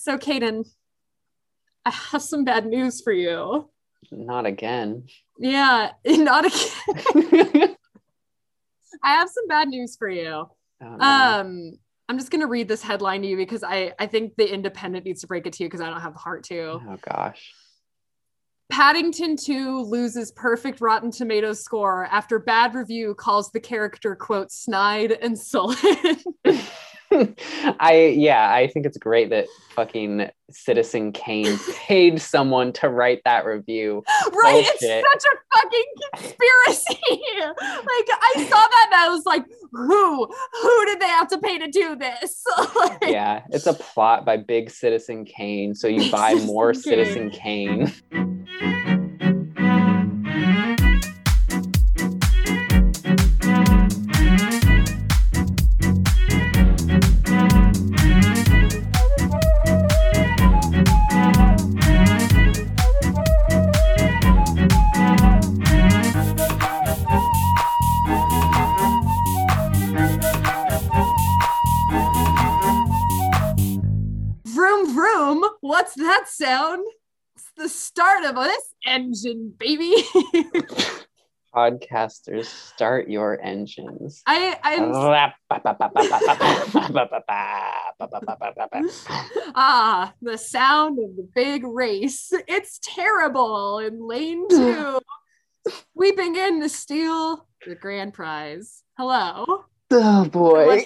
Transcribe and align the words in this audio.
So, 0.00 0.16
Kaden, 0.16 0.66
I 1.84 1.90
have 1.90 2.22
some 2.22 2.42
bad 2.42 2.64
news 2.64 3.02
for 3.02 3.12
you. 3.12 3.68
Not 4.10 4.46
again. 4.46 5.04
Yeah, 5.38 5.90
not 6.06 6.46
again. 6.46 7.76
I 9.04 9.12
have 9.12 9.28
some 9.28 9.46
bad 9.46 9.68
news 9.68 9.96
for 9.98 10.08
you. 10.08 10.26
Oh, 10.82 10.96
no. 10.96 11.04
Um, 11.04 11.72
I'm 12.08 12.16
just 12.16 12.30
gonna 12.30 12.46
read 12.46 12.66
this 12.66 12.82
headline 12.82 13.20
to 13.22 13.28
you 13.28 13.36
because 13.36 13.62
I 13.62 13.92
I 13.98 14.06
think 14.06 14.36
the 14.36 14.50
Independent 14.50 15.04
needs 15.04 15.20
to 15.20 15.26
break 15.26 15.46
it 15.46 15.52
to 15.54 15.64
you 15.64 15.68
because 15.68 15.82
I 15.82 15.90
don't 15.90 16.00
have 16.00 16.14
the 16.14 16.18
heart 16.18 16.44
to. 16.44 16.80
oh 16.82 16.98
gosh. 17.06 17.52
Paddington 18.72 19.36
2 19.36 19.82
loses 19.82 20.32
perfect 20.32 20.80
Rotten 20.80 21.10
Tomatoes 21.10 21.60
score 21.60 22.06
after 22.06 22.38
bad 22.38 22.74
review 22.74 23.14
calls 23.14 23.50
the 23.50 23.60
character 23.60 24.16
quote 24.16 24.50
snide 24.50 25.12
and 25.12 25.38
sullen. 25.38 25.76
I 27.80 28.14
yeah, 28.16 28.52
I 28.52 28.68
think 28.68 28.86
it's 28.86 28.98
great 28.98 29.30
that 29.30 29.46
fucking 29.70 30.30
Citizen 30.50 31.12
Kane 31.12 31.58
paid 31.86 32.20
someone 32.20 32.72
to 32.74 32.88
write 32.88 33.22
that 33.24 33.44
review. 33.44 34.02
right? 34.32 34.64
Bullshit. 34.64 35.04
It's 35.04 35.24
such 35.24 35.32
a 35.32 35.58
fucking 35.58 35.84
conspiracy. 36.14 37.22
like 37.40 38.08
I 38.10 38.46
saw 38.48 38.60
that 38.60 38.90
and 38.92 39.00
I 39.00 39.08
was 39.08 39.24
like, 39.26 39.44
who? 39.72 40.26
Who 40.62 40.86
did 40.86 41.00
they 41.00 41.08
have 41.08 41.28
to 41.28 41.38
pay 41.38 41.58
to 41.58 41.68
do 41.68 41.96
this? 41.96 42.42
Like, 42.76 42.98
Yeah, 43.02 43.42
it's 43.50 43.66
a 43.66 43.74
plot 43.74 44.24
by 44.24 44.36
Big 44.36 44.70
Citizen 44.70 45.24
Kane, 45.24 45.74
so 45.74 45.88
you 45.88 46.10
buy 46.10 46.34
more 46.34 46.74
Citizen 46.74 47.00
Citizen 47.00 47.30
Kane. 47.30 48.79
What's 75.90 76.02
that 76.02 76.28
sound? 76.28 76.86
It's 77.34 77.50
the 77.56 77.68
start 77.68 78.24
of 78.24 78.36
this 78.36 78.74
engine, 78.86 79.52
baby. 79.58 79.92
Podcasters, 81.52 82.44
start 82.44 83.08
your 83.08 83.40
engines. 83.42 84.22
I 84.24 84.56
I'm 84.62 84.92
ah 89.56 90.14
the 90.22 90.38
sound 90.38 91.00
of 91.00 91.16
the 91.16 91.28
big 91.34 91.64
race. 91.64 92.32
It's 92.46 92.78
terrible 92.84 93.80
in 93.80 94.06
lane 94.06 94.48
two. 94.48 95.00
Sweeping 95.96 96.36
in 96.36 96.60
to 96.60 96.68
steal 96.68 97.48
the 97.66 97.74
grand 97.74 98.14
prize. 98.14 98.84
Hello. 98.96 99.64
oh 99.90 100.24
boy. 100.26 100.84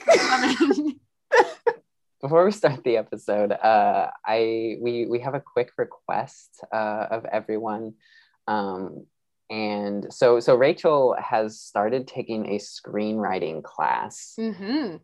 Before 2.24 2.46
we 2.46 2.52
start 2.52 2.82
the 2.84 2.96
episode, 2.96 3.52
uh, 3.52 4.08
I 4.24 4.78
we 4.80 5.04
we 5.04 5.20
have 5.20 5.34
a 5.34 5.42
quick 5.42 5.72
request 5.76 6.64
uh, 6.72 7.06
of 7.10 7.26
everyone. 7.26 7.92
Um, 8.48 9.04
and 9.50 10.10
so 10.10 10.40
so 10.40 10.54
Rachel 10.54 11.14
has 11.22 11.60
started 11.60 12.08
taking 12.08 12.46
a 12.54 12.58
screenwriting 12.58 13.62
class. 13.62 14.32
hmm 14.38 14.96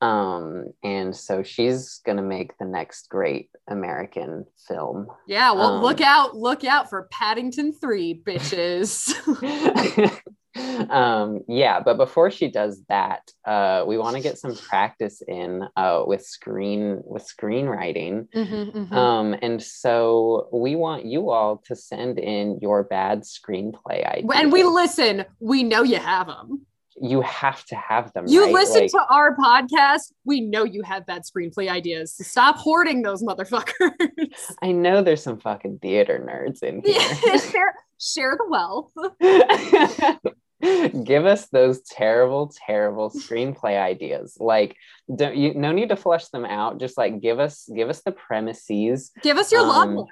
Um, 0.00 0.72
and 0.84 1.16
so 1.16 1.42
she's 1.42 2.00
gonna 2.06 2.22
make 2.22 2.56
the 2.58 2.64
next 2.64 3.08
great 3.08 3.50
American 3.66 4.46
film. 4.68 5.08
Yeah, 5.26 5.50
well, 5.50 5.78
Um, 5.78 5.82
look 5.82 6.00
out, 6.00 6.36
look 6.36 6.62
out 6.62 6.88
for 6.88 7.08
Paddington 7.10 7.72
3, 7.72 8.22
bitches. 8.24 9.10
um, 10.90 11.40
yeah, 11.48 11.80
but 11.80 11.96
before 11.96 12.30
she 12.30 12.48
does 12.50 12.82
that, 12.88 13.30
uh, 13.44 13.84
we 13.86 13.98
want 13.98 14.16
to 14.16 14.22
get 14.22 14.38
some 14.38 14.56
practice 14.56 15.22
in 15.26 15.66
uh, 15.76 16.02
with 16.06 16.24
screen 16.24 17.00
with 17.04 17.26
screenwriting. 17.26 18.28
Mhm, 18.34 18.88
mhm. 18.88 18.92
Um, 18.92 19.36
and 19.42 19.62
so 19.62 20.48
we 20.52 20.76
want 20.76 21.04
you 21.04 21.30
all 21.30 21.58
to 21.66 21.76
send 21.76 22.18
in 22.18 22.58
your 22.60 22.84
bad 22.84 23.22
screenplay 23.22 24.06
ideas. 24.06 24.30
and 24.34 24.52
we 24.52 24.62
listen, 24.64 25.24
we 25.40 25.62
know 25.62 25.82
you 25.82 25.96
have 25.96 26.26
them. 26.26 26.66
You 27.00 27.20
have 27.22 27.64
to 27.66 27.76
have 27.76 28.12
them. 28.12 28.26
You 28.26 28.44
right? 28.44 28.52
listen 28.52 28.82
Like, 28.82 28.90
to 28.92 29.04
our 29.10 29.36
podcast, 29.36 30.12
we 30.24 30.40
know 30.40 30.64
you 30.64 30.82
have 30.82 31.06
bad 31.06 31.22
screenplay 31.22 31.70
ideas. 31.70 32.14
Stop 32.20 32.56
hoarding 32.56 33.02
those 33.02 33.22
motherfuckers. 33.22 33.90
I 34.62 34.72
know 34.72 35.02
there's 35.02 35.22
some 35.22 35.38
fucking 35.38 35.78
theater 35.80 36.24
nerds 36.24 36.62
in 36.62 36.82
here. 36.84 37.38
share, 37.50 37.74
share 37.98 38.36
the 38.36 38.46
wealth. 38.48 38.92
Give 41.04 41.24
us 41.24 41.46
those 41.48 41.80
terrible, 41.82 42.52
terrible 42.66 43.10
screenplay 43.10 43.80
ideas. 43.80 44.36
Like, 44.40 44.76
don't 45.14 45.36
you? 45.36 45.54
No 45.54 45.70
need 45.70 45.90
to 45.90 45.96
flesh 45.96 46.28
them 46.28 46.44
out. 46.44 46.80
Just 46.80 46.98
like 46.98 47.20
give 47.20 47.38
us, 47.38 47.68
give 47.74 47.88
us 47.88 48.02
the 48.02 48.10
premises. 48.12 49.12
Give 49.22 49.38
us 49.38 49.52
your 49.52 49.62
log 49.62 49.88
Um, 49.88 49.96
line. 49.96 50.06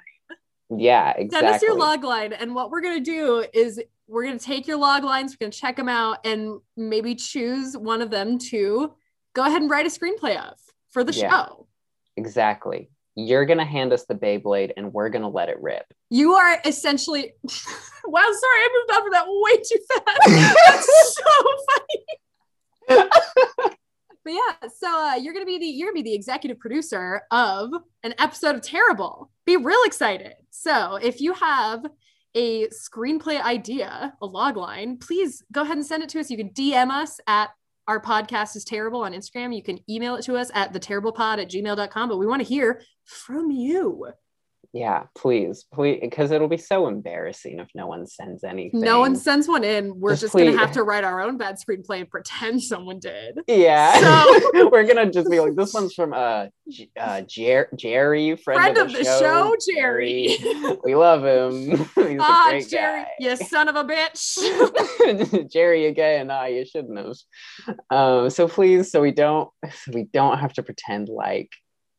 Yeah, 0.75 1.11
exactly. 1.11 1.47
Send 1.47 1.55
us 1.55 1.61
your 1.61 1.75
log 1.77 2.03
line. 2.03 2.33
And 2.33 2.53
what 2.53 2.71
we're 2.71 2.81
going 2.81 3.03
to 3.03 3.11
do 3.11 3.45
is 3.53 3.81
we're 4.07 4.25
going 4.25 4.37
to 4.37 4.45
take 4.45 4.67
your 4.67 4.77
log 4.77 5.03
lines, 5.03 5.31
we're 5.31 5.45
going 5.45 5.51
to 5.51 5.57
check 5.57 5.77
them 5.77 5.89
out, 5.89 6.25
and 6.25 6.59
maybe 6.75 7.15
choose 7.15 7.77
one 7.77 8.01
of 8.01 8.09
them 8.09 8.37
to 8.39 8.93
go 9.33 9.45
ahead 9.45 9.61
and 9.61 9.69
write 9.69 9.85
a 9.85 9.89
screenplay 9.89 10.37
of 10.37 10.57
for 10.89 11.03
the 11.03 11.13
Yeah. 11.13 11.29
show. 11.29 11.67
Exactly. 12.17 12.89
You're 13.19 13.45
gonna 13.45 13.65
hand 13.65 13.93
us 13.93 14.05
the 14.05 14.13
Beyblade, 14.13 14.73
and 14.77 14.93
we're 14.93 15.09
gonna 15.09 15.29
let 15.29 15.49
it 15.49 15.59
rip. 15.59 15.85
You 16.11 16.33
are 16.33 16.59
essentially. 16.65 17.33
wow, 18.05 18.21
sorry, 18.21 18.59
I 18.59 18.69
moved 18.73 18.91
on 18.91 19.03
for 19.03 19.11
that 19.11 19.25
way 19.27 19.57
too 19.57 19.79
fast. 19.87 20.55
That's 20.67 21.15
so 21.15 21.23
funny. 22.89 23.09
but 24.23 24.33
yeah, 24.33 24.69
so 24.75 24.87
uh, 24.87 25.15
you're 25.15 25.33
gonna 25.33 25.47
be 25.47 25.57
the 25.57 25.65
you're 25.65 25.87
gonna 25.87 26.03
be 26.03 26.09
the 26.09 26.13
executive 26.15 26.59
producer 26.59 27.23
of 27.31 27.71
an 28.03 28.13
episode 28.19 28.55
of 28.55 28.61
Terrible. 28.61 29.31
Be 29.45 29.57
real 29.57 29.81
excited. 29.85 30.33
So 30.59 30.95
if 30.95 31.21
you 31.21 31.33
have 31.33 31.85
a 32.33 32.67
screenplay 32.69 33.39
idea, 33.39 34.13
a 34.21 34.25
log 34.25 34.57
line, 34.57 34.97
please 34.97 35.43
go 35.51 35.61
ahead 35.61 35.77
and 35.77 35.85
send 35.85 36.01
it 36.01 36.09
to 36.09 36.19
us. 36.19 36.31
You 36.31 36.37
can 36.37 36.49
DM 36.49 36.89
us 36.89 37.19
at 37.27 37.51
our 37.87 38.01
podcast 38.01 38.55
is 38.55 38.65
terrible 38.65 39.01
on 39.01 39.13
Instagram. 39.13 39.55
You 39.55 39.61
can 39.61 39.79
email 39.87 40.15
it 40.15 40.23
to 40.23 40.35
us 40.35 40.49
at 40.55 40.73
the 40.73 40.79
terriblepod 40.79 41.39
at 41.39 41.49
gmail.com. 41.49 42.09
But 42.09 42.17
we 42.17 42.25
want 42.25 42.41
to 42.41 42.47
hear 42.47 42.81
from 43.05 43.51
you. 43.51 44.07
Yeah, 44.77 45.05
please, 45.17 45.65
please, 45.73 45.97
because 46.01 46.29
it'll 46.29 46.47
be 46.47 46.57
so 46.57 46.87
embarrassing 46.87 47.57
if 47.57 47.67
no 47.73 47.87
one 47.87 48.05
sends 48.05 48.43
anything. 48.43 48.79
No 48.79 48.99
one 48.99 49.15
sends 49.15 49.47
one 49.47 49.63
in. 49.63 49.99
We're 49.99 50.11
Just 50.11 50.21
just, 50.21 50.33
gonna 50.35 50.55
have 50.55 50.71
to 50.73 50.83
write 50.83 51.03
our 51.03 51.19
own 51.19 51.37
bad 51.37 51.55
screenplay 51.57 52.01
and 52.01 52.09
pretend 52.09 52.61
someone 52.71 52.99
did. 52.99 53.39
Yeah, 53.47 53.99
So- 53.99 54.69
we're 54.71 54.83
gonna 54.83 55.11
just 55.11 55.31
be 55.31 55.39
like, 55.39 55.55
this 55.55 55.73
one's 55.73 55.95
from 55.95 56.13
uh, 56.13 56.47
uh 56.95 57.21
Jer- 57.21 57.69
Jerry, 57.75 58.35
friend, 58.35 58.61
Friend 58.61 58.77
of, 58.77 58.85
of 58.87 58.91
the, 58.93 58.99
the 58.99 59.03
show, 59.03 59.19
show, 59.19 59.55
Jerry. 59.73 60.37
we 60.83 60.93
love 60.93 61.25
him. 61.25 61.77
He's 61.95 62.19
Ah, 62.21 62.49
a 62.49 62.51
great 62.51 62.69
Jerry, 62.69 63.01
guy. 63.01 63.09
you 63.19 63.35
son 63.35 63.69
of 63.69 63.75
a 63.75 63.83
bitch. 63.83 65.51
Jerry 65.51 65.87
again. 65.87 66.29
Ah, 66.29 66.45
you 66.45 66.65
shouldn't 66.65 66.97
have. 66.99 67.75
Um, 67.89 68.29
so 68.29 68.47
please, 68.47 68.91
so 68.91 69.01
we 69.01 69.11
don't, 69.11 69.49
so 69.71 69.91
we 69.93 70.03
don't 70.03 70.37
have 70.37 70.53
to 70.53 70.61
pretend 70.63 71.09
like 71.09 71.49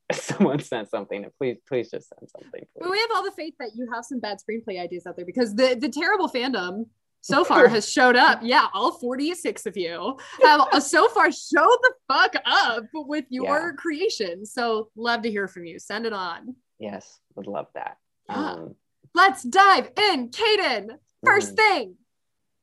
someone 0.12 0.58
sent 0.60 0.88
something. 0.90 1.26
Please, 1.38 1.58
please 1.66 1.90
just 1.90 2.08
send 2.08 2.28
something. 2.30 2.64
but 2.80 2.90
we 2.90 2.98
have 2.98 3.10
all 3.14 3.22
the 3.24 3.30
faith 3.32 3.54
that 3.58 3.70
you 3.74 3.88
have 3.92 4.04
some 4.04 4.20
bad 4.20 4.38
screenplay 4.38 4.80
ideas 4.80 5.06
out 5.06 5.16
there 5.16 5.26
because 5.26 5.54
the 5.54 5.76
the 5.78 5.88
terrible 5.88 6.28
fandom 6.28 6.86
so 7.20 7.44
far 7.44 7.66
has 7.68 7.90
showed 7.90 8.16
up. 8.16 8.40
Yeah, 8.42 8.66
all 8.72 8.92
46 8.92 9.66
of 9.66 9.76
you 9.76 10.16
have 10.42 10.60
uh, 10.72 10.80
so 10.80 11.08
far 11.08 11.30
showed 11.32 11.78
the 11.82 11.92
fuck 12.06 12.34
up 12.46 12.84
with 12.94 13.24
your 13.28 13.44
Yeah. 13.70 13.72
creation. 13.76 14.46
So 14.46 14.90
love 14.96 15.22
to 15.22 15.30
hear 15.30 15.48
from 15.48 15.64
you. 15.64 15.78
Send 15.78 16.06
it 16.06 16.12
on. 16.12 16.54
Yes, 16.78 17.18
would 17.34 17.46
love 17.48 17.66
that. 17.74 17.96
Yeah. 18.28 18.36
Um, 18.52 18.74
Let's 19.14 19.42
dive 19.42 19.90
in. 19.98 20.30
Kaden, 20.30 20.90
first 21.24 21.52
mhm. 21.54 21.56
thing. 21.56 21.94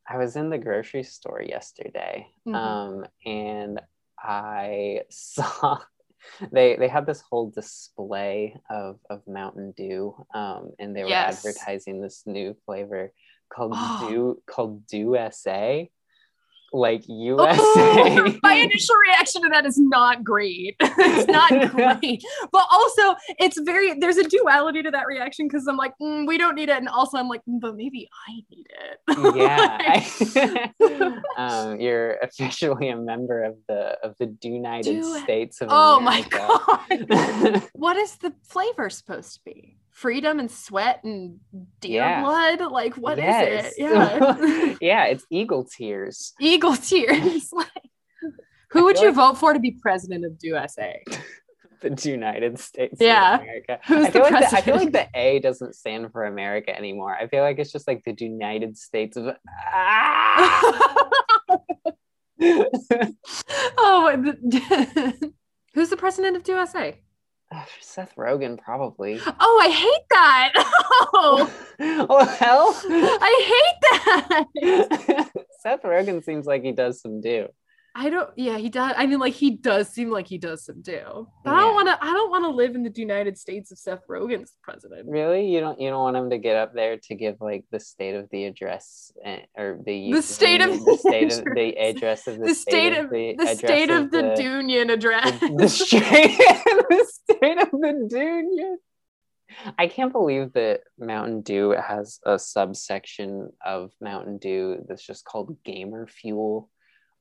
I 0.08 0.18
was 0.18 0.36
in 0.36 0.50
the 0.50 0.58
grocery 0.58 1.04
store 1.04 1.42
yesterday, 1.42 2.28
Mhm. 2.48 2.56
um, 2.56 3.06
and 3.26 3.82
I 4.18 5.02
saw 5.10 5.80
they 6.52 6.76
they 6.76 6.88
had 6.88 7.06
this 7.06 7.22
whole 7.22 7.50
display 7.50 8.56
of 8.70 9.00
of 9.10 9.22
Mountain 9.28 9.74
Dew, 9.78 10.16
um, 10.34 10.72
and 10.80 10.96
they 10.96 11.04
were 11.04 11.10
Yes. 11.10 11.46
advertising 11.46 12.02
this 12.02 12.24
new 12.26 12.56
flavor 12.66 13.12
called 13.50 13.74
Oh. 13.76 14.08
Dew 14.08 14.44
called 14.48 14.86
Dew 14.88 15.16
SA, 15.32 15.86
like 16.76 17.04
USA. 17.08 18.38
my 18.44 18.54
initial 18.56 18.96
reaction 19.08 19.42
to 19.44 19.50
that 19.50 19.66
is 19.66 19.78
not 19.80 20.24
great. 20.24 20.76
it's 20.82 21.28
not 21.28 21.50
great, 21.72 22.24
but 22.52 22.66
also 22.72 23.16
it's 23.40 23.60
very 23.62 23.98
there's 24.00 24.18
a 24.18 24.28
duality 24.28 24.84
to 24.84 24.92
that 24.92 25.08
reaction 25.08 25.48
because 25.48 25.66
I'm 25.68 25.78
like, 25.78 25.94
mm, 26.02 26.28
we 26.28 26.38
don't 26.38 26.56
need 26.56 26.70
it, 26.70 26.78
and 26.78 26.90
also 26.90 27.18
I'm 27.18 27.28
like, 27.28 27.42
mm, 27.50 27.60
but 27.60 27.76
maybe 27.76 28.10
I 28.28 28.44
need 28.52 28.68
it. 28.70 29.00
yeah, 30.38 31.20
um, 31.38 31.80
you're 31.80 32.18
officially 32.22 32.90
a 32.90 32.98
member 32.98 33.44
of 33.44 33.56
the 33.68 33.98
of 34.04 34.16
the 34.20 34.36
United 34.42 35.02
Do- 35.02 35.20
States 35.20 35.62
of 35.62 35.70
oh 35.72 35.98
America. 35.98 36.48
my 36.90 36.98
god, 36.98 37.64
what 37.74 37.98
is 37.98 38.18
the 38.18 38.34
flavor 38.44 38.90
supposed 38.90 39.36
to 39.36 39.40
be? 39.46 39.78
Freedom 39.96 40.40
and 40.40 40.52
sweat 40.52 41.02
and 41.06 41.40
deer 41.80 42.02
Yeah. 42.04 42.22
blood? 42.22 42.60
Like 42.70 42.96
what 42.96 43.18
is 43.18 43.24
Yes. 43.24 43.74
it? 43.78 43.82
Yeah, 43.82 44.76
yeah, 44.82 45.06
it's 45.06 45.26
eagle 45.30 45.64
tears. 45.64 46.34
eagle 46.40 46.76
tears. 46.76 47.50
like, 47.54 47.70
who 48.72 48.84
would 48.84 49.00
you 49.00 49.08
like- 49.08 49.16
vote 49.16 49.38
for 49.38 49.54
to 49.54 49.60
be 49.60 49.72
president 49.72 50.26
of 50.26 50.34
USA? 50.42 51.02
The 51.82 52.10
United 52.10 52.58
States 52.58 52.98
Yeah. 53.00 53.36
of 53.36 53.42
America. 53.42 53.80
Who's 53.86 54.06
I 54.08 54.10
feel 54.10 54.24
the 54.26 54.32
like 54.32 54.50
the, 54.50 54.58
I 54.58 54.62
feel 54.62 54.76
like 54.78 54.92
the 54.92 55.08
A 55.14 55.40
doesn't 55.40 55.76
stand 55.76 56.12
for 56.12 56.26
America 56.26 56.76
anymore. 56.76 57.14
I 57.16 57.28
feel 57.28 57.44
like 57.44 57.60
it's 57.60 57.72
just 57.72 57.88
like 57.88 58.04
the 58.04 58.16
United 58.18 58.76
States 58.76 59.16
of 59.18 59.36
ah! 59.72 60.74
oh, 63.78 64.12
the- 64.18 65.32
who's 65.76 65.90
the 65.90 65.98
president 65.98 66.36
of 66.38 66.48
USA? 66.48 66.98
Seth 67.82 68.16
Rogen 68.16 68.58
probably. 68.58 69.20
Oh, 69.26 69.60
I 69.64 69.70
hate 69.70 70.06
that. 70.12 70.52
Oh, 71.78 72.26
hell. 72.40 72.74
I 72.90 73.34
hate 73.52 74.46
that. 74.66 75.32
Seth 75.62 75.82
Rogen 75.84 76.24
seems 76.24 76.46
like 76.46 76.64
he 76.64 76.72
does 76.72 77.02
some 77.02 77.20
do. 77.22 77.48
I 77.98 78.10
don't. 78.10 78.30
Yeah, 78.36 78.58
he 78.58 78.68
does. 78.68 78.94
I 78.98 79.06
mean, 79.06 79.20
like 79.20 79.34
he 79.34 79.52
does 79.52 79.88
seem 79.88 80.12
like 80.12 80.28
he 80.28 80.38
does 80.38 80.66
some 80.66 80.82
do. 80.82 81.30
But 81.46 81.54
I 81.54 81.62
don't 81.62 81.76
want 81.76 81.88
to. 81.88 81.98
I 82.04 82.12
don't 82.12 82.30
want 82.30 82.44
to 82.44 82.50
live 82.50 82.76
in 82.76 82.84
the 82.84 82.92
United 82.94 83.38
States 83.38 83.72
if 83.72 83.78
Seth 83.78 84.06
Rogen's 84.10 84.52
president. 84.62 85.08
Really? 85.08 85.48
You 85.48 85.62
don't 85.62 85.80
you 85.80 85.92
don't 85.92 86.02
want 86.02 86.18
him 86.18 86.30
to 86.32 86.38
get 86.38 86.58
up 86.58 86.74
there 86.74 86.98
to 86.98 87.16
give 87.16 87.38
like 87.40 87.64
the 87.72 87.80
state 87.80 88.16
of 88.16 88.28
the 88.32 88.46
address 88.46 89.14
eh, 89.24 89.40
or 89.58 89.80
the 89.86 90.12
The 90.12 90.22
state 90.22 90.60
of 90.60 90.72
the 90.84 90.98
state 90.98 91.32
of 91.32 91.46
the 91.56 91.78
address 91.78 92.28
of 92.28 92.38
the, 92.38 92.48
The 92.48 92.56
state 92.56 92.98
of 92.98 93.10
the, 93.10 93.36
the 93.38 93.56
state 93.56 93.90
of 93.90 94.12
the, 94.12 94.34
the 94.36 94.44
Union 94.44 94.90
address. 94.90 95.40
the, 95.40 95.56
the 95.58 95.70
straight 95.70 96.38
the 96.38 97.08
state 97.32 97.58
of 97.60 97.72
the 97.72 98.08
Union. 98.12 98.78
I 99.78 99.88
can't 99.88 100.12
believe 100.12 100.54
that 100.54 100.82
Mountain 101.00 101.42
Dew 101.42 101.72
has 101.72 102.20
a 102.26 102.38
subsection 102.38 103.52
of 103.66 103.92
Mountain 104.02 104.40
Dew 104.40 104.84
that's 104.88 105.06
just 105.06 105.24
called 105.24 105.56
gamer 105.64 106.08
fuel, 106.08 106.70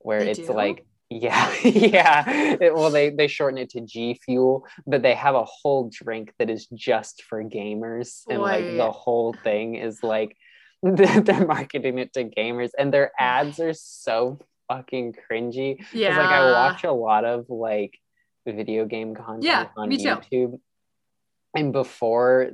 where 0.05 0.23
They 0.23 0.31
it's 0.31 0.47
do? 0.47 0.53
like 0.53 0.85
yeah, 1.09 1.53
yeah. 1.63 2.23
It- 2.65 2.73
well, 2.73 2.89
they 2.89 3.09
they 3.09 3.27
shorten 3.27 3.57
it 3.59 3.69
to 3.71 3.81
G 3.81 4.19
Fuel, 4.25 4.65
but 4.87 5.01
they 5.03 5.13
have 5.13 5.35
a 5.35 5.45
whole 5.45 5.89
drink 5.91 6.33
that 6.39 6.49
is 6.49 6.65
just 6.73 7.23
for 7.23 7.43
gamers, 7.43 8.23
and 8.29 8.41
like 8.41 8.65
the 8.77 8.91
whole 8.91 9.33
thing 9.43 9.75
is 9.75 10.01
like 10.03 10.35
they're 10.83 11.45
marketing 11.45 11.97
it 11.99 12.13
to 12.13 12.23
gamers, 12.25 12.71
and 12.77 12.93
their 12.93 13.11
ads 13.19 13.59
are 13.59 13.73
so 13.73 14.39
fucking 14.67 15.13
cringy. 15.29 15.77
yeah. 15.93 16.17
Like 16.17 16.29
I 16.29 16.51
watch 16.53 16.83
a 16.83 16.91
lot 16.91 17.23
of 17.23 17.49
like 17.49 17.93
video 18.47 18.85
game 18.85 19.13
content 19.15 19.43
Yeah, 19.43 19.67
on 19.77 19.89
me 19.89 19.97
too. 20.31 20.59
And 21.55 21.71
before 21.71 22.51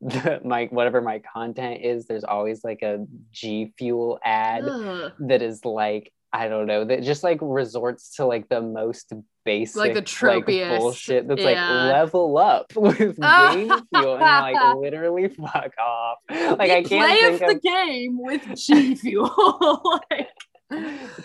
the, 0.00 0.40
my 0.44 0.66
whatever 0.70 1.00
my 1.00 1.20
content 1.20 1.82
is, 1.82 2.06
there's 2.06 2.24
always 2.24 2.64
like 2.64 2.82
a 2.82 3.06
G 3.30 3.72
Fuel 3.78 4.18
ad 4.24 4.64
Ugh. 4.64 5.12
that 5.20 5.42
is 5.42 5.64
like 5.64 6.12
I 6.32 6.48
don't 6.48 6.66
know 6.66 6.84
that 6.84 7.02
just 7.02 7.24
like 7.24 7.38
resorts 7.42 8.16
to 8.16 8.26
like 8.26 8.48
the 8.48 8.60
most 8.60 9.12
basic 9.44 9.76
Like 9.76 9.94
the 9.94 10.02
tropiest, 10.02 10.78
bullshit 10.80 11.26
that's 11.26 11.40
yeah. 11.40 11.46
like 11.46 11.92
level 11.92 12.38
up 12.38 12.72
with 12.76 13.18
ah. 13.22 13.52
game 13.52 13.68
fuel 13.92 14.14
and 14.14 14.20
like 14.20 14.76
literally 14.76 15.28
fuck 15.28 15.72
off 15.78 16.18
like 16.30 16.70
I 16.70 16.82
can't 16.82 16.88
play 16.88 17.16
think 17.16 17.42
of 17.42 17.48
the 17.48 17.60
game 17.60 18.18
with 18.20 18.56
G 18.56 18.94
Fuel. 18.94 19.92
like, 20.10 20.28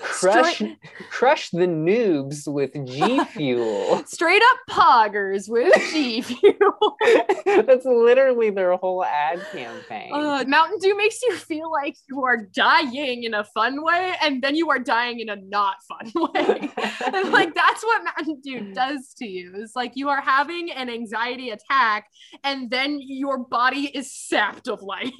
crush 0.01 0.55
Straight- 0.55 0.77
crush 1.09 1.49
the 1.51 1.67
noobs 1.67 2.47
with 2.51 2.73
G 2.87 3.23
Fuel 3.31 4.03
straight 4.05 4.41
up 4.41 4.57
poggers 4.75 5.49
with 5.49 5.73
G 5.91 6.21
Fuel. 6.21 6.97
That's 7.45 7.85
literally 7.85 8.49
their 8.49 8.75
whole 8.75 9.03
ad 9.03 9.41
campaign. 9.51 10.11
Uh, 10.13 10.43
Mountain 10.47 10.79
Dew 10.79 10.97
makes 10.97 11.21
you 11.21 11.35
feel 11.35 11.71
like 11.71 11.95
you 12.09 12.23
are 12.23 12.37
dying 12.37 13.23
in 13.23 13.33
a 13.33 13.43
fun 13.43 13.83
way, 13.83 14.13
and 14.21 14.41
then 14.41 14.55
you 14.55 14.69
are 14.71 14.79
dying 14.79 15.19
in 15.19 15.29
a 15.29 15.35
not 15.35 15.75
fun 15.87 16.11
way. 16.33 16.69
and 17.13 17.31
like 17.31 17.53
that's 17.53 17.83
what 17.83 18.03
Mountain 18.03 18.41
Dew 18.43 18.73
does 18.73 19.13
to 19.19 19.25
you. 19.27 19.53
It's 19.57 19.75
like 19.75 19.91
you 19.95 20.09
are 20.09 20.21
having 20.21 20.71
an 20.71 20.89
anxiety 20.89 21.49
attack, 21.51 22.07
and 22.43 22.69
then 22.69 22.99
your 23.01 23.37
body 23.37 23.85
is 23.93 24.11
sapped 24.15 24.67
of 24.67 24.81
life. 24.81 25.11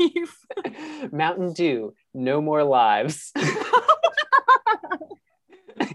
Mountain 1.12 1.54
Dew, 1.54 1.94
no 2.16 2.42
more 2.42 2.64
lives. 2.64 3.32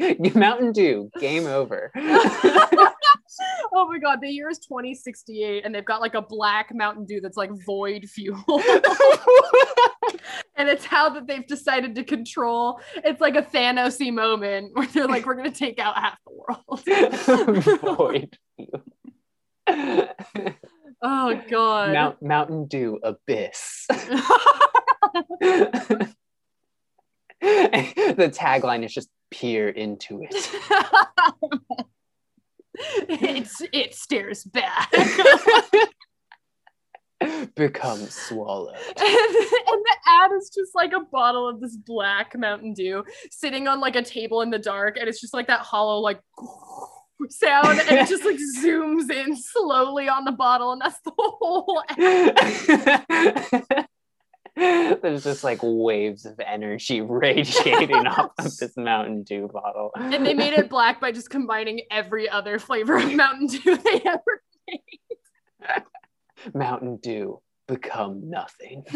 Mountain 0.35 0.73
Dew, 0.73 1.11
game 1.19 1.47
over. 1.47 1.91
oh 1.97 3.89
my 3.89 3.99
god, 3.99 4.21
the 4.21 4.29
year 4.29 4.49
is 4.49 4.59
2068, 4.59 5.65
and 5.65 5.75
they've 5.75 5.85
got 5.85 6.01
like 6.01 6.15
a 6.15 6.23
black 6.23 6.75
Mountain 6.75 7.07
Dew 7.07 7.21
that's 7.21 7.37
like 7.37 7.51
void 7.65 8.05
fuel. 8.09 8.43
and 10.57 10.69
it's 10.69 10.85
how 10.85 11.09
that 11.11 11.27
they've 11.27 11.47
decided 11.47 11.95
to 11.97 12.05
control. 12.05 12.81
It's 12.97 13.21
like 13.21 13.37
a 13.37 13.43
Thanosy 13.43 14.13
moment 14.13 14.75
where 14.75 14.87
they're 14.87 15.09
like, 15.09 15.27
we're 15.27 15.35
gonna 15.35 15.51
take 15.51 15.79
out 15.79 15.97
half 15.97 16.19
the 16.27 16.33
world. 16.33 17.99
Void. 17.99 18.39
oh 21.03 21.41
god. 21.49 21.93
Mount, 21.93 22.23
Mountain 22.23 22.67
Dew, 22.67 22.99
abyss. 23.03 23.87
The 27.41 28.31
tagline 28.31 28.85
is 28.85 28.93
just 28.93 29.09
peer 29.31 29.69
into 29.69 30.23
it. 30.23 30.35
it's 33.09 33.63
it 33.73 33.95
stares 33.95 34.45
back. 34.45 34.93
Become 37.55 37.99
swallowed. 38.07 38.75
and, 38.75 38.97
and 38.99 39.85
the 39.85 39.97
ad 40.07 40.31
is 40.33 40.51
just 40.55 40.75
like 40.75 40.93
a 40.95 41.01
bottle 41.01 41.49
of 41.49 41.61
this 41.61 41.77
black 41.77 42.37
Mountain 42.37 42.73
Dew 42.73 43.05
sitting 43.31 43.69
on 43.69 43.79
like 43.81 43.95
a 43.97 44.03
table 44.03 44.41
in 44.41 44.49
the 44.51 44.59
dark, 44.59 44.97
and 44.99 45.07
it's 45.09 45.21
just 45.21 45.35
like 45.35 45.47
that 45.49 45.61
hollow 45.61 46.01
like 46.01 46.21
sound, 47.29 47.79
and 47.79 47.91
it 47.91 48.09
just 48.09 48.25
like 48.25 48.39
zooms 48.65 49.11
in 49.11 49.37
slowly 49.37 50.09
on 50.09 50.25
the 50.25 50.33
bottle, 50.33 50.73
and 50.73 50.81
that's 50.81 51.01
the 51.05 51.13
whole 51.15 51.83
ad. 51.91 53.87
There's 54.61 55.25
just 55.25 55.43
like 55.43 55.61
waves 55.63 56.27
of 56.27 56.39
energy 56.39 57.01
radiating 57.01 58.07
off 58.07 58.33
of 58.39 58.57
this 58.59 58.77
Mountain 58.77 59.23
Dew 59.23 59.49
bottle. 59.51 59.91
And 59.97 60.27
they 60.27 60.35
made 60.35 60.53
it 60.53 60.69
black 60.69 61.01
by 61.01 61.13
just 61.13 61.31
combining 61.31 61.81
every 61.91 62.29
other 62.29 62.59
flavor 62.59 62.97
of 62.97 63.11
Mountain 63.15 63.47
Dew 63.47 63.77
they 63.85 64.03
ever 64.05 64.43
made. 64.69 64.81
Mountain 66.55 66.99
Dew, 67.03 67.41
become 67.67 68.29
nothing. 68.29 68.85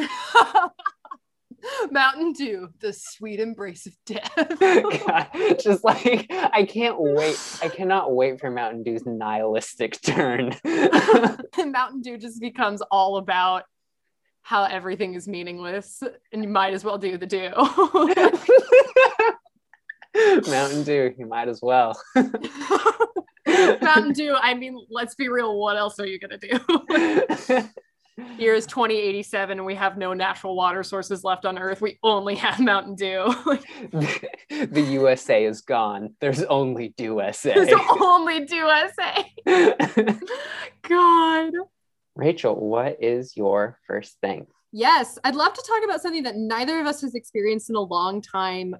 Mountain 1.90 2.32
Dew, 2.34 2.68
the 2.80 2.92
sweet 2.92 3.40
embrace 3.40 3.86
of 3.86 3.94
death. 4.04 4.34
God, 4.36 5.28
just 5.58 5.82
like 5.82 6.26
I 6.30 6.66
can't 6.68 6.96
wait. 6.98 7.38
I 7.62 7.68
cannot 7.68 8.14
wait 8.14 8.38
for 8.38 8.50
Mountain 8.50 8.82
Dew's 8.82 9.06
nihilistic 9.06 9.98
turn. 10.02 10.54
Mountain 10.62 12.02
Dew 12.02 12.18
just 12.18 12.38
becomes 12.38 12.82
all 12.90 13.16
about 13.16 13.64
how 14.44 14.62
everything 14.64 15.14
is 15.14 15.26
meaningless, 15.26 16.02
and 16.30 16.44
you 16.44 16.50
might 16.50 16.74
as 16.74 16.84
well 16.84 16.98
do 16.98 17.16
the 17.16 17.26
do. 17.26 17.50
Mountain 20.50 20.84
Dew, 20.84 21.14
you 21.18 21.26
might 21.26 21.48
as 21.48 21.60
well. 21.62 21.98
Mountain 23.46 24.12
Dew, 24.12 24.36
I 24.38 24.52
mean, 24.52 24.78
let's 24.90 25.14
be 25.14 25.30
real, 25.30 25.58
what 25.58 25.78
else 25.78 25.98
are 25.98 26.06
you 26.06 26.20
gonna 26.20 26.36
do? 26.36 26.60
Year 28.38 28.54
is 28.54 28.66
2087 28.66 29.58
and 29.58 29.66
we 29.66 29.74
have 29.74 29.96
no 29.96 30.12
natural 30.12 30.54
water 30.54 30.82
sources 30.82 31.24
left 31.24 31.46
on 31.46 31.58
Earth. 31.58 31.80
We 31.80 31.98
only 32.02 32.34
have 32.34 32.60
Mountain 32.60 32.96
Dew. 32.96 33.34
the 34.50 34.86
USA 34.90 35.46
is 35.46 35.62
gone. 35.62 36.16
There's 36.20 36.42
only 36.42 36.92
Dew 36.98 37.22
SA. 37.32 37.54
There's 37.54 37.72
only 37.98 38.44
Dew 38.44 38.70
SA. 38.94 39.22
God. 40.82 41.54
Rachel, 42.16 42.54
what 42.54 43.02
is 43.02 43.36
your 43.36 43.78
first 43.86 44.18
thing? 44.20 44.46
Yes, 44.72 45.18
I'd 45.24 45.34
love 45.34 45.52
to 45.54 45.62
talk 45.66 45.84
about 45.84 46.00
something 46.00 46.24
that 46.24 46.36
neither 46.36 46.80
of 46.80 46.86
us 46.86 47.00
has 47.02 47.14
experienced 47.14 47.70
in 47.70 47.76
a 47.76 47.80
long 47.80 48.22
time 48.22 48.76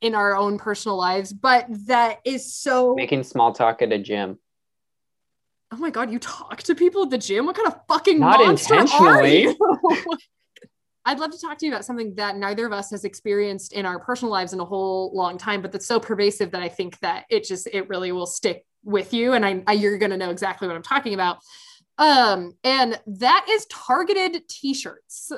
in 0.00 0.14
our 0.14 0.36
own 0.36 0.58
personal 0.58 0.96
lives, 0.96 1.32
but 1.32 1.66
that 1.86 2.20
is 2.24 2.54
so. 2.54 2.94
Making 2.94 3.22
small 3.22 3.52
talk 3.52 3.82
at 3.82 3.92
a 3.92 3.98
gym. 3.98 4.38
Oh 5.72 5.76
my 5.76 5.90
god, 5.90 6.10
you 6.10 6.18
talk 6.18 6.62
to 6.64 6.74
people 6.74 7.04
at 7.04 7.10
the 7.10 7.18
gym? 7.18 7.46
What 7.46 7.56
kind 7.56 7.68
of 7.68 7.80
fucking 7.88 8.20
Not 8.20 8.40
monster 8.40 8.74
intentionally. 8.74 9.46
are 9.46 9.50
you? 9.50 10.18
I'd 11.04 11.18
love 11.18 11.32
to 11.32 11.40
talk 11.40 11.58
to 11.58 11.66
you 11.66 11.72
about 11.72 11.84
something 11.84 12.14
that 12.14 12.36
neither 12.36 12.64
of 12.64 12.72
us 12.72 12.90
has 12.90 13.04
experienced 13.04 13.72
in 13.72 13.86
our 13.86 13.98
personal 13.98 14.30
lives 14.30 14.52
in 14.52 14.60
a 14.60 14.64
whole 14.64 15.12
long 15.14 15.36
time, 15.36 15.60
but 15.60 15.72
that's 15.72 15.86
so 15.86 15.98
pervasive 15.98 16.52
that 16.52 16.62
I 16.62 16.68
think 16.68 16.98
that 17.00 17.24
it 17.28 17.44
just 17.44 17.66
it 17.72 17.88
really 17.88 18.12
will 18.12 18.26
stick 18.26 18.64
with 18.84 19.12
you, 19.12 19.32
and 19.32 19.44
I, 19.44 19.62
I 19.66 19.72
you're 19.72 19.98
gonna 19.98 20.16
know 20.16 20.30
exactly 20.30 20.68
what 20.68 20.76
I'm 20.76 20.82
talking 20.82 21.14
about. 21.14 21.38
Um, 21.98 22.54
and 22.64 23.00
that 23.06 23.46
is 23.48 23.66
targeted 23.66 24.48
T-shirts. 24.48 25.30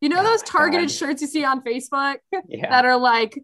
You 0.00 0.08
know 0.10 0.20
Oh 0.20 0.24
those 0.24 0.42
targeted 0.42 0.88
God. 0.88 0.94
shirts 0.94 1.22
you 1.22 1.28
see 1.28 1.44
on 1.44 1.62
Facebook 1.62 2.16
Yeah. 2.48 2.68
that 2.70 2.84
are 2.84 2.98
like, 2.98 3.42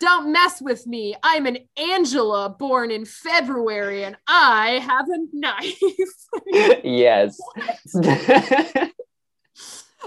"Don't 0.00 0.32
mess 0.32 0.60
with 0.60 0.84
me. 0.86 1.14
I'm 1.22 1.46
an 1.46 1.58
Angela 1.76 2.50
born 2.50 2.90
in 2.90 3.04
February, 3.04 4.02
and 4.04 4.16
I 4.26 4.80
have 4.80 5.06
a 5.08 5.18
knife." 5.32 5.80
yes. 6.84 7.38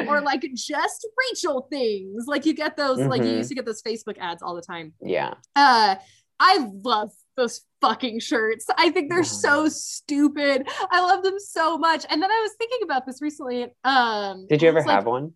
or 0.08 0.20
like 0.22 0.46
just 0.54 1.08
Rachel 1.30 1.68
things. 1.72 2.26
Like 2.28 2.46
you 2.46 2.54
get 2.54 2.76
those, 2.76 3.00
like 3.00 3.22
you 3.22 3.30
Mhm. 3.30 3.38
used 3.38 3.50
to 3.50 3.56
get 3.56 3.66
those 3.66 3.82
Facebook 3.82 4.18
ads 4.20 4.42
all 4.44 4.56
the 4.56 4.62
time. 4.62 4.94
yeah. 5.02 5.36
Uh, 5.56 5.96
I 6.40 6.70
love 6.84 7.12
those 7.38 7.62
fucking 7.88 8.20
shirts. 8.20 8.66
I 8.78 8.90
think 8.90 9.10
they're 9.10 9.24
so 9.24 9.68
stupid. 9.70 10.68
I 10.90 11.02
love 11.02 11.24
them 11.24 11.40
so 11.40 11.78
much. 11.78 12.06
And 12.10 12.22
then 12.22 12.32
I 12.32 12.40
was 12.42 12.54
thinking 12.58 12.80
about 12.84 13.06
this 13.06 13.22
recently. 13.22 13.68
Um, 13.84 14.48
Did 14.50 14.62
you 14.62 14.70
ever 14.70 14.80
like, 14.80 14.90
have 14.90 15.06
one? 15.06 15.34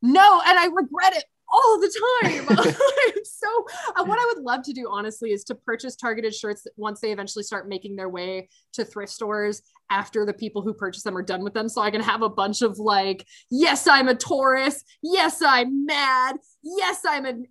No, 0.00 0.40
and 0.46 0.58
I 0.58 0.66
regret 0.66 1.16
it 1.16 1.24
all 1.52 1.80
the 1.80 2.20
time. 2.22 2.46
I'm 2.50 3.24
so 3.24 3.66
uh, 3.96 4.04
what 4.04 4.18
I 4.18 4.32
would 4.34 4.42
love 4.42 4.62
to 4.64 4.72
do 4.72 4.88
honestly 4.90 5.32
is 5.32 5.44
to 5.44 5.54
purchase 5.54 5.96
targeted 5.96 6.34
shirts 6.34 6.66
once 6.76 7.00
they 7.00 7.12
eventually 7.12 7.42
start 7.42 7.68
making 7.68 7.96
their 7.96 8.08
way 8.08 8.48
to 8.72 8.84
thrift 8.84 9.12
stores 9.12 9.62
after 9.90 10.24
the 10.24 10.32
people 10.32 10.62
who 10.62 10.72
purchase 10.72 11.02
them 11.02 11.16
are 11.16 11.22
done 11.22 11.44
with 11.44 11.52
them 11.52 11.68
so 11.68 11.82
I 11.82 11.90
can 11.90 12.00
have 12.00 12.22
a 12.22 12.28
bunch 12.28 12.62
of 12.62 12.78
like 12.78 13.26
yes 13.50 13.86
I'm 13.86 14.08
a 14.08 14.14
Taurus, 14.14 14.82
yes 15.02 15.42
I'm 15.44 15.84
mad, 15.84 16.36
yes 16.62 17.02
I'm 17.06 17.26
an 17.26 17.46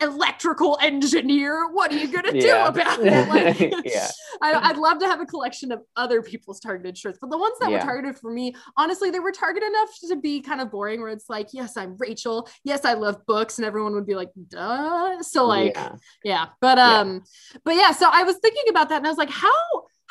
electrical 0.00 0.78
engineer. 0.82 1.70
What 1.72 1.92
are 1.92 1.96
you 1.96 2.08
going 2.08 2.24
to 2.24 2.36
Yeah. 2.36 2.70
do 2.72 2.78
about 2.80 2.98
it? 3.00 3.28
Like, 3.28 3.84
Yeah. 3.84 4.08
I, 4.42 4.52
I'd 4.70 4.76
love 4.76 4.98
to 4.98 5.06
have 5.06 5.20
a 5.20 5.26
collection 5.26 5.72
of 5.72 5.80
other 5.96 6.22
people's 6.22 6.60
targeted 6.60 6.98
shirts, 6.98 7.18
but 7.20 7.30
the 7.30 7.38
ones 7.38 7.54
that 7.60 7.70
were 7.70 7.78
targeted 7.78 8.18
for 8.18 8.30
me, 8.32 8.54
honestly, 8.76 9.10
they 9.10 9.20
were 9.20 9.32
targeted 9.32 9.68
enough 9.68 9.88
to 10.08 10.16
be 10.16 10.40
kind 10.40 10.60
of 10.60 10.70
boring. 10.70 11.00
Where 11.00 11.10
it's 11.10 11.30
like, 11.30 11.48
yes, 11.52 11.76
I'm 11.76 11.96
Rachel. 11.98 12.48
Yes, 12.64 12.84
I 12.84 12.94
love 12.94 13.24
books, 13.26 13.58
and 13.58 13.64
everyone 13.64 13.94
would 13.94 14.06
be 14.06 14.14
like, 14.14 14.30
duh. 14.48 15.22
So 15.22 15.46
like, 15.46 15.74
yeah. 15.76 15.92
yeah, 16.24 16.46
but 16.60 16.78
Yeah. 16.78 16.98
um, 17.00 17.22
but 17.64 17.76
yeah. 17.76 17.92
So 17.92 18.08
I 18.12 18.24
was 18.24 18.36
thinking 18.38 18.64
about 18.68 18.88
that, 18.88 18.98
and 18.98 19.06
I 19.06 19.10
was 19.10 19.18
like, 19.18 19.30
how 19.30 19.50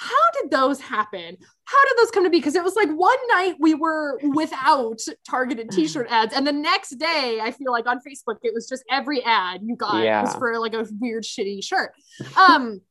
how 0.04 0.42
did 0.42 0.52
those 0.52 0.82
happen? 0.82 1.38
How 1.66 1.86
did 1.86 1.98
those 1.98 2.12
come 2.12 2.24
to 2.26 2.30
be? 2.30 2.40
Because 2.40 2.56
it 2.56 2.64
was 2.64 2.76
like 2.76 2.90
one 2.90 3.18
night 3.30 3.56
we 3.60 3.74
were 3.74 4.20
without 4.22 5.00
targeted 5.30 5.70
T-shirt 5.72 6.08
ads, 6.10 6.34
and 6.34 6.46
the 6.46 6.52
next 6.52 6.92
day 6.92 7.40
I 7.42 7.52
feel 7.52 7.72
like 7.72 7.88
on 7.88 8.00
Facebook 8.00 8.38
it 8.44 8.54
was 8.54 8.68
just 8.68 8.84
every 8.92 9.24
ad 9.24 9.62
you 9.64 9.76
got 9.76 10.04
was 10.24 10.36
for 10.36 10.60
like 10.60 10.74
a 10.74 10.86
weird 11.00 11.24
shitty 11.24 11.64
shirt. 11.64 11.94
Um, 12.38 12.82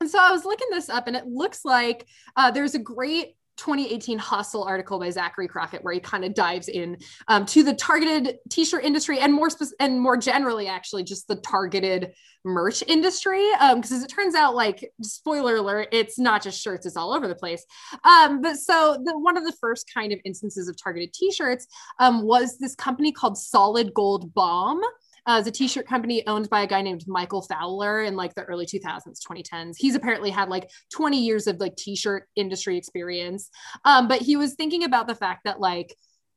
and 0.00 0.10
so 0.10 0.18
I 0.20 0.30
was 0.30 0.44
looking 0.44 0.68
this 0.70 0.88
up, 0.88 1.06
and 1.06 1.16
it 1.16 1.26
looks 1.26 1.64
like 1.64 2.06
uh, 2.36 2.50
there's 2.50 2.74
a 2.74 2.78
great 2.78 3.36
2018 3.58 4.18
Hustle 4.18 4.64
article 4.64 4.98
by 4.98 5.10
Zachary 5.10 5.48
Crockett 5.48 5.82
where 5.84 5.92
he 5.92 6.00
kind 6.00 6.24
of 6.24 6.34
dives 6.34 6.68
in 6.68 6.96
um, 7.28 7.44
to 7.46 7.62
the 7.62 7.74
targeted 7.74 8.38
t-shirt 8.48 8.84
industry 8.84 9.18
and 9.18 9.32
more 9.32 9.50
spec- 9.50 9.68
and 9.80 10.00
more 10.00 10.16
generally, 10.16 10.68
actually, 10.68 11.04
just 11.04 11.28
the 11.28 11.36
targeted 11.36 12.12
merch 12.44 12.82
industry. 12.86 13.44
Because 13.74 13.92
as 13.92 14.02
it 14.02 14.08
turns 14.08 14.34
out, 14.34 14.54
like 14.54 14.90
spoiler 15.02 15.56
alert, 15.56 15.88
it's 15.92 16.18
not 16.18 16.42
just 16.42 16.62
shirts; 16.62 16.86
it's 16.86 16.96
all 16.96 17.12
over 17.12 17.28
the 17.28 17.34
place. 17.34 17.64
Um, 18.04 18.40
but 18.40 18.56
so 18.56 19.00
the 19.04 19.18
one 19.18 19.36
of 19.36 19.44
the 19.44 19.56
first 19.60 19.90
kind 19.92 20.12
of 20.12 20.20
instances 20.24 20.68
of 20.68 20.76
targeted 20.82 21.12
t-shirts 21.12 21.66
um, 21.98 22.22
was 22.22 22.58
this 22.58 22.74
company 22.74 23.12
called 23.12 23.36
Solid 23.36 23.92
Gold 23.94 24.32
Bomb 24.34 24.80
uh, 25.26 25.38
is 25.40 25.46
a 25.46 25.50
t-shirt 25.50 25.86
company 25.86 26.26
owned 26.26 26.48
by 26.50 26.62
a 26.62 26.66
guy 26.66 26.82
named 26.82 27.04
Michael 27.06 27.42
Fowler 27.42 28.02
in 28.02 28.16
like 28.16 28.34
the 28.34 28.44
early 28.44 28.66
2000s, 28.66 29.20
2010s. 29.20 29.74
He's 29.76 29.94
apparently 29.94 30.30
had 30.30 30.48
like 30.48 30.70
20 30.92 31.22
years 31.22 31.46
of 31.46 31.58
like 31.60 31.76
t-shirt 31.76 32.28
industry 32.36 32.76
experience. 32.76 33.50
Um, 33.84 34.08
but 34.08 34.20
he 34.22 34.36
was 34.36 34.54
thinking 34.54 34.84
about 34.84 35.06
the 35.06 35.14
fact 35.14 35.44
that 35.44 35.60
like 35.60 35.94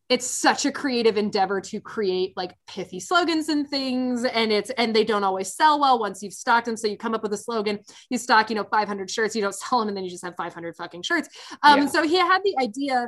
it's 0.10 0.28
such 0.28 0.66
a 0.66 0.74
creative 0.74 1.16
endeavor 1.18 1.62
to 1.62 1.80
create 1.80 2.34
like 2.36 2.54
pithy 2.68 3.00
slogans 3.00 3.48
and 3.48 3.70
things 3.70 4.26
and 4.26 4.52
it's 4.52 4.70
and 4.72 4.94
they 4.94 5.06
don't 5.06 5.24
always 5.24 5.56
sell 5.56 5.80
well 5.80 6.00
once 6.00 6.22
you've 6.22 6.34
stocked 6.34 6.66
them 6.66 6.76
so 6.76 6.86
you 6.86 6.98
come 6.98 7.14
up 7.14 7.24
with 7.24 7.32
a 7.32 7.38
slogan 7.38 7.80
you 8.10 8.18
stock 8.18 8.50
you 8.50 8.56
know 8.58 8.66
500 8.66 9.10
shirts 9.10 9.38
you 9.38 9.42
don't 9.42 9.56
sell 9.56 9.80
them 9.80 9.88
and 9.88 9.96
then 9.96 10.04
you 10.04 10.10
just 10.10 10.26
have 10.26 10.36
500 10.36 10.76
fucking 10.76 11.02
shirts 11.02 11.30
um 11.64 11.80
Yeah. 11.80 11.86
so 11.86 12.04
he 12.04 12.18
had 12.18 12.40
the 12.44 12.58
idea 12.60 13.08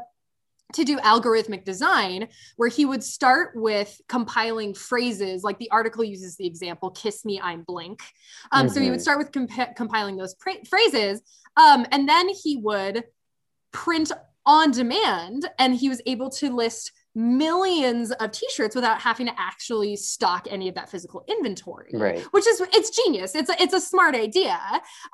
to 0.74 0.84
do 0.84 0.98
algorithmic 1.00 1.64
design 1.66 2.28
where 2.58 2.70
he 2.70 2.86
would 2.86 3.04
start 3.04 3.52
with 3.56 4.00
compiling 4.08 4.74
phrases 4.74 5.44
like 5.44 5.60
the 5.60 5.70
article 5.70 6.04
uses 6.04 6.36
the 6.38 6.48
example 6.48 6.90
kiss 6.90 7.24
me 7.26 7.40
i'm 7.44 7.64
blink 7.64 8.00
um, 8.52 8.68
so 8.70 8.80
he 8.80 8.90
would 8.90 9.00
Mhm. 9.00 9.04
start 9.04 9.18
with 9.20 9.32
comp- 9.32 9.76
compiling 9.76 10.18
those 10.18 10.34
pra- 10.36 10.66
phrases 10.68 11.22
um, 11.58 11.86
and 11.92 12.10
then 12.10 12.28
he 12.30 12.58
would 12.58 13.04
print 13.72 14.12
on 14.46 14.72
demand 14.72 15.50
and 15.60 15.76
he 15.76 15.90
was 15.90 16.02
able 16.06 16.30
to 16.30 16.54
list 16.54 16.92
millions 17.16 18.12
of 18.12 18.32
t-shirts 18.32 18.76
without 18.76 19.00
having 19.00 19.28
to 19.28 19.34
actually 19.38 19.96
stock 19.96 20.48
any 20.50 20.68
of 20.68 20.76
that 20.76 20.90
physical 20.90 21.24
inventory 21.28 21.92
Right. 21.94 22.20
which 22.32 22.48
is 22.48 22.62
it's 22.74 22.90
genius. 22.90 23.36
It's 23.36 23.50
a, 23.50 23.62
it's 23.62 23.74
a 23.74 23.80
smart 23.82 24.16
idea. 24.16 24.60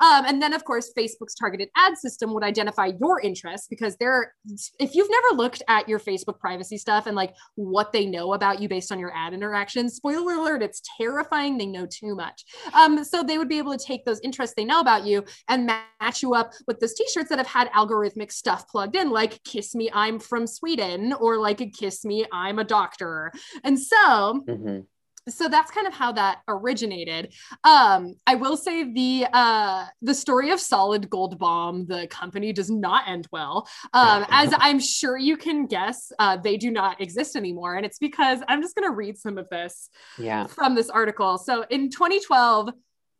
Um, 0.01 0.25
and 0.25 0.41
then 0.41 0.53
of 0.53 0.63
course 0.63 0.91
facebook's 0.97 1.35
targeted 1.35 1.69
ad 1.75 1.97
system 1.97 2.33
would 2.33 2.43
identify 2.43 2.91
your 2.99 3.19
interests 3.19 3.67
because 3.67 3.95
they're 3.97 4.33
if 4.79 4.95
you've 4.95 5.09
never 5.09 5.41
looked 5.41 5.61
at 5.67 5.89
your 5.89 5.99
facebook 5.99 6.39
privacy 6.39 6.77
stuff 6.77 7.05
and 7.07 7.15
like 7.15 7.33
what 7.55 7.91
they 7.91 8.05
know 8.05 8.33
about 8.33 8.61
you 8.61 8.69
based 8.69 8.91
on 8.91 8.99
your 8.99 9.15
ad 9.15 9.33
interactions 9.33 9.95
spoiler 9.95 10.33
alert 10.35 10.61
it's 10.61 10.81
terrifying. 10.97 11.57
They 11.57 11.65
know 11.65 11.85
too 11.85 12.15
much. 12.15 12.43
Um, 12.73 13.03
so 13.03 13.23
they 13.23 13.37
would 13.37 13.49
be 13.49 13.57
able 13.57 13.75
to 13.77 13.83
take 13.83 14.05
those 14.05 14.19
interests 14.21 14.53
they 14.55 14.65
know 14.65 14.79
about 14.79 15.05
you 15.05 15.23
and 15.47 15.65
match 15.65 16.21
you 16.21 16.33
up 16.33 16.53
with 16.67 16.79
those 16.79 16.93
t-shirts 16.93 17.29
that 17.29 17.37
have 17.37 17.47
had 17.47 17.69
algorithmic 17.71 18.31
stuff 18.31 18.67
plugged 18.67 18.95
in 18.95 19.09
like 19.09 19.43
kiss 19.43 19.75
me 19.75 19.89
i'm 19.93 20.19
from 20.19 20.45
sweden 20.47 21.13
or 21.19 21.37
like 21.37 21.61
a 21.61 21.69
kiss 21.69 21.88
me 22.05 22.25
i'm 22.31 22.59
a 22.59 22.63
doctor. 22.63 23.31
And 23.63 23.79
so 23.79 24.43
hmm 24.47 24.79
so 25.27 25.47
that's 25.47 25.69
kind 25.69 25.85
of 25.85 25.93
how 25.93 26.11
that 26.13 26.39
originated. 26.47 27.33
Um 27.63 28.15
i 28.25 28.33
will 28.35 28.57
say 28.57 28.91
the 28.91 29.27
uh 29.31 29.85
the 30.01 30.13
story 30.15 30.49
of 30.49 30.59
solid 30.59 31.07
gold 31.09 31.37
bomb 31.37 31.85
the 31.85 32.07
company 32.07 32.51
does 32.51 32.71
not 32.71 33.07
end 33.07 33.27
well. 33.31 33.67
Um 33.93 34.25
as 34.29 34.53
i'm 34.57 34.79
sure 34.79 35.17
you 35.17 35.37
can 35.37 35.67
guess 35.67 36.11
uh 36.17 36.37
they 36.37 36.57
do 36.57 36.71
not 36.71 36.99
exist 37.01 37.35
anymore. 37.35 37.75
And 37.75 37.85
it's 37.85 37.99
because 37.99 38.39
i'm 38.47 38.61
just 38.61 38.75
going 38.75 38.89
to 38.89 38.95
read 38.95 39.17
some 39.17 39.37
of 39.37 39.47
this 39.49 39.89
Yeah. 40.17 40.47
from 40.47 40.73
this 40.73 40.89
article. 40.89 41.37
So 41.37 41.63
in 41.69 41.89
2012 41.91 42.69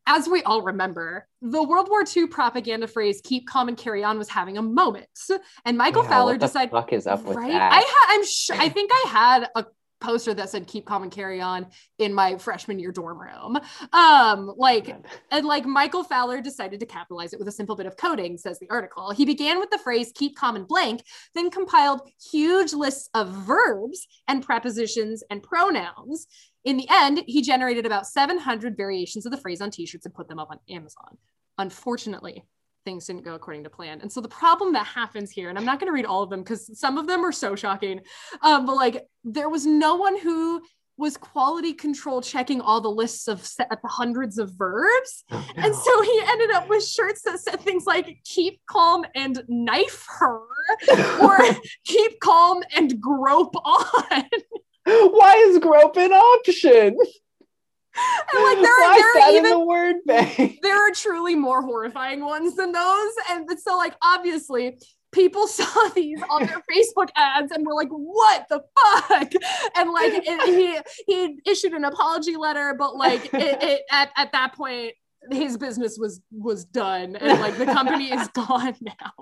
as 0.10 0.28
we 0.28 0.42
all 0.42 0.64
remember, 0.64 1.28
the 1.42 1.62
World 1.64 1.88
War 1.88 2.04
II 2.04 2.28
propaganda 2.28 2.88
phrase 2.88 3.22
"keep 3.24 3.48
calm 3.48 3.68
and 3.68 3.78
carry 3.78 4.04
on" 4.04 4.18
was 4.18 4.28
having 4.28 4.58
a 4.58 4.62
moment, 4.62 5.08
and 5.66 5.78
Michael 5.78 6.04
Yeah, 6.04 6.10
Fowler 6.10 6.38
decided 6.38 6.72
fuck 6.72 6.92
is 6.92 7.06
up 7.06 7.24
with 7.24 7.38
right? 7.38 7.52
that? 7.52 7.72
I 7.72 7.82
ha- 7.86 8.08
I'm 8.10 8.26
sure. 8.26 8.56
I 8.60 8.70
think 8.70 8.90
I 8.92 9.06
had 9.08 9.50
a 9.56 9.66
poster 10.02 10.34
that 10.34 10.50
said 10.50 10.66
"Keep 10.66 10.88
Calm 10.88 11.04
and 11.04 11.12
Carry 11.12 11.42
On" 11.42 11.68
in 12.00 12.14
my 12.14 12.38
freshman 12.38 12.80
year 12.80 12.92
dorm 12.92 13.20
room. 13.22 13.60
Um, 13.94 14.52
like, 14.58 14.96
and 15.30 15.46
like 15.46 15.66
Michael 15.66 16.04
Fowler 16.04 16.42
decided 16.42 16.80
to 16.80 16.86
capitalize 16.88 17.34
it 17.34 17.40
with 17.40 17.48
a 17.48 17.52
simple 17.52 17.76
bit 17.76 17.86
of 17.86 17.96
coding, 17.96 18.38
says 18.38 18.58
the 18.58 18.70
article. 18.72 19.12
He 19.12 19.26
began 19.26 19.60
with 19.60 19.70
the 19.70 19.78
phrase 19.78 20.12
"Keep 20.16 20.36
calm 20.38 20.56
and 20.56 20.68
blank," 20.68 21.04
then 21.36 21.52
compiled 21.52 22.02
huge 22.32 22.74
lists 22.74 23.10
of 23.14 23.30
verbs 23.30 24.08
and 24.28 24.44
prepositions 24.44 25.22
and 25.30 25.44
pronouns. 25.44 26.26
In 26.66 26.78
the 26.78 26.88
end, 26.90 27.24
he 27.26 27.42
generated 27.42 27.86
about 27.86 28.08
700 28.08 28.76
variations 28.76 29.26
of 29.26 29.32
the 29.32 29.38
phrase 29.38 29.62
on 29.62 29.72
T-shirts 29.72 30.06
and 30.06 30.14
put 30.14 30.28
them 30.28 30.40
up 30.40 30.50
on 30.52 30.60
Amazon. 30.70 31.18
Unfortunately, 31.58 32.44
things 32.86 33.06
didn't 33.06 33.24
go 33.24 33.36
according 33.36 33.64
to 33.64 33.70
plan. 33.70 34.02
And 34.02 34.12
so 34.12 34.22
the 34.22 34.28
problem 34.30 34.74
that 34.74 34.86
happens 34.86 35.32
here, 35.32 35.50
and 35.50 35.58
I'm 35.58 35.66
not 35.66 35.80
going 35.80 35.88
to 35.88 35.94
read 35.94 36.06
all 36.06 36.24
of 36.24 36.30
them 36.30 36.42
because 36.42 36.78
some 36.80 36.98
of 36.98 37.08
them 37.08 37.24
are 37.26 37.32
so 37.32 37.56
shocking, 37.56 38.02
um, 38.42 38.66
but 38.66 38.76
like 38.76 39.06
there 39.24 39.50
was 39.50 39.66
no 39.66 39.96
one 39.96 40.18
who 40.18 40.62
was 40.98 41.16
quality 41.16 41.74
control 41.74 42.22
checking 42.22 42.60
all 42.60 42.82
the 42.82 42.90
lists 42.90 43.30
of 43.30 43.46
se- 43.46 43.64
hundreds 43.86 44.38
of 44.38 44.52
verbs. 44.58 45.24
Oh, 45.32 45.48
And 45.56 45.74
so 45.74 46.02
he 46.02 46.22
ended 46.28 46.52
up 46.52 46.68
with 46.68 46.86
shirts 46.86 47.22
that 47.22 47.40
said 47.40 47.62
things 47.62 47.86
like 47.86 48.20
keep 48.26 48.60
calm 48.70 49.06
and 49.16 49.42
knife 49.48 50.06
her 50.20 50.42
or 51.22 51.40
keep 51.86 52.20
calm 52.20 52.64
and 52.76 53.00
grope 53.00 53.56
on. 53.56 54.24
Why 54.90 55.36
is 55.48 55.60
grope 55.60 55.98
an 55.98 56.12
option? 56.12 56.98
And 58.34 58.44
like 58.44 58.58
there 58.60 58.84
are, 58.84 58.96
there 58.96 59.24
are 59.24 59.32
even 59.32 59.52
the 59.52 59.60
word 59.60 59.96
bank? 60.06 60.60
there 60.62 60.78
are 60.78 60.92
truly 60.94 61.36
more 61.36 61.62
horrifying 61.62 62.24
ones 62.24 62.56
than 62.56 62.72
those. 62.72 63.12
And 63.30 63.50
so, 63.60 63.78
like, 63.78 63.96
obviously, 64.02 64.80
people 65.12 65.48
saw 65.48 65.90
these 65.90 66.22
on 66.30 66.46
their 66.46 66.62
Facebook 66.72 67.10
ads 67.16 67.52
and 67.52 67.66
were 67.66 67.74
like, 67.74 67.90
"What 67.90 68.46
the 68.50 68.62
fuck?" 68.78 69.32
And 69.76 69.92
like, 69.92 70.14
it, 70.16 70.86
he 71.06 71.14
he 71.14 71.40
issued 71.46 71.74
an 71.74 71.84
apology 71.84 72.36
letter, 72.36 72.76
but 72.78 72.96
like, 72.96 73.34
it, 73.34 73.64
it 73.64 73.82
at 73.92 74.12
at 74.16 74.32
that 74.34 74.54
point. 74.54 74.94
His 75.32 75.58
business 75.58 75.98
was 75.98 76.22
was 76.32 76.66
done 76.66 77.16
and 77.16 77.40
like 77.42 77.58
the 77.58 77.66
company 77.66 78.12
is 78.12 78.28
gone 78.34 78.76
now. 78.82 79.14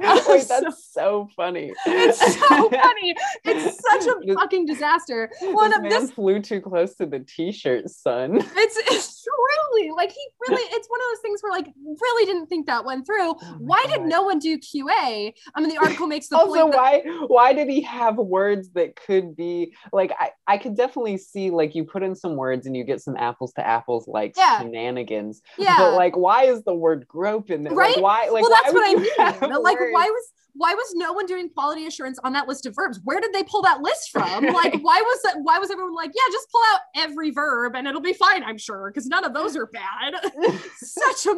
Wait, 0.28 0.46
that's 0.48 0.90
so, 0.92 1.28
funny. 1.36 1.72
It's 1.86 2.18
so 2.48 2.70
funny. 2.70 3.14
It's 3.44 3.78
such 3.90 4.06
a 4.14 4.26
This- 4.26 4.34
fucking 4.36 4.66
disaster. 4.66 5.30
One 5.40 5.72
of 5.72 5.82
this 5.90 6.10
flew 6.10 6.40
too 6.40 6.60
close 6.60 6.94
to 6.96 7.06
the 7.06 7.20
t-shirt, 7.20 7.88
son. 7.90 8.36
it's 8.36 8.76
it's 8.90 9.22
truly 9.24 9.90
like 9.90 10.10
he 10.10 10.20
really 10.48 10.62
it's 10.72 10.88
one 10.88 11.00
of 11.00 11.06
those 11.12 11.20
things 11.22 11.40
where 11.42 11.52
like 11.52 11.66
really 12.00 12.26
didn't 12.26 12.46
think 12.46 12.66
that 12.66 12.84
went 12.84 13.06
through. 13.06 13.34
Oh 13.42 13.56
Why 13.58 13.84
did 13.88 14.02
no 14.02 14.22
one 14.22 14.38
do 14.38 14.58
QA? 14.58 15.32
I 15.54 15.60
mean 15.60 15.68
the 15.68 15.78
article 15.78 16.06
makes 16.06 16.28
the 16.28 16.36
also 16.36 16.62
point 16.62 16.72
that 16.72 16.78
why 16.78 17.24
why 17.26 17.52
did 17.52 17.68
he 17.68 17.82
have 17.82 18.16
words 18.16 18.70
that 18.70 18.96
could 18.96 19.36
be 19.36 19.74
like 19.92 20.12
I, 20.18 20.30
I 20.46 20.58
could 20.58 20.76
definitely 20.76 21.18
see 21.18 21.50
like 21.50 21.74
you 21.74 21.84
put 21.84 22.02
in 22.02 22.14
some 22.14 22.36
words 22.36 22.66
and 22.66 22.76
you 22.76 22.84
get 22.84 23.00
some 23.00 23.16
apples 23.16 23.52
to 23.54 23.66
apples 23.66 24.08
like 24.08 24.34
Yeah. 24.36 24.60
shenanigans 24.60 25.29
yeah. 25.58 25.76
but 25.78 25.94
like 25.94 26.16
why 26.16 26.44
is 26.44 26.62
the 26.64 26.74
word 26.74 27.06
grope 27.08 27.50
in 27.50 27.62
there 27.64 27.72
Right? 27.72 27.96
like 27.96 28.02
why 28.02 28.28
like 28.28 28.42
well, 28.42 28.50
that's 28.50 28.72
what 28.72 28.88
I 28.88 28.94
mean. 28.94 29.62
like, 29.62 29.78
words? 29.78 29.92
why 29.92 30.04
was 30.06 30.32
why 30.54 30.74
was 30.74 30.92
no 30.94 31.12
one 31.12 31.26
doing 31.26 31.48
quality 31.48 31.86
assurance 31.86 32.18
on 32.24 32.32
that 32.32 32.48
list 32.48 32.66
of 32.66 32.74
verbs? 32.74 33.00
Where 33.04 33.20
did 33.20 33.32
they 33.32 33.44
pull 33.44 33.62
that 33.62 33.80
list 33.80 34.10
from? 34.10 34.44
Like, 34.60 34.74
why 34.82 35.00
was 35.00 35.22
that? 35.22 35.36
Why 35.42 35.58
was 35.58 35.70
everyone 35.70 35.94
like, 35.94 36.10
yeah, 36.14 36.22
just 36.32 36.50
pull 36.50 36.60
out 36.74 36.80
every 36.96 37.30
verb 37.30 37.74
and 37.76 37.86
it'll 37.86 38.00
be 38.00 38.12
fine? 38.12 38.42
I'm 38.44 38.58
sure 38.58 38.90
because 38.92 39.06
none 39.06 39.24
of 39.24 39.32
those 39.32 39.56
are 39.56 39.66
bad. 39.66 40.14
Such 40.76 41.26
a 41.26 41.34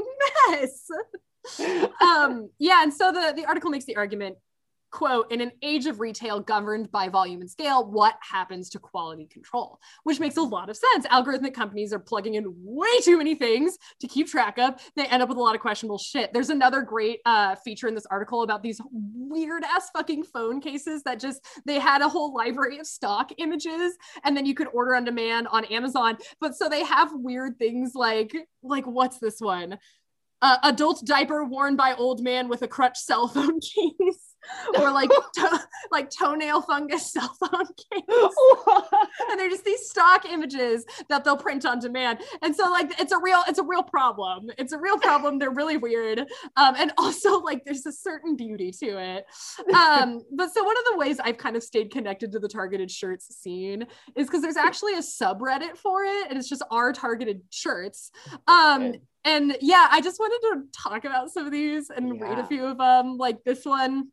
mess. 0.50 0.88
Um, 2.00 2.50
yeah, 2.60 2.84
and 2.84 2.94
so 2.94 3.10
the 3.10 3.32
the 3.34 3.44
article 3.46 3.68
makes 3.70 3.84
the 3.84 3.96
argument. 3.96 4.36
Quote, 4.92 5.32
in 5.32 5.40
an 5.40 5.52
age 5.62 5.86
of 5.86 6.00
retail 6.00 6.38
governed 6.38 6.92
by 6.92 7.08
volume 7.08 7.40
and 7.40 7.50
scale, 7.50 7.90
what 7.90 8.14
happens 8.20 8.68
to 8.68 8.78
quality 8.78 9.26
control? 9.26 9.80
Which 10.04 10.20
makes 10.20 10.36
a 10.36 10.42
lot 10.42 10.68
of 10.68 10.76
sense. 10.76 11.06
Algorithmic 11.06 11.54
companies 11.54 11.94
are 11.94 11.98
plugging 11.98 12.34
in 12.34 12.44
way 12.58 13.00
too 13.02 13.16
many 13.16 13.34
things 13.34 13.78
to 14.00 14.06
keep 14.06 14.28
track 14.28 14.58
of. 14.58 14.74
They 14.94 15.06
end 15.06 15.22
up 15.22 15.30
with 15.30 15.38
a 15.38 15.40
lot 15.40 15.54
of 15.54 15.62
questionable 15.62 15.96
shit. 15.96 16.34
There's 16.34 16.50
another 16.50 16.82
great 16.82 17.20
uh, 17.24 17.54
feature 17.54 17.88
in 17.88 17.94
this 17.94 18.04
article 18.10 18.42
about 18.42 18.62
these 18.62 18.82
weird 18.92 19.64
ass 19.64 19.88
fucking 19.94 20.24
phone 20.24 20.60
cases 20.60 21.02
that 21.04 21.18
just 21.18 21.42
they 21.64 21.78
had 21.78 22.02
a 22.02 22.08
whole 22.08 22.34
library 22.34 22.78
of 22.78 22.86
stock 22.86 23.32
images 23.38 23.96
and 24.24 24.36
then 24.36 24.44
you 24.44 24.54
could 24.54 24.68
order 24.74 24.94
on 24.94 25.04
demand 25.04 25.48
on 25.48 25.64
Amazon. 25.66 26.18
But 26.38 26.54
so 26.54 26.68
they 26.68 26.84
have 26.84 27.10
weird 27.14 27.58
things 27.58 27.92
like 27.94 28.36
like 28.62 28.86
what's 28.86 29.18
this 29.18 29.40
one? 29.40 29.78
Uh, 30.42 30.58
adult 30.64 31.02
diaper 31.06 31.44
worn 31.44 31.76
by 31.76 31.94
old 31.94 32.22
man 32.22 32.48
with 32.48 32.60
a 32.60 32.68
crutch 32.68 32.98
cell 32.98 33.26
phone 33.26 33.58
case. 34.00 34.31
or 34.78 34.90
like 34.92 35.10
to- 35.34 35.60
like 35.90 36.10
toenail 36.10 36.62
fungus 36.62 37.12
cell 37.12 37.36
phone 37.38 37.66
case 37.66 38.02
and 39.30 39.38
they're 39.38 39.50
just 39.50 39.64
these 39.64 39.88
stock 39.88 40.24
images 40.24 40.84
that 41.08 41.24
they'll 41.24 41.36
print 41.36 41.64
on 41.64 41.78
demand. 41.78 42.20
And 42.42 42.54
so 42.54 42.70
like 42.70 42.98
it's 43.00 43.12
a 43.12 43.18
real 43.18 43.42
it's 43.48 43.58
a 43.58 43.62
real 43.62 43.82
problem. 43.82 44.50
It's 44.58 44.72
a 44.72 44.78
real 44.78 44.98
problem. 44.98 45.38
They're 45.38 45.50
really 45.50 45.76
weird. 45.76 46.20
Um 46.56 46.74
and 46.76 46.92
also 46.98 47.40
like 47.40 47.64
there's 47.64 47.86
a 47.86 47.92
certain 47.92 48.36
beauty 48.36 48.70
to 48.72 48.98
it. 48.98 49.26
Um 49.74 50.22
but 50.32 50.52
so 50.52 50.64
one 50.64 50.76
of 50.76 50.84
the 50.92 50.98
ways 50.98 51.20
i've 51.20 51.38
kind 51.38 51.56
of 51.56 51.62
stayed 51.62 51.90
connected 51.90 52.32
to 52.32 52.38
the 52.38 52.48
targeted 52.48 52.90
shirts 52.90 53.34
scene 53.34 53.86
is 54.16 54.26
because 54.26 54.42
there's 54.42 54.56
actually 54.56 54.94
a 54.94 54.98
subreddit 54.98 55.76
for 55.76 56.04
it 56.04 56.28
and 56.28 56.38
it's 56.38 56.48
just 56.48 56.62
our 56.70 56.92
targeted 56.92 57.42
shirts. 57.50 58.10
Um 58.46 58.92
Good. 58.92 59.00
and 59.24 59.56
yeah 59.60 59.88
i 59.90 60.00
just 60.00 60.18
wanted 60.18 60.40
to 60.48 60.80
talk 60.82 61.04
about 61.04 61.30
some 61.30 61.46
of 61.46 61.52
these 61.52 61.90
and 61.90 62.20
read 62.20 62.38
a 62.38 62.46
few 62.46 62.64
of 62.64 62.78
them 62.78 63.16
like 63.18 63.42
this 63.44 63.64
one 63.64 64.08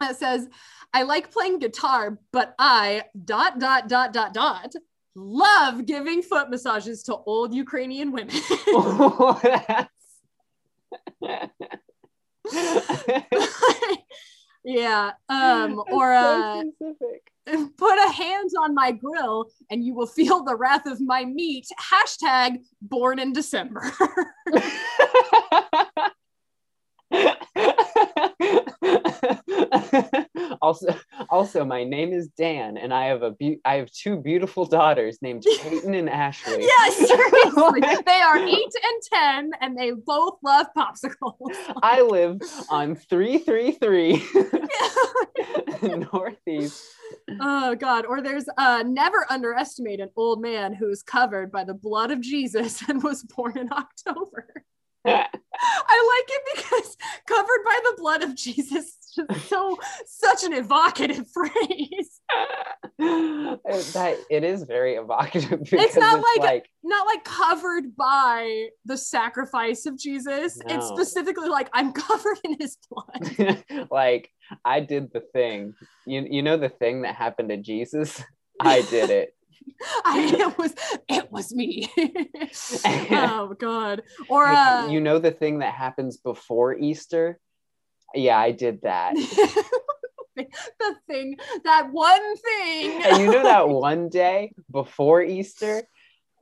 that 0.00 0.18
says 0.18 0.48
i 0.92 1.02
like 1.02 1.30
playing 1.30 1.58
guitar 1.58 2.18
but 2.32 2.54
i 2.58 3.02
dot 3.24 3.58
dot 3.58 3.88
dot 3.88 4.12
dot 4.12 4.34
dot 4.34 4.72
love 5.14 5.86
giving 5.86 6.22
foot 6.22 6.50
massages 6.50 7.02
to 7.02 7.16
old 7.26 7.52
ukrainian 7.54 8.12
women. 8.12 8.34
Yeah 14.62 15.12
um 15.28 15.82
or 15.90 16.12
uh 16.12 16.62
put 17.78 17.98
a 17.98 18.12
hand 18.12 18.50
on 18.60 18.74
my 18.74 18.92
grill 18.92 19.50
and 19.70 19.82
you 19.82 19.94
will 19.94 20.06
feel 20.06 20.44
the 20.44 20.54
wrath 20.54 20.84
of 20.86 21.00
my 21.00 21.24
meat. 21.24 21.66
Hashtag 21.92 22.58
born 22.82 23.18
in 23.18 23.32
december 23.32 23.90
also, 30.62 30.94
also, 31.28 31.64
my 31.64 31.84
name 31.84 32.12
is 32.12 32.28
Dan, 32.28 32.76
and 32.76 32.92
I 32.92 33.06
have 33.06 33.22
a 33.22 33.32
be- 33.32 33.60
I 33.64 33.76
have 33.76 33.90
two 33.90 34.16
beautiful 34.16 34.64
daughters 34.64 35.18
named 35.22 35.44
Peyton 35.60 35.94
and 35.94 36.08
Ashley. 36.08 36.62
yes 36.62 36.96
seriously 37.08 37.80
they 38.06 38.20
are 38.20 38.38
eight 38.38 38.72
and 38.84 39.02
ten 39.12 39.50
and 39.60 39.76
they 39.76 39.92
both 39.92 40.38
love 40.42 40.66
popsicles 40.76 41.54
I 41.82 42.02
live 42.02 42.40
on 42.70 42.96
three 42.96 43.38
three 43.38 43.72
three 43.72 44.24
Northeast. 45.82 46.84
Oh 47.40 47.74
God! 47.74 48.06
Or 48.06 48.20
there's 48.20 48.46
uh, 48.56 48.84
never 48.86 49.26
underestimate 49.30 50.00
an 50.00 50.10
old 50.16 50.40
man 50.40 50.74
who's 50.74 51.02
covered 51.02 51.50
by 51.50 51.64
the 51.64 51.74
blood 51.74 52.10
of 52.10 52.20
Jesus 52.20 52.82
and 52.88 53.02
was 53.02 53.22
born 53.22 53.58
in 53.58 53.70
October. 53.72 54.64
I 55.06 55.26
like 55.32 56.28
it 56.28 56.42
because 56.56 56.96
covered 57.26 57.64
by 57.64 57.78
the 57.84 57.94
blood 57.98 58.22
of 58.22 58.34
Jesus 58.34 58.72
is 58.88 58.96
just 59.16 59.48
so 59.48 59.78
such 60.06 60.44
an 60.44 60.52
evocative 60.52 61.26
phrase. 61.32 62.20
that 62.98 64.16
it 64.30 64.44
is 64.44 64.62
very 64.64 64.94
evocative. 64.94 65.60
Because 65.70 65.96
not 65.96 66.18
it's 66.20 66.38
like- 66.38 66.70
Not 66.82 67.06
like 67.06 67.24
covered 67.24 67.96
by 67.96 68.68
the 68.84 68.96
sacrifice 68.96 69.86
of 69.86 69.98
Jesus. 69.98 70.58
It's 70.66 70.86
specifically 70.86 71.48
like 71.48 71.68
I'm 71.72 71.92
covered 71.92 72.38
in 72.44 72.56
his 72.58 72.76
blood. 72.90 73.64
like 73.90 74.30
I 74.64 74.80
did 74.80 75.12
the 75.12 75.20
thing. 75.32 75.74
You 76.06 76.26
you 76.28 76.42
know 76.42 76.56
the 76.56 76.68
thing 76.68 77.02
that 77.02 77.14
happened 77.16 77.50
to 77.50 77.56
Jesus? 77.56 78.22
I 78.60 78.82
did 78.82 79.10
it. 79.10 79.34
I, 80.04 80.34
it 80.38 80.58
was 80.58 80.74
it 81.08 81.32
was 81.32 81.54
me. 81.54 81.90
oh 83.10 83.54
God! 83.58 84.02
Or 84.28 84.46
uh, 84.46 84.88
you 84.88 85.00
know 85.00 85.18
the 85.18 85.30
thing 85.30 85.60
that 85.60 85.74
happens 85.74 86.16
before 86.16 86.74
Easter? 86.76 87.38
Yeah, 88.14 88.38
I 88.38 88.50
did 88.50 88.82
that. 88.82 89.14
the 90.36 90.94
thing, 91.06 91.36
that 91.64 91.92
one 91.92 92.36
thing. 92.36 93.02
and 93.04 93.22
you 93.22 93.30
know 93.30 93.42
that 93.44 93.68
one 93.68 94.08
day 94.08 94.52
before 94.70 95.22
Easter, 95.22 95.82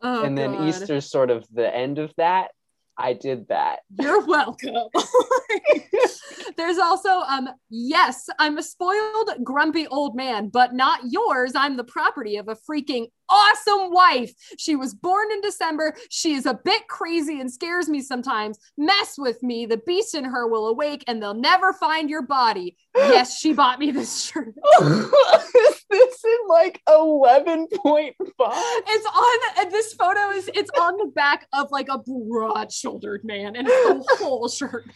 Oh, 0.02 0.24
and 0.24 0.36
then 0.36 0.52
God. 0.52 0.68
Easter's 0.68 1.10
sort 1.10 1.30
of 1.30 1.46
the 1.52 1.74
end 1.74 1.98
of 1.98 2.12
that. 2.16 2.50
I 2.98 3.12
did 3.12 3.48
that. 3.48 3.80
You're 4.00 4.24
welcome. 4.26 4.88
There's 6.56 6.78
also 6.78 7.20
um 7.20 7.48
yes, 7.70 8.28
I'm 8.38 8.58
a 8.58 8.62
spoiled 8.62 9.30
grumpy 9.44 9.86
old 9.86 10.16
man, 10.16 10.48
but 10.48 10.74
not 10.74 11.00
yours. 11.08 11.52
I'm 11.54 11.76
the 11.76 11.84
property 11.84 12.36
of 12.36 12.48
a 12.48 12.56
freaking 12.56 13.06
awesome 13.30 13.92
wife. 13.92 14.32
She 14.58 14.74
was 14.74 14.94
born 14.94 15.30
in 15.30 15.40
December. 15.40 15.94
She 16.10 16.34
is 16.34 16.46
a 16.46 16.58
bit 16.64 16.88
crazy 16.88 17.40
and 17.40 17.52
scares 17.52 17.88
me 17.88 18.00
sometimes. 18.00 18.58
Mess 18.76 19.16
with 19.16 19.42
me. 19.42 19.66
The 19.66 19.76
beast 19.86 20.14
in 20.14 20.24
her 20.24 20.48
will 20.48 20.66
awake 20.66 21.04
and 21.06 21.22
they'll 21.22 21.34
never 21.34 21.72
find 21.72 22.10
your 22.10 22.22
body. 22.22 22.76
Yes, 22.98 23.38
she 23.38 23.52
bought 23.52 23.78
me 23.78 23.92
this 23.92 24.24
shirt. 24.24 24.54
is 25.90 25.98
this 25.98 26.24
in 26.24 26.48
like 26.48 26.80
11.5. 26.88 27.68
It's 27.78 29.06
on 29.06 29.38
and 29.58 29.72
this 29.72 29.94
photo 29.94 30.30
is 30.30 30.50
it's 30.54 30.70
on 30.78 30.96
the 30.98 31.06
back 31.06 31.46
of 31.52 31.70
like 31.70 31.88
a 31.88 31.98
broad-shouldered 31.98 33.24
man 33.24 33.56
and 33.56 33.66
the 33.66 34.04
whole 34.18 34.48
shirt. 34.48 34.86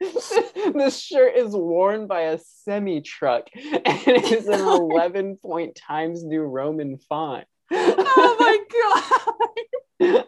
this 0.74 0.98
shirt 0.98 1.36
is 1.36 1.52
worn 1.52 2.06
by 2.06 2.22
a 2.22 2.38
semi 2.38 3.00
truck 3.00 3.48
and 3.54 3.82
it 3.84 4.32
is 4.32 4.48
an 4.48 4.60
11 4.66 5.36
point 5.36 5.74
Times 5.76 6.24
New 6.24 6.42
Roman 6.42 6.98
font. 6.98 7.44
oh 7.70 8.36
my 8.40 8.58
god 10.14 10.24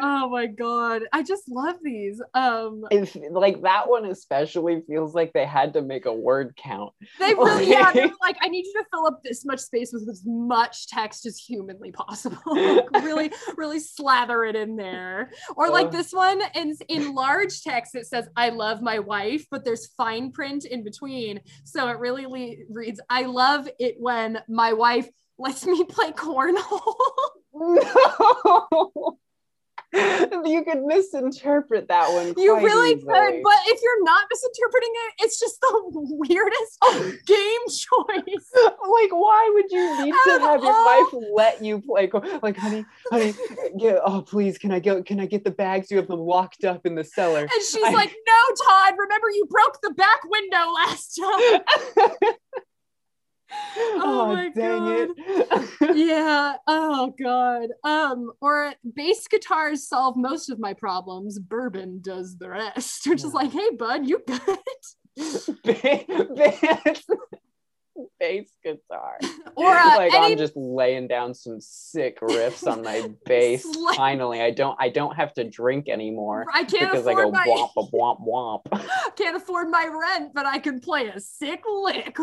oh 0.00 0.28
my 0.28 0.46
god 0.46 1.02
i 1.12 1.22
just 1.22 1.48
love 1.48 1.76
these 1.82 2.22
um 2.34 2.84
like 3.30 3.60
that 3.62 3.88
one 3.88 4.04
especially 4.04 4.82
feels 4.86 5.14
like 5.14 5.32
they 5.32 5.46
had 5.46 5.72
to 5.72 5.82
make 5.82 6.06
a 6.06 6.12
word 6.12 6.54
count. 6.56 6.92
they 7.18 7.34
really 7.34 7.68
yeah 7.68 7.90
they're 7.92 8.10
like 8.20 8.36
i 8.40 8.48
need 8.48 8.64
you 8.64 8.72
to 8.74 8.84
fill 8.90 9.06
up 9.06 9.22
this 9.22 9.44
much 9.44 9.60
space 9.60 9.92
with 9.92 10.08
as 10.08 10.22
much 10.26 10.86
text 10.86 11.26
as 11.26 11.38
humanly 11.38 11.92
possible. 11.92 12.38
Like, 12.62 12.90
really 13.04 13.32
really 13.56 13.80
slather 13.80 14.44
it 14.44 14.54
in 14.56 14.76
there. 14.76 15.30
Or 15.56 15.70
like 15.70 15.90
this 15.90 16.12
one 16.12 16.40
in 16.54 16.76
in 16.88 17.14
large 17.14 17.62
text 17.62 17.94
it 17.94 18.06
says 18.06 18.28
i 18.36 18.50
love 18.50 18.82
my 18.82 18.98
wife 18.98 19.46
but 19.50 19.64
there's 19.64 19.88
fine 19.94 20.32
print 20.32 20.64
in 20.64 20.84
between. 20.84 21.40
So 21.64 21.88
it 21.88 21.98
really 21.98 22.26
le- 22.26 22.64
reads 22.70 23.00
i 23.10 23.22
love 23.22 23.68
it 23.78 23.96
when 23.98 24.40
my 24.48 24.72
wife 24.72 25.08
lets 25.38 25.66
me 25.66 25.84
play 25.84 26.12
cornhole. 26.12 26.94
No. 27.54 29.18
You 29.92 30.64
could 30.64 30.82
misinterpret 30.84 31.88
that 31.88 32.12
one. 32.12 32.34
You 32.36 32.56
really 32.56 32.92
easily. 32.96 33.02
could, 33.12 33.42
but 33.42 33.58
if 33.66 33.80
you're 33.82 34.04
not 34.04 34.24
misinterpreting 34.30 34.90
it, 34.94 35.14
it's 35.24 35.38
just 35.38 35.60
the 35.60 35.90
weirdest 35.92 36.78
game 37.26 37.66
choice. 37.68 38.50
like, 38.56 39.12
why 39.12 39.50
would 39.54 39.70
you 39.70 40.04
need 40.04 40.14
to 40.24 40.38
have 40.40 40.62
your 40.62 40.84
wife 40.84 41.14
let 41.34 41.62
you 41.62 41.80
play? 41.80 42.10
Like, 42.42 42.56
honey, 42.56 42.84
honey, 43.10 43.34
get, 43.78 43.98
oh 44.04 44.22
please, 44.22 44.58
can 44.58 44.72
I 44.72 44.78
get 44.78 45.04
can 45.06 45.20
I 45.20 45.26
get 45.26 45.44
the 45.44 45.50
bags? 45.50 45.90
You 45.90 45.98
have 45.98 46.08
them 46.08 46.20
locked 46.20 46.64
up 46.64 46.86
in 46.86 46.94
the 46.94 47.04
cellar. 47.04 47.40
And 47.42 47.50
she's 47.62 47.82
I- 47.84 47.90
like, 47.90 48.14
"No, 48.26 48.54
Todd. 48.66 48.94
Remember 48.98 49.28
you 49.30 49.46
broke 49.50 49.78
the 49.82 49.90
back 49.90 50.20
window 50.24 50.70
last 50.72 51.20
time." 51.20 51.60
Oh 54.04 54.34
my 54.34 54.50
it. 54.54 55.96
yeah. 55.96 56.56
Oh 56.66 57.14
god. 57.20 57.68
Um. 57.84 58.32
Or 58.40 58.74
bass 58.94 59.28
guitars 59.28 59.86
solve 59.86 60.16
most 60.16 60.50
of 60.50 60.58
my 60.58 60.74
problems. 60.74 61.38
Bourbon 61.38 62.00
does 62.02 62.36
the 62.36 62.50
rest. 62.50 63.06
Which 63.06 63.22
is 63.24 63.32
like, 63.32 63.52
hey, 63.52 63.70
bud, 63.78 64.08
you 64.08 64.20
good? 64.26 64.58
bass, 68.20 68.50
guitar. 68.62 69.18
Or 69.54 69.68
uh, 69.68 69.96
like 69.96 70.14
any 70.14 70.32
I'm 70.32 70.38
just 70.38 70.56
laying 70.56 71.08
down 71.08 71.34
some 71.34 71.60
sick 71.60 72.20
riffs 72.20 72.66
on 72.66 72.80
my 72.82 73.10
bass. 73.26 73.66
Finally, 73.96 74.40
I 74.40 74.50
don't 74.50 74.74
I 74.80 74.88
don't 74.88 75.14
have 75.14 75.34
to 75.34 75.44
drink 75.44 75.90
anymore 75.90 76.46
I 76.54 76.64
can't 76.64 76.90
because 76.90 77.06
I 77.06 77.12
afford 77.12 77.26
go 77.26 77.30
my 77.32 77.46
womp 77.46 77.90
womp 77.92 78.26
womp. 78.26 79.14
can't 79.16 79.36
afford 79.36 79.68
my 79.68 79.86
rent, 79.86 80.32
but 80.32 80.46
I 80.46 80.58
can 80.58 80.80
play 80.80 81.08
a 81.08 81.20
sick 81.20 81.62
lick. 81.70 82.16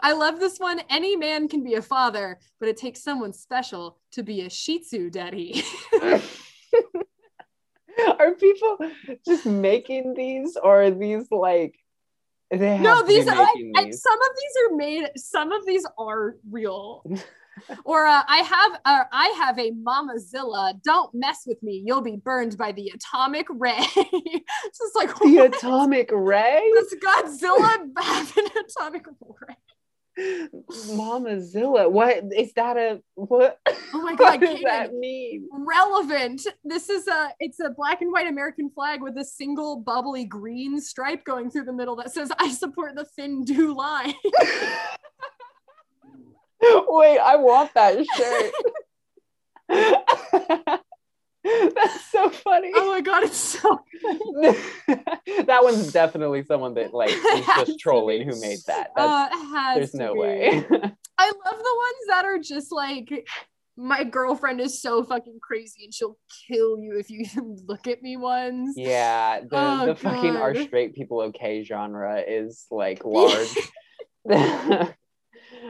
I 0.00 0.12
love 0.12 0.38
this 0.38 0.58
one. 0.58 0.80
Any 0.88 1.16
man 1.16 1.48
can 1.48 1.64
be 1.64 1.74
a 1.74 1.82
father, 1.82 2.38
but 2.60 2.68
it 2.68 2.76
takes 2.76 3.02
someone 3.02 3.32
special 3.32 3.98
to 4.12 4.22
be 4.22 4.42
a 4.42 4.50
Shih 4.50 4.78
Tzu 4.78 5.10
daddy. 5.10 5.64
are 8.18 8.34
people 8.34 8.78
just 9.26 9.46
making 9.46 10.14
these 10.14 10.56
or 10.56 10.82
are 10.82 10.90
these 10.90 11.26
like 11.30 11.74
they 12.50 12.78
no, 12.78 13.02
these 13.02 13.26
are 13.26 13.48
these? 13.56 14.02
some 14.02 14.20
of 14.20 14.28
these 14.36 14.72
are 14.72 14.76
made. 14.76 15.08
Some 15.16 15.52
of 15.52 15.66
these 15.66 15.86
are 15.98 16.36
real. 16.50 17.04
or 17.84 18.06
uh, 18.06 18.22
I 18.28 18.38
have 18.38 18.80
uh, 18.84 19.04
I 19.12 19.28
have 19.38 19.58
a 19.58 19.72
Mamazilla. 19.72 20.80
Don't 20.82 21.14
mess 21.14 21.44
with 21.46 21.62
me. 21.62 21.82
You'll 21.84 22.02
be 22.02 22.16
burned 22.16 22.56
by 22.56 22.72
the 22.72 22.92
atomic 22.94 23.46
ray. 23.50 23.76
it's 23.96 24.92
like 24.94 25.08
the 25.18 25.34
what? 25.36 25.56
atomic 25.56 26.10
ray 26.12 26.70
Does 26.74 26.94
Godzilla 27.02 27.88
have 28.02 28.36
an 28.36 28.46
atomic 28.68 29.06
ray? 29.20 29.56
Mamazilla. 30.18 31.90
What 31.90 32.24
is 32.36 32.52
that 32.54 32.76
a 32.76 33.00
what? 33.14 33.58
Oh 33.92 34.02
my 34.02 34.14
god, 34.16 34.40
what 34.40 34.40
does 34.40 34.58
Kaden, 34.60 34.62
that 34.64 34.94
mean? 34.94 35.48
relevant. 35.52 36.46
This 36.64 36.88
is 36.88 37.08
a 37.08 37.30
it's 37.40 37.60
a 37.60 37.70
black 37.70 38.00
and 38.00 38.12
white 38.12 38.28
American 38.28 38.70
flag 38.70 39.02
with 39.02 39.16
a 39.18 39.24
single 39.24 39.76
bubbly 39.80 40.24
green 40.24 40.80
stripe 40.80 41.24
going 41.24 41.50
through 41.50 41.64
the 41.64 41.72
middle 41.72 41.96
that 41.96 42.12
says 42.12 42.30
I 42.38 42.50
support 42.50 42.94
the 42.94 43.06
Findu 43.18 43.74
line. 43.74 44.14
Wait, 46.62 47.18
I 47.18 47.36
want 47.36 47.74
that 47.74 48.06
shirt. 48.16 48.52
That's 51.74 52.10
so 52.10 52.30
funny. 52.30 52.72
oh 52.74 52.90
my 52.90 53.00
god, 53.00 53.24
it's 53.24 53.36
so 53.36 53.80
that 55.44 55.60
one's 55.62 55.92
definitely 55.92 56.42
someone 56.44 56.74
that 56.74 56.94
like 56.94 57.10
is 57.10 57.46
just 57.46 57.78
trolling 57.78 58.22
who 58.28 58.40
made 58.40 58.58
that. 58.66 58.90
Uh, 58.96 59.28
has 59.30 59.76
there's 59.76 59.94
no 59.94 60.14
be. 60.14 60.20
way. 60.20 60.48
I 61.18 61.26
love 61.26 61.58
the 61.58 61.76
ones 61.76 62.04
that 62.08 62.24
are 62.24 62.38
just 62.38 62.72
like 62.72 63.28
my 63.76 64.04
girlfriend 64.04 64.60
is 64.60 64.80
so 64.80 65.02
fucking 65.04 65.38
crazy 65.42 65.84
and 65.84 65.92
she'll 65.92 66.16
kill 66.48 66.78
you 66.78 66.96
if 66.98 67.10
you 67.10 67.24
look 67.66 67.86
at 67.88 68.02
me 68.02 68.16
once. 68.16 68.74
yeah, 68.76 69.40
the 69.40 69.46
Oh, 69.52 69.86
the 69.86 69.94
fucking 69.96 70.36
are 70.36 70.54
straight 70.54 70.94
people 70.94 71.20
okay 71.22 71.62
genre 71.64 72.20
is 72.26 72.66
like 72.70 73.04
large. 73.04 73.48
or 74.26 74.94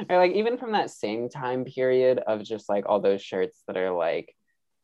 like 0.09 0.33
even 0.33 0.59
from 0.59 0.73
that 0.73 0.91
same 0.91 1.29
time 1.29 1.65
period 1.65 2.19
of 2.19 2.43
just 2.43 2.69
like 2.69 2.85
all 2.89 3.01
those 3.01 3.23
shirts 3.23 3.63
that 3.67 3.77
are 3.77 3.91
like 3.91 4.35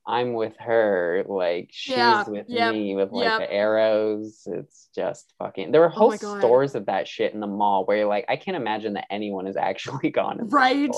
I'm 0.07 0.33
with 0.33 0.57
her, 0.59 1.25
like 1.29 1.69
she's 1.73 1.97
Yeah, 1.97 2.29
with 2.29 2.47
yep, 2.49 2.73
me 2.73 2.97
with 2.97 3.13
like 3.13 3.25
yep. 3.25 3.39
the 3.41 3.53
arrows. 3.53 4.43
It's 4.47 4.89
just 4.95 5.35
fucking. 5.39 5.73
There 5.73 5.81
were 5.81 5.89
Oh 5.89 5.91
whole 5.91 6.17
God. 6.17 6.39
stores 6.41 6.75
of 6.75 6.87
that 6.87 7.07
shit 7.07 7.35
in 7.35 7.41
the 7.41 7.47
mall 7.47 7.85
where 7.85 7.99
you're 7.99 8.07
like, 8.07 8.25
I 8.29 8.37
can't 8.37 8.57
imagine 8.57 8.95
that 8.95 9.07
anyone 9.11 9.47
has 9.47 9.57
actually 9.71 10.11
gone. 10.11 10.49
Right. 10.49 10.95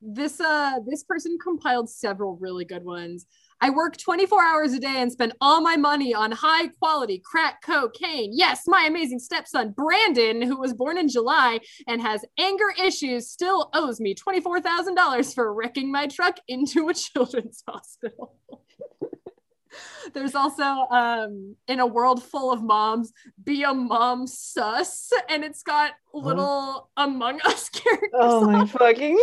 This 0.00 0.40
uh 0.40 0.80
this 0.86 1.04
person 1.04 1.38
compiled 1.42 1.88
several 1.88 2.36
really 2.36 2.64
good 2.64 2.84
ones. 2.84 3.26
I 3.62 3.70
work 3.70 3.96
24 3.96 4.42
hours 4.42 4.72
a 4.72 4.80
day 4.80 4.96
and 5.00 5.12
spend 5.12 5.34
all 5.40 5.60
my 5.60 5.76
money 5.76 6.12
on 6.12 6.32
high 6.32 6.66
quality 6.66 7.22
crack 7.24 7.62
cocaine. 7.64 8.32
Yes, 8.34 8.64
my 8.66 8.86
amazing 8.88 9.20
stepson 9.20 9.70
Brandon, 9.70 10.42
who 10.42 10.58
was 10.58 10.74
born 10.74 10.98
in 10.98 11.08
July 11.08 11.60
and 11.86 12.02
has 12.02 12.24
anger 12.36 12.74
issues, 12.82 13.30
still 13.30 13.70
owes 13.72 14.00
me 14.00 14.16
$24,000 14.16 15.32
for 15.32 15.54
wrecking 15.54 15.92
my 15.92 16.08
truck 16.08 16.38
into 16.48 16.88
a 16.88 16.94
children's 17.12 17.62
hospital. 17.66 18.34
There's 20.12 20.34
also 20.34 20.64
um 20.64 21.54
in 21.68 21.78
a 21.78 21.86
world 21.86 22.22
full 22.22 22.52
of 22.52 22.62
moms, 22.64 23.12
be 23.42 23.62
a 23.62 23.72
mom 23.72 24.26
sus, 24.26 25.10
and 25.30 25.44
it's 25.44 25.62
got 25.62 25.92
little 26.12 26.90
Among 26.96 27.40
Us 27.42 27.68
characters. 27.70 28.10
Oh 28.12 28.44
my 28.44 28.66
fucking. 28.66 29.14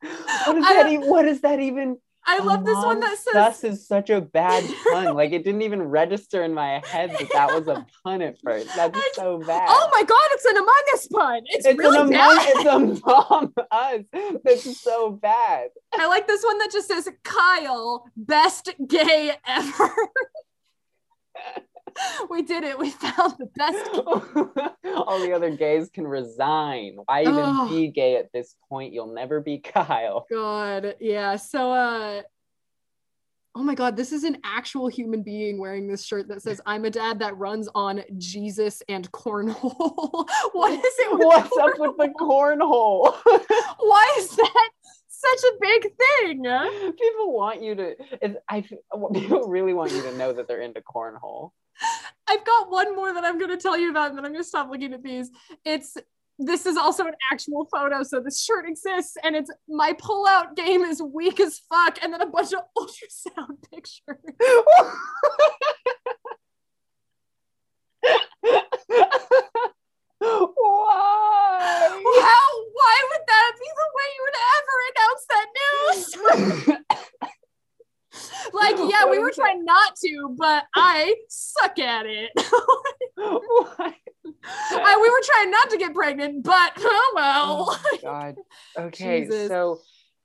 what 0.00 0.56
is 0.58 0.64
that? 0.64 0.88
e- 0.90 0.98
what 0.98 1.24
is 1.24 1.40
that 1.42 1.60
even? 1.60 1.98
I 2.30 2.40
oh, 2.42 2.44
love 2.44 2.62
this 2.66 2.76
one 2.76 3.00
that 3.00 3.16
says 3.16 3.32
"Sus" 3.32 3.64
is 3.64 3.86
such 3.86 4.10
a 4.10 4.20
bad 4.20 4.62
pun. 4.92 5.14
like 5.14 5.32
it 5.32 5.44
didn't 5.44 5.62
even 5.62 5.82
register 5.82 6.42
in 6.44 6.52
my 6.52 6.82
head 6.86 7.10
that 7.10 7.28
that 7.32 7.54
was 7.54 7.66
a 7.68 7.86
pun 8.04 8.20
at 8.20 8.38
first. 8.42 8.68
That's 8.76 9.16
so 9.16 9.38
bad. 9.38 9.66
Oh 9.66 9.88
my 9.94 10.02
god, 10.02 10.28
it's 10.32 10.44
an 10.44 10.58
Among 10.58 10.82
Us 10.92 11.06
pun. 11.06 11.42
It's, 11.46 11.64
it's 11.64 11.78
really 11.78 11.96
an 11.96 12.08
among, 12.08 12.36
bad. 12.36 12.52
it's 12.54 12.66
among 12.68 13.54
us. 13.70 14.02
That's 14.44 14.78
so 14.78 15.10
bad. 15.12 15.68
I 15.94 16.06
like 16.06 16.26
this 16.26 16.44
one 16.44 16.58
that 16.58 16.70
just 16.70 16.88
says 16.88 17.08
Kyle, 17.24 18.04
best 18.14 18.74
gay 18.86 19.32
ever. 19.46 19.90
we 22.30 22.42
did 22.42 22.64
it. 22.64 22.78
We 22.78 22.90
found 22.90 23.34
the 23.38 23.48
best. 23.56 23.84
All 25.06 25.20
the 25.20 25.32
other 25.32 25.50
gays 25.50 25.88
can 25.90 26.06
resign. 26.06 26.96
Why 27.04 27.22
even 27.22 27.34
Oh. 27.36 27.68
be 27.68 27.88
gay 27.88 28.16
at 28.16 28.32
this 28.32 28.56
point? 28.68 28.92
You'll 28.92 29.12
never 29.14 29.40
be 29.40 29.58
Kyle. 29.64 30.26
God, 30.30 30.96
yeah. 31.00 31.36
So, 31.36 31.72
uh, 31.72 32.22
oh 33.54 33.62
my 33.62 33.74
god, 33.74 33.96
this 33.96 34.12
is 34.12 34.24
an 34.24 34.38
actual 34.44 34.88
human 34.88 35.22
being 35.22 35.58
wearing 35.58 35.88
this 35.88 36.04
shirt 36.04 36.28
that 36.28 36.42
says 36.42 36.60
"I'm 36.66 36.84
a 36.84 36.90
dad 36.90 37.18
that 37.20 37.36
runs 37.36 37.68
on 37.74 38.02
Jesus 38.16 38.82
and 38.88 39.10
cornhole." 39.12 40.28
what 40.52 40.72
is 40.72 40.80
it? 40.84 41.12
with 41.12 41.20
What's 41.26 41.56
up 41.56 41.78
with 41.78 41.96
the 41.96 42.08
cornhole? 42.20 43.14
Why 43.80 44.14
is 44.18 44.36
that 44.36 44.70
such 45.08 45.50
a 45.50 45.52
big 45.60 45.82
thing? 45.82 46.42
people 46.42 47.32
want 47.36 47.62
you 47.62 47.74
to. 47.74 47.96
I 48.48 48.60
people 49.14 49.48
really 49.48 49.74
want 49.74 49.92
you 49.92 50.02
to 50.02 50.16
know 50.16 50.32
that 50.32 50.46
they're 50.46 50.60
into 50.60 50.80
cornhole. 50.82 51.50
I've 52.28 52.44
got 52.44 52.70
one 52.70 52.94
more 52.94 53.12
that 53.12 53.24
I'm 53.24 53.38
going 53.38 53.50
to 53.50 53.56
tell 53.56 53.78
you 53.78 53.90
about, 53.90 54.10
and 54.10 54.18
then 54.18 54.24
I'm 54.24 54.32
going 54.32 54.42
to 54.42 54.48
stop 54.48 54.70
looking 54.70 54.92
at 54.92 55.02
these. 55.02 55.30
It's 55.64 55.96
this 56.38 56.66
is 56.66 56.76
also 56.76 57.04
an 57.04 57.14
actual 57.32 57.66
photo, 57.72 58.04
so 58.04 58.20
this 58.20 58.44
shirt 58.44 58.68
exists, 58.68 59.16
and 59.24 59.34
it's 59.34 59.50
my 59.68 59.92
pullout 59.94 60.54
game 60.54 60.82
is 60.82 61.02
weak 61.02 61.40
as 61.40 61.60
fuck, 61.68 61.98
and 62.02 62.12
then 62.12 62.20
a 62.20 62.26
bunch 62.26 62.52
of 62.52 62.60
ultrasound 62.78 63.58
pictures. 63.72 64.18
Why? 70.20 71.88
How? 72.20 72.48
Why 72.72 72.96
would 73.10 73.24
that 73.26 73.52
be 73.58 73.68
the 73.76 73.88
way 73.96 74.08
you 74.14 74.22
would 74.24 74.38
ever 74.56 74.76
announce 74.90 75.24
that 75.28 75.48
news? 75.58 76.78
like, 78.52 78.76
yeah, 78.78 79.10
we 79.10 79.18
were 79.18 79.26
that? 79.26 79.34
trying 79.34 79.64
not 79.64 79.96
to, 80.04 80.34
but 80.38 80.64
I 80.74 81.14
suck 81.28 81.78
at 81.78 82.06
it. 82.06 82.30
Why? 83.14 83.94
I, 84.70 84.98
we 85.00 85.10
were 85.10 85.22
trying 85.24 85.50
not 85.50 85.70
to 85.70 85.78
get 85.78 85.94
pregnant, 85.94 86.44
but 86.44 86.72
oh 86.78 87.12
well. 87.14 87.66
Oh 87.70 87.98
god. 88.02 88.36
Okay, 88.78 89.22
Jesus. 89.22 89.48
so 89.48 89.80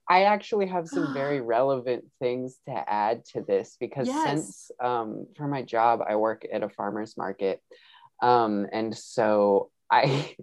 I 0.08 0.24
actually 0.24 0.66
have 0.66 0.88
some 0.88 1.12
very 1.14 1.40
relevant 1.56 2.04
things 2.20 2.58
to 2.68 2.74
add 2.90 3.24
to 3.32 3.42
this 3.42 3.76
because 3.80 4.06
Yes. 4.06 4.24
since 4.24 4.70
um, 4.82 5.26
for 5.36 5.48
my 5.48 5.62
job 5.62 6.00
I 6.06 6.16
work 6.16 6.46
at 6.52 6.62
a 6.62 6.68
farmers 6.68 7.16
market, 7.16 7.60
um, 8.22 8.66
and 8.72 8.96
so 8.96 9.70
I 9.90 10.34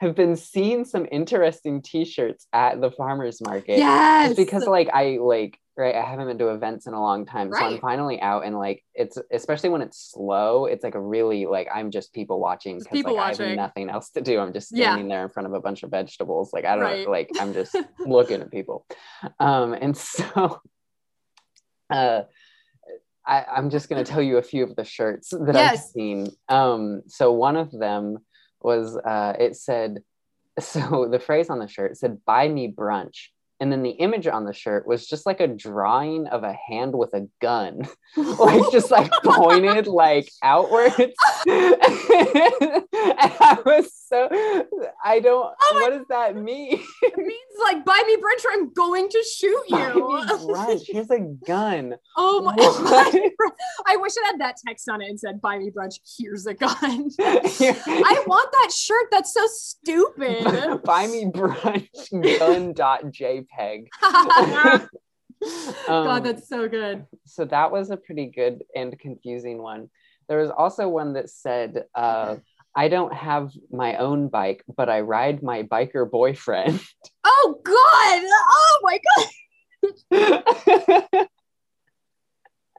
have 0.00 0.14
been 0.14 0.36
seeing 0.36 0.84
some 0.84 1.06
interesting 1.10 1.82
T-shirts 1.82 2.46
at 2.52 2.80
the 2.80 2.90
farmers 2.90 3.40
market. 3.40 3.78
yes. 3.78 4.36
Because 4.36 4.66
like 4.66 4.88
I 4.92 5.18
like 5.20 5.58
right, 5.76 5.94
I 5.94 6.02
haven't 6.02 6.26
been 6.28 6.38
to 6.38 6.48
events 6.48 6.86
in 6.86 6.94
a 6.94 7.00
long 7.00 7.26
time, 7.26 7.52
so 7.52 7.64
I'm 7.64 7.80
finally 7.80 8.20
out 8.20 8.44
and 8.44 8.56
like 8.56 8.84
it's 8.94 9.18
especially 9.32 9.70
when 9.70 9.82
it's 9.82 10.10
slow, 10.12 10.66
it's 10.66 10.84
like 10.84 10.94
a 10.94 11.00
really 11.00 11.46
like 11.46 11.68
I'm 11.74 11.90
just 11.90 12.12
people 12.12 12.40
watching 12.40 12.78
because 12.78 13.02
like 13.04 13.16
I 13.16 13.28
have 13.30 13.40
nothing 13.56 13.88
else 13.90 14.10
to 14.10 14.20
do. 14.20 14.38
I'm 14.38 14.52
just 14.52 14.72
Yeah. 14.72 14.86
standing 14.86 15.08
there 15.08 15.22
in 15.24 15.30
front 15.30 15.46
of 15.46 15.52
a 15.54 15.60
bunch 15.60 15.82
of 15.82 15.90
vegetables, 15.90 16.52
like 16.52 16.64
I 16.64 16.74
don't 16.76 16.84
Right. 16.84 17.04
know, 17.04 17.10
like 17.10 17.30
I'm 17.38 17.52
just 17.52 17.76
looking 18.06 18.40
at 18.40 18.50
people, 18.50 18.86
um, 19.40 19.72
and 19.74 19.96
so 20.14 20.60
uh, 21.90 22.22
I, 23.26 23.44
I'm 23.56 23.70
just 23.70 23.88
going 23.88 24.04
to 24.04 24.10
tell 24.10 24.22
you 24.22 24.36
a 24.38 24.42
few 24.42 24.64
of 24.64 24.76
the 24.76 24.84
shirts 24.84 25.30
that 25.30 25.56
I've 25.56 25.78
seen. 25.78 26.28
Um, 26.48 27.02
so 27.06 27.32
one 27.32 27.56
of 27.56 27.70
them 27.72 28.18
was 28.60 28.96
uh, 28.96 29.34
it 29.38 29.56
said, 29.56 30.02
so 30.60 31.08
the 31.10 31.18
phrase 31.18 31.50
on 31.50 31.58
the 31.58 31.68
shirt 31.68 31.96
said, 31.96 32.20
"Buy 32.24 32.48
me 32.48 32.70
brunch," 32.72 33.28
and 33.64 33.72
then 33.72 33.82
the 33.82 33.92
image 33.92 34.26
on 34.26 34.44
the 34.44 34.52
shirt 34.52 34.86
was 34.86 35.06
just 35.06 35.24
like 35.24 35.40
a 35.40 35.48
drawing 35.48 36.26
of 36.26 36.44
a 36.44 36.52
hand 36.68 36.92
with 36.92 37.14
a 37.14 37.26
gun, 37.40 37.88
like 38.16 38.70
just 38.70 38.90
like 38.90 39.10
pointed 39.24 39.86
like 39.86 40.28
outwards. 40.42 40.94
and 40.98 41.14
I 43.08 43.56
was 43.64 43.90
so, 43.94 44.28
I 45.02 45.18
don't. 45.18 45.54
Oh 45.62 45.80
what 45.80 45.96
does 45.96 46.06
that 46.10 46.36
mean? 46.36 46.78
it 47.00 47.16
means 47.16 47.58
like 48.34 48.44
buy 48.44 48.44
me 48.44 48.44
brunch 48.44 48.44
or 48.44 48.52
I'm 48.52 48.72
going 48.72 49.08
to 49.08 49.24
shoot 49.36 49.64
you. 49.68 49.76
brunch. 49.76 50.82
Here's 50.86 51.10
a 51.10 51.20
gun. 51.46 51.94
oh 52.16 52.42
my 52.42 52.54
What? 52.54 52.84
buy 52.84 53.18
me 53.18 53.28
brunch. 53.28 53.52
I 53.86 53.96
wish 53.96 54.12
it 54.16 54.24
had 54.26 54.40
that 54.40 54.56
text 54.66 54.88
on 54.88 55.02
it 55.02 55.08
and 55.08 55.18
said 55.18 55.40
buy 55.40 55.58
me 55.58 55.70
brunch. 55.70 55.94
Here's 56.18 56.46
a 56.46 56.54
gun. 56.54 56.72
I 57.20 58.24
want 58.26 58.52
that 58.52 58.72
shirt. 58.72 59.06
That's 59.10 59.32
so 59.34 59.46
stupid. 59.48 60.82
Buy 60.84 61.06
me 61.06 61.26
brunch 61.26 62.10
gun.jpg. 62.38 63.88
Um, 65.88 66.06
God, 66.06 66.24
that's 66.24 66.48
so 66.48 66.68
good. 66.68 67.04
so 67.26 67.44
that 67.44 67.70
was 67.70 67.90
a 67.90 67.98
pretty 67.98 68.26
good 68.26 68.64
and 68.74 68.98
confusing 68.98 69.60
one. 69.62 69.90
There 70.26 70.38
was 70.38 70.48
also 70.50 70.88
one 70.88 71.12
that 71.14 71.28
said, 71.28 71.84
uh, 71.94 72.36
I 72.76 72.88
don't 72.88 73.12
have 73.14 73.52
my 73.70 73.96
own 73.96 74.28
bike, 74.28 74.64
but 74.76 74.88
I 74.88 75.00
ride 75.00 75.42
my 75.42 75.62
biker 75.62 76.10
boyfriend. 76.10 76.80
Oh 77.26 77.58
God! 77.64 78.22
Oh 78.26 78.78
my 78.82 78.98
God! 79.16 79.26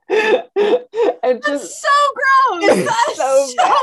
and 0.09 1.41
That's 1.41 1.47
just, 1.47 1.81
so 1.81 1.87
gross. 2.15 2.63
It's 2.69 2.85
That's 2.85 3.17
so 3.17 3.47
so, 3.47 3.73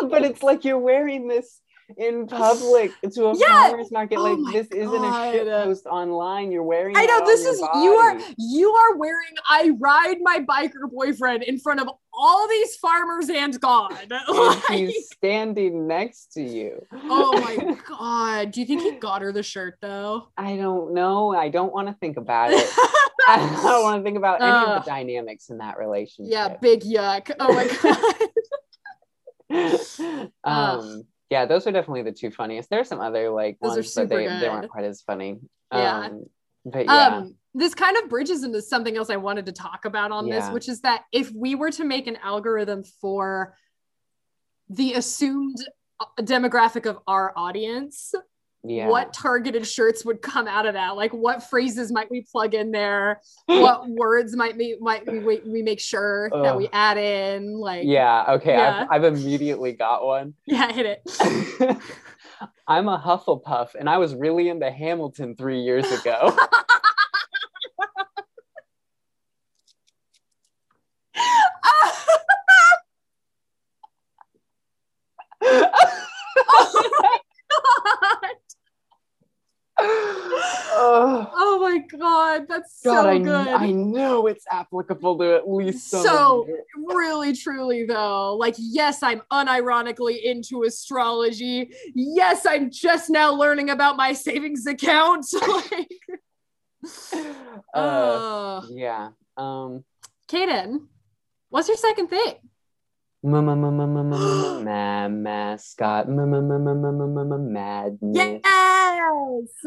gross. 0.00 0.10
but 0.10 0.24
it's 0.24 0.42
like 0.42 0.64
you're 0.64 0.78
wearing 0.78 1.28
this 1.28 1.60
in 1.96 2.26
public 2.26 2.98
to 3.02 3.26
a 3.26 3.36
Yeah. 3.36 3.68
farmer's 3.68 3.92
market. 3.92 4.18
Oh 4.18 4.22
like 4.22 4.38
this 4.52 4.66
isn't 4.68 5.04
a 5.04 5.32
shit 5.32 5.46
post 5.46 5.86
online. 5.86 6.50
You're 6.50 6.62
wearing. 6.62 6.96
I 6.96 7.06
know 7.06 7.24
this 7.26 7.44
is 7.44 7.60
you 7.60 7.94
are 7.94 8.20
you 8.38 8.70
are 8.72 8.96
wearing 8.96 9.34
I 9.48 9.70
ride 9.78 10.16
my 10.22 10.40
biker 10.40 10.90
boyfriend 10.90 11.42
in 11.44 11.58
front 11.58 11.80
of 11.80 11.88
all 12.16 12.48
these 12.48 12.76
farmers 12.76 13.28
and 13.30 13.60
God. 13.60 14.12
Like, 14.28 14.62
he's 14.70 15.08
standing 15.10 15.86
next 15.86 16.32
to 16.34 16.42
you. 16.42 16.84
oh 16.92 17.32
my 17.40 17.76
God! 17.88 18.50
Do 18.52 18.60
you 18.60 18.66
think 18.66 18.82
he 18.82 18.92
got 18.92 19.22
her 19.22 19.32
the 19.32 19.42
shirt 19.42 19.76
though? 19.80 20.28
I 20.36 20.56
don't 20.56 20.94
know. 20.94 21.34
I 21.34 21.48
don't 21.48 21.72
want 21.72 21.88
to 21.88 21.94
think 21.94 22.16
about 22.16 22.50
it. 22.52 22.66
I 23.26 23.36
don't 23.62 23.82
want 23.82 24.00
to 24.00 24.04
think 24.04 24.16
about 24.18 24.42
any 24.42 24.50
of 24.72 24.84
the 24.84 24.90
dynamics 24.90 25.48
in 25.48 25.58
that 25.58 25.78
relationship. 25.78 26.30
yeah, 26.32 26.56
big 26.60 26.80
yuck. 26.82 27.30
Oh 27.40 27.52
my 27.54 27.66
God. 29.50 30.30
um, 30.44 31.04
yeah, 31.30 31.46
those 31.46 31.66
are 31.66 31.72
definitely 31.72 32.02
the 32.02 32.12
two 32.12 32.30
funniest. 32.30 32.70
There 32.70 32.80
are 32.80 32.84
some 32.84 33.00
other 33.00 33.30
like 33.30 33.58
Those 33.60 33.76
ones, 33.76 33.94
but 33.94 34.08
they, 34.08 34.24
super 34.26 34.40
they 34.40 34.48
weren't 34.48 34.70
quite 34.70 34.84
as 34.84 35.02
funny. 35.02 35.38
Yeah. 35.72 36.00
Um, 36.00 36.24
but 36.64 36.84
yeah, 36.86 37.06
Um, 37.18 37.34
this 37.54 37.74
kind 37.74 37.96
of 38.02 38.10
bridges 38.10 38.42
into 38.42 38.60
something 38.60 38.96
else 38.96 39.10
I 39.10 39.16
wanted 39.16 39.46
to 39.46 39.52
talk 39.52 39.84
about 39.84 40.10
on 40.10 40.28
this, 40.28 40.48
which 40.50 40.68
is 40.68 40.80
that 40.80 41.04
if 41.12 41.30
we 41.32 41.54
were 41.54 41.70
to 41.72 41.84
make 41.84 42.08
an 42.08 42.16
algorithm 42.16 42.82
for 43.00 43.54
the 44.68 44.94
assumed 44.94 45.58
uh, 46.00 46.06
demographic 46.20 46.84
of 46.84 46.98
our 47.06 47.32
audience, 47.36 48.12
yeah. 48.64 48.88
what 48.88 49.12
targeted 49.12 49.66
shirts 49.66 50.04
would 50.04 50.20
come 50.20 50.48
out 50.48 50.66
of 50.66 50.74
that? 50.74 50.96
Like, 50.96 51.12
what 51.12 51.44
phrases 51.44 51.92
might 51.92 52.10
we 52.10 52.22
plug 52.22 52.54
in 52.54 52.72
there? 52.72 53.20
what 53.46 53.88
words 53.88 54.34
might 54.34 54.56
we 54.56 54.76
might 54.80 55.06
we, 55.06 55.40
we, 55.46 55.62
make 55.62 55.78
sure 55.80 56.30
that 56.30 56.56
we 56.56 56.68
add 56.72 56.98
in? 56.98 57.54
Like, 57.54 57.84
Yeah. 57.84 58.24
Okay. 58.30 58.56
Yeah. 58.56 58.86
I've, 58.90 59.04
I've 59.04 59.16
immediately 59.16 59.72
got 59.72 60.04
one. 60.04 60.34
yeah, 60.46 60.66
I 60.66 60.72
hit 60.72 60.86
it. 60.86 61.76
I'm 62.66 62.88
a 62.88 62.98
Hufflepuff, 62.98 63.74
and 63.78 63.88
I 63.88 63.98
was 63.98 64.14
really 64.14 64.48
into 64.48 64.70
Hamilton 64.70 65.36
three 65.36 65.60
years 65.60 65.90
ago. 65.92 66.36
Oh, 79.78 81.30
oh 81.34 81.58
my 81.60 81.78
god, 81.98 82.46
that's 82.48 82.80
God, 82.84 83.02
so 83.02 83.08
I, 83.08 83.18
good. 83.18 83.48
I 83.48 83.70
know 83.70 84.26
it's 84.26 84.44
applicable 84.50 85.18
to 85.18 85.36
at 85.36 85.48
least 85.48 85.90
some. 85.90 86.02
So- 86.02 86.46
really 86.76 87.34
truly 87.34 87.84
though 87.86 88.34
like 88.36 88.54
yes 88.58 89.02
i'm 89.02 89.22
unironically 89.32 90.22
into 90.22 90.64
astrology 90.64 91.72
yes 91.94 92.44
i'm 92.46 92.70
just 92.70 93.08
now 93.10 93.32
learning 93.32 93.70
about 93.70 93.96
my 93.96 94.12
savings 94.12 94.66
account 94.66 95.24
like 95.48 95.88
uh, 97.74 97.78
uh, 97.78 98.62
yeah. 98.70 99.10
Um. 99.36 99.84
Kaden, 100.28 100.86
What's 101.54 101.68
your 101.68 101.76
second 101.76 102.08
thing? 102.08 102.34
mascot 104.58 106.08
madness. 106.10 108.00
Yes. 108.12 108.40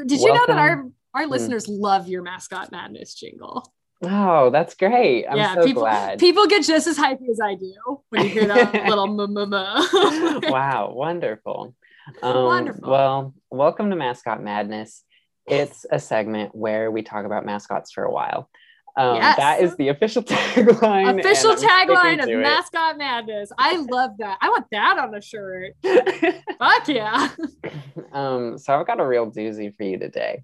Did 0.06 0.20
you 0.20 0.34
know 0.34 0.46
that 0.48 0.58
our 0.58 0.90
our 1.14 1.28
listeners 1.28 1.70
love 1.70 2.10
your 2.10 2.24
mascot 2.24 2.74
madness 2.74 3.14
jingle? 3.14 3.74
Oh, 4.04 4.50
that's 4.50 4.76
great. 4.76 5.28
I'm 5.28 5.38
yeah, 5.38 5.56
so 5.56 5.64
people, 5.64 5.84
glad. 5.84 6.20
People 6.20 6.46
get 6.48 6.66
just 6.66 6.88
as 6.88 6.98
hypy 6.98 7.30
as 7.30 7.40
I 7.42 7.56
do 7.56 7.74
when 8.10 8.24
you 8.24 8.30
hear 8.32 8.48
that 8.48 8.74
little 8.90 9.08
mmm. 9.08 10.52
wow, 10.52 10.92
wonderful. 10.94 11.74
Um, 12.22 12.44
wonderful. 12.44 12.90
Well, 12.90 13.34
welcome 13.50 13.92
to 13.92 13.96
Mascot 13.96 14.44
Madness. 14.44 15.06
It's 15.46 15.86
a 15.90 16.00
segment 16.00 16.54
where 16.54 16.92
we 16.92 17.02
talk 17.02 17.26
about 17.26 17.46
mascots 17.46 17.94
for 17.94 18.04
a 18.04 18.12
while. 18.12 18.50
Um, 18.98 19.16
Yes. 19.18 19.38
That 19.38 19.62
is 19.62 19.76
the 19.78 19.90
official 19.90 20.24
tagline. 20.34 21.20
official 21.20 21.56
tagline 21.56 22.22
of 22.22 22.28
it. 22.30 22.38
mascot 22.38 22.98
madness 22.98 23.52
i 23.58 23.78
love 23.78 24.12
that 24.18 24.38
i 24.42 24.50
want 24.50 24.66
that 24.72 24.98
on 24.98 25.14
a 25.14 25.22
shirt 25.22 25.74
fuck 25.84 26.88
yeah 26.88 27.30
um, 28.12 28.58
so 28.58 28.74
I've 28.80 28.88
got 28.88 29.00
a 29.00 29.06
real 29.06 29.32
doozy 29.32 29.76
for 29.76 29.84
you 29.84 29.98
today. 30.00 30.44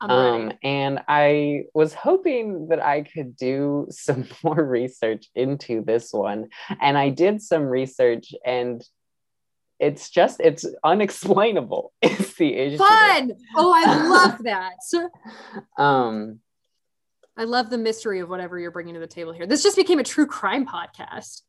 Um, 0.00 0.52
and 0.62 1.00
I 1.08 1.62
was 1.72 1.94
hoping 1.94 2.68
that 2.68 2.84
I 2.84 3.02
could 3.02 3.36
do 3.36 3.86
some 3.90 4.26
more 4.42 4.62
research 4.62 5.28
into 5.34 5.82
this 5.82 6.12
one. 6.12 6.48
And 6.80 6.98
I 6.98 7.08
did 7.10 7.40
some 7.40 7.62
research 7.62 8.34
and 8.44 8.82
it's 9.80 10.10
just 10.10 10.40
it's 10.40 10.66
unexplainable. 10.84 11.92
It's 12.02 12.34
the 12.34 12.54
issue. 12.54 12.78
fun 12.78 13.32
oh 13.56 13.72
i 13.74 14.08
love 14.08 14.42
that 14.44 14.74
Um 15.82 16.40
i 17.36 17.44
love 17.44 17.70
the 17.70 17.78
mystery 17.78 18.20
of 18.20 18.28
whatever 18.28 18.58
you're 18.58 18.70
bringing 18.70 18.94
to 18.94 19.00
the 19.00 19.06
table 19.06 19.32
here 19.32 19.46
this 19.46 19.62
just 19.62 19.76
became 19.76 19.98
a 19.98 20.04
true 20.04 20.26
crime 20.26 20.66
podcast 20.66 21.42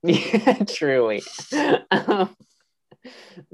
yeah, 0.02 0.64
truly. 0.64 1.22
um, 1.90 2.34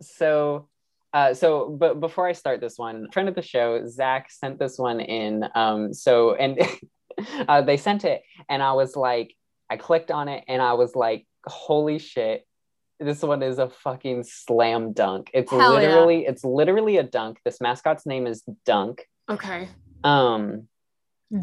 so 0.00 0.68
uh, 1.12 1.34
so 1.34 1.70
but 1.70 1.98
before 1.98 2.28
I 2.28 2.32
start 2.32 2.60
this 2.60 2.78
one, 2.78 3.10
friend 3.10 3.28
of 3.28 3.34
the 3.34 3.42
show, 3.42 3.84
Zach 3.86 4.30
sent 4.30 4.58
this 4.58 4.78
one 4.78 5.00
in. 5.00 5.44
Um, 5.54 5.92
so 5.92 6.34
and 6.34 6.60
uh, 7.48 7.62
they 7.62 7.76
sent 7.76 8.04
it, 8.04 8.22
and 8.48 8.62
I 8.62 8.72
was 8.74 8.94
like, 8.94 9.34
I 9.68 9.76
clicked 9.76 10.10
on 10.10 10.28
it, 10.28 10.44
and 10.46 10.62
I 10.62 10.74
was 10.74 10.94
like, 10.94 11.26
holy 11.46 11.98
shit, 11.98 12.46
this 13.00 13.22
one 13.22 13.42
is 13.42 13.58
a 13.58 13.68
fucking 13.68 14.22
slam 14.22 14.92
dunk. 14.92 15.30
It's 15.34 15.50
Hell 15.50 15.80
yeah. 15.80 15.88
literally, 15.88 16.26
it's 16.26 16.44
literally 16.44 16.98
a 16.98 17.02
dunk. 17.02 17.40
This 17.44 17.60
mascot's 17.60 18.06
name 18.06 18.26
is 18.26 18.44
Dunk. 18.64 19.04
okay 19.28 19.68
Um, 20.04 20.68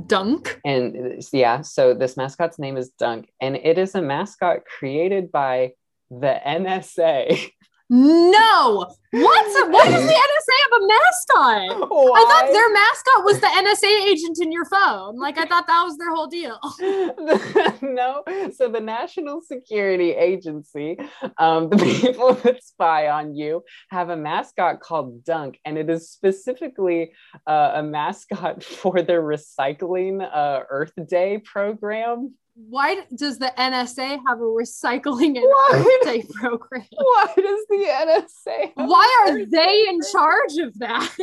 dunk 0.07 0.59
and 0.63 1.23
yeah, 1.31 1.61
so 1.61 1.93
this 1.93 2.15
mascot's 2.17 2.59
name 2.59 2.77
is 2.77 2.89
Dunk, 2.89 3.29
and 3.41 3.55
it 3.55 3.77
is 3.77 3.95
a 3.95 4.01
mascot 4.01 4.65
created 4.65 5.31
by 5.31 5.73
the 6.09 6.39
NSA. 6.45 7.51
no 7.89 8.85
what 9.11 9.71
why 9.71 9.85
does 9.85 10.05
the 10.05 10.13
nsa 10.13 10.53
have 10.63 10.81
a 10.81 10.87
mascot 10.87 11.93
I 12.15 12.25
thought 12.25 12.51
their 12.51 12.71
mascot 12.71 13.25
was 13.25 13.39
the 13.39 13.47
NSA 13.47 14.05
agent 14.05 14.37
in 14.41 14.51
your 14.51 14.65
phone. 14.65 15.17
Like 15.17 15.37
I 15.37 15.45
thought 15.45 15.67
that 15.67 15.83
was 15.83 15.97
their 15.97 16.11
whole 16.13 16.27
deal. 16.27 16.59
no, 17.81 18.23
so 18.53 18.69
the 18.69 18.79
National 18.79 19.41
Security 19.41 20.11
Agency, 20.11 20.97
um, 21.37 21.69
the 21.69 21.77
people 22.01 22.33
that 22.35 22.63
spy 22.63 23.09
on 23.09 23.35
you, 23.35 23.63
have 23.89 24.09
a 24.09 24.17
mascot 24.17 24.79
called 24.79 25.23
Dunk, 25.23 25.59
and 25.65 25.77
it 25.77 25.89
is 25.89 26.09
specifically 26.09 27.11
uh, 27.47 27.71
a 27.75 27.83
mascot 27.83 28.63
for 28.63 29.01
their 29.01 29.21
recycling 29.21 30.21
uh, 30.23 30.61
Earth 30.69 30.93
Day 31.07 31.39
program. 31.43 32.33
Why 32.55 33.01
does 33.15 33.39
the 33.39 33.51
NSA 33.57 34.19
have 34.27 34.39
a 34.39 34.43
recycling 34.43 35.37
and 35.37 35.45
Why? 35.45 36.01
Earth 36.05 36.29
program? 36.33 36.85
Why 36.91 37.27
does 37.35 37.65
the 37.67 37.85
NSA? 37.89 38.71
Why 38.75 39.25
are 39.27 39.45
they 39.45 39.87
in 39.89 39.99
charge 40.11 40.57
of 40.59 40.77
that? 40.79 41.11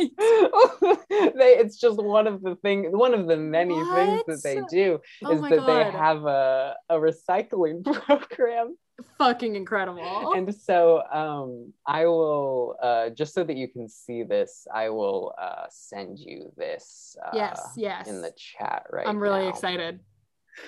they, 1.37 1.55
it's 1.57 1.77
just 1.77 2.01
one 2.01 2.27
of 2.27 2.41
the 2.41 2.55
thing, 2.57 2.97
one 2.97 3.13
of 3.13 3.27
the 3.27 3.37
many 3.37 3.75
things 3.75 4.23
that 4.27 4.41
they 4.43 4.61
do 4.69 4.99
Oh 5.23 5.31
is 5.31 5.41
that 5.41 5.65
they 5.65 5.97
have 5.97 6.25
a, 6.25 6.75
a 6.89 6.95
recycling 6.95 7.83
program. 8.05 8.75
Fucking 9.17 9.55
incredible. 9.55 10.33
And 10.33 10.53
so 10.53 11.01
um, 11.11 11.73
I 11.87 12.05
will, 12.05 12.75
uh, 12.83 13.09
just 13.09 13.33
so 13.33 13.43
that 13.43 13.55
you 13.55 13.67
can 13.69 13.87
see 13.87 14.23
this, 14.23 14.67
I 14.73 14.89
will 14.89 15.33
uh, 15.41 15.65
send 15.69 16.19
you 16.19 16.51
this 16.57 17.15
uh, 17.25 17.31
yes, 17.33 17.73
yes. 17.77 18.07
in 18.07 18.21
the 18.21 18.33
chat 18.35 18.83
right 18.91 19.07
I'm 19.07 19.17
really 19.17 19.43
now. 19.43 19.49
excited. 19.49 20.01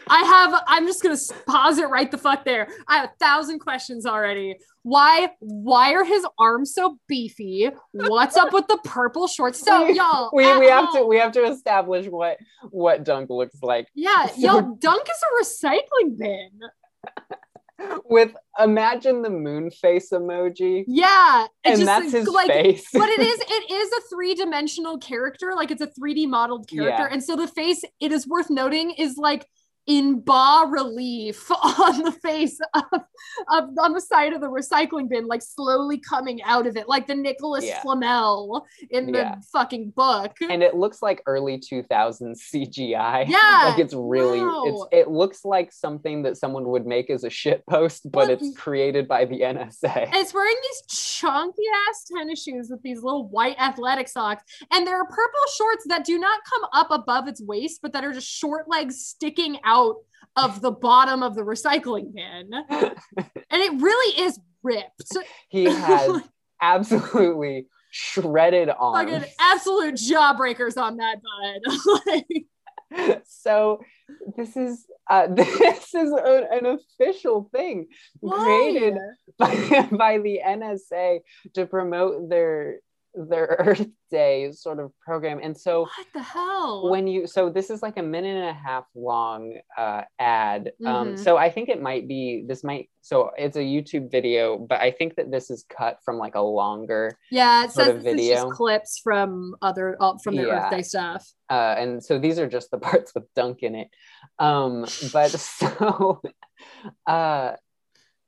I 0.07 0.19
have. 0.23 0.63
I'm 0.67 0.85
just 0.87 1.03
gonna 1.03 1.17
pause 1.47 1.77
it 1.77 1.89
right 1.89 2.09
the 2.09 2.17
fuck 2.17 2.45
there. 2.45 2.67
I 2.87 2.97
have 2.97 3.09
a 3.09 3.13
thousand 3.23 3.59
questions 3.59 4.05
already. 4.05 4.57
Why? 4.83 5.29
Why 5.39 5.93
are 5.93 6.03
his 6.03 6.25
arms 6.39 6.73
so 6.73 6.97
beefy? 7.07 7.69
What's 7.91 8.35
up 8.37 8.53
with 8.53 8.67
the 8.67 8.77
purple 8.83 9.27
shorts? 9.27 9.59
So 9.59 9.85
We- 9.87 9.95
y'all, 9.95 10.29
We, 10.33 10.57
we 10.57 10.67
have 10.67 10.91
to 10.93 11.05
we 11.05 11.17
have 11.17 11.31
to 11.33 11.43
establish 11.45 12.07
what 12.07 12.37
what 12.69 13.03
dunk 13.03 13.29
looks 13.29 13.61
like 13.61 13.87
Yeah, 13.95 14.25
so- 14.27 14.35
y'all. 14.37 14.75
Dunk 14.79 15.03
is 15.09 15.21
a 15.23 15.43
recycling 15.67 16.17
bin. 16.17 16.49
with 18.05 18.33
imagine 18.59 19.23
the 19.23 19.29
moon 19.29 19.69
face 19.71 20.11
emoji 20.11 20.83
Yeah, 20.87 21.47
and 21.65 21.75
just 21.75 21.85
that's 21.85 22.11
his 22.11 22.27
like. 22.29 22.47
face 22.47 22.87
but 22.93 23.09
it 23.09 23.19
is 23.19 23.39
it 23.47 23.71
is 23.71 23.91
a 23.91 24.01
three-dimensional 24.13 24.99
character 24.99 25.53
like 25.55 25.71
it's 25.71 25.81
a 25.81 25.87
3d 25.87 26.27
modeled 26.29 26.69
character 26.69 27.03
Yeah. 27.03 27.09
and 27.11 27.21
so 27.23 27.35
the 27.35 27.47
face 27.47 27.83
it 27.99 28.11
is 28.11 28.27
worth 28.27 28.49
noting 28.49 28.91
is 28.91 29.17
like 29.17 29.47
in 29.85 30.19
bas 30.21 30.65
relief 30.69 31.51
on 31.63 32.03
the 32.03 32.11
face 32.11 32.57
of, 32.73 32.83
of 33.51 33.69
on 33.79 33.93
the 33.93 33.99
side 34.01 34.31
of 34.33 34.39
the 34.41 34.47
recycling 34.47 35.09
bin 35.09 35.27
like 35.27 35.41
slowly 35.41 35.97
coming 35.97 36.41
out 36.43 36.65
of 36.67 36.77
it 36.77 36.87
like 36.87 37.05
the 37.07 37.15
nicholas 37.15 37.65
Yeah. 37.65 37.81
flamel 37.81 38.65
in 38.91 39.07
the 39.11 39.19
Yeah. 39.19 39.35
fucking 39.51 39.91
book 39.95 40.31
and 40.49 40.63
it 40.63 40.75
looks 40.75 41.01
like 41.01 41.21
early 41.25 41.57
2000s 41.59 42.39
CGI. 42.53 43.25
Yeah, 43.27 43.69
like 43.69 43.79
it's 43.79 43.93
really 43.93 44.39
wow. 44.41 44.63
it's 44.65 44.85
it 44.91 45.07
looks 45.09 45.43
like 45.43 45.71
something 45.73 46.23
that 46.23 46.37
someone 46.37 46.65
would 46.69 46.85
make 46.85 47.09
as 47.09 47.23
a 47.23 47.29
shit 47.29 47.65
post, 47.67 48.09
but 48.11 48.27
Well, 48.27 48.29
it's 48.31 48.57
created 48.57 49.07
by 49.07 49.25
the 49.25 49.41
NSA. 49.41 50.05
And 50.05 50.15
it's 50.15 50.33
wearing 50.33 50.55
these 50.61 50.97
chunky 51.19 51.63
ass 51.89 52.05
tennis 52.15 52.43
shoes 52.43 52.67
with 52.69 52.81
these 52.83 53.01
little 53.03 53.27
white 53.27 53.57
athletic 53.59 54.07
socks. 54.07 54.43
And 54.71 54.85
there 54.87 54.95
are 54.97 55.05
purple 55.05 55.45
shorts 55.57 55.85
that 55.89 56.05
do 56.05 56.17
not 56.19 56.39
come 56.49 56.61
up 56.73 56.87
above 56.91 57.27
its 57.27 57.41
waist, 57.41 57.79
but 57.81 57.91
that 57.93 58.03
are 58.05 58.13
just 58.13 58.29
short 58.29 58.69
legs 58.69 59.03
sticking 59.03 59.57
out 59.65 59.72
of 60.35 60.61
the 60.61 60.71
bottom 60.71 61.21
of 61.23 61.35
the 61.35 61.41
recycling 61.41 62.13
bin. 62.13 62.51
And 62.69 63.61
it 63.61 63.81
really 63.81 64.21
is 64.21 64.39
ripped. 64.63 65.03
he 65.49 65.65
has 65.65 66.21
absolutely 66.61 67.67
shredded 67.91 68.69
arms. 68.69 69.11
Fucking 69.11 69.29
absolute 69.39 69.95
jawbreakers 69.95 70.77
on 70.77 70.97
that 70.97 71.17
bud. 71.21 71.77
Like, 72.95 73.23
so 73.25 73.79
this 74.37 74.55
is 74.55 74.85
uh, 75.09 75.27
this 75.31 75.95
is 75.95 76.11
a- 76.11 76.47
an 76.51 76.65
official 76.77 77.49
thing 77.51 77.87
created 78.27 78.97
by, 79.39 79.87
by 79.91 80.17
the 80.19 80.41
NSA 80.45 81.19
to 81.55 81.65
promote 81.65 82.29
their 82.29 82.79
their 83.15 83.55
Earth 83.59 83.85
Day 84.11 84.51
sort 84.51 84.79
of 84.79 84.91
program. 84.99 85.39
And 85.41 85.55
so 85.57 85.81
What 85.81 86.07
the 86.13 86.21
hell? 86.21 86.89
when 86.89 87.07
you 87.07 87.27
so 87.27 87.49
this 87.49 87.69
is 87.69 87.81
like 87.81 87.97
a 87.97 88.03
minute 88.03 88.35
and 88.37 88.49
a 88.49 88.53
half 88.53 88.85
long 88.95 89.55
uh, 89.77 90.01
ad. 90.19 90.71
Um, 90.85 91.13
Mhm. 91.15 91.19
so 91.19 91.37
I 91.37 91.49
think 91.49 91.69
it 91.69 91.81
might 91.81 92.07
be 92.07 92.45
this 92.47 92.63
might 92.63 92.89
so 93.01 93.31
it's 93.37 93.57
a 93.57 93.59
YouTube 93.59 94.09
video, 94.11 94.57
but 94.57 94.79
I 94.79 94.89
think 94.91 95.15
that 95.17 95.29
this 95.29 95.49
is 95.51 95.65
cut 95.69 95.97
from 96.05 96.17
like 96.17 96.35
a 96.35 96.41
longer 96.41 97.11
yeah, 97.31 97.65
it 97.65 97.71
sort 97.71 97.87
says 97.87 97.95
of 97.97 98.03
video. 98.03 98.35
just 98.35 98.49
clips 98.55 98.99
from 99.03 99.55
other 99.61 99.97
uh, 99.99 100.13
from 100.23 100.35
the 100.35 100.43
Yeah. 100.43 100.65
Earth 100.65 100.71
Day 100.71 100.81
stuff. 100.83 101.27
uh, 101.49 101.75
and 101.77 102.03
so 102.03 102.17
these 102.17 102.39
are 102.39 102.47
just 102.47 102.71
the 102.71 102.77
parts 102.87 103.13
with 103.13 103.25
dunk 103.35 103.59
in 103.63 103.75
it 103.75 103.89
um 104.39 104.85
but 105.11 105.29
so 105.59 106.21
uh 107.07 107.51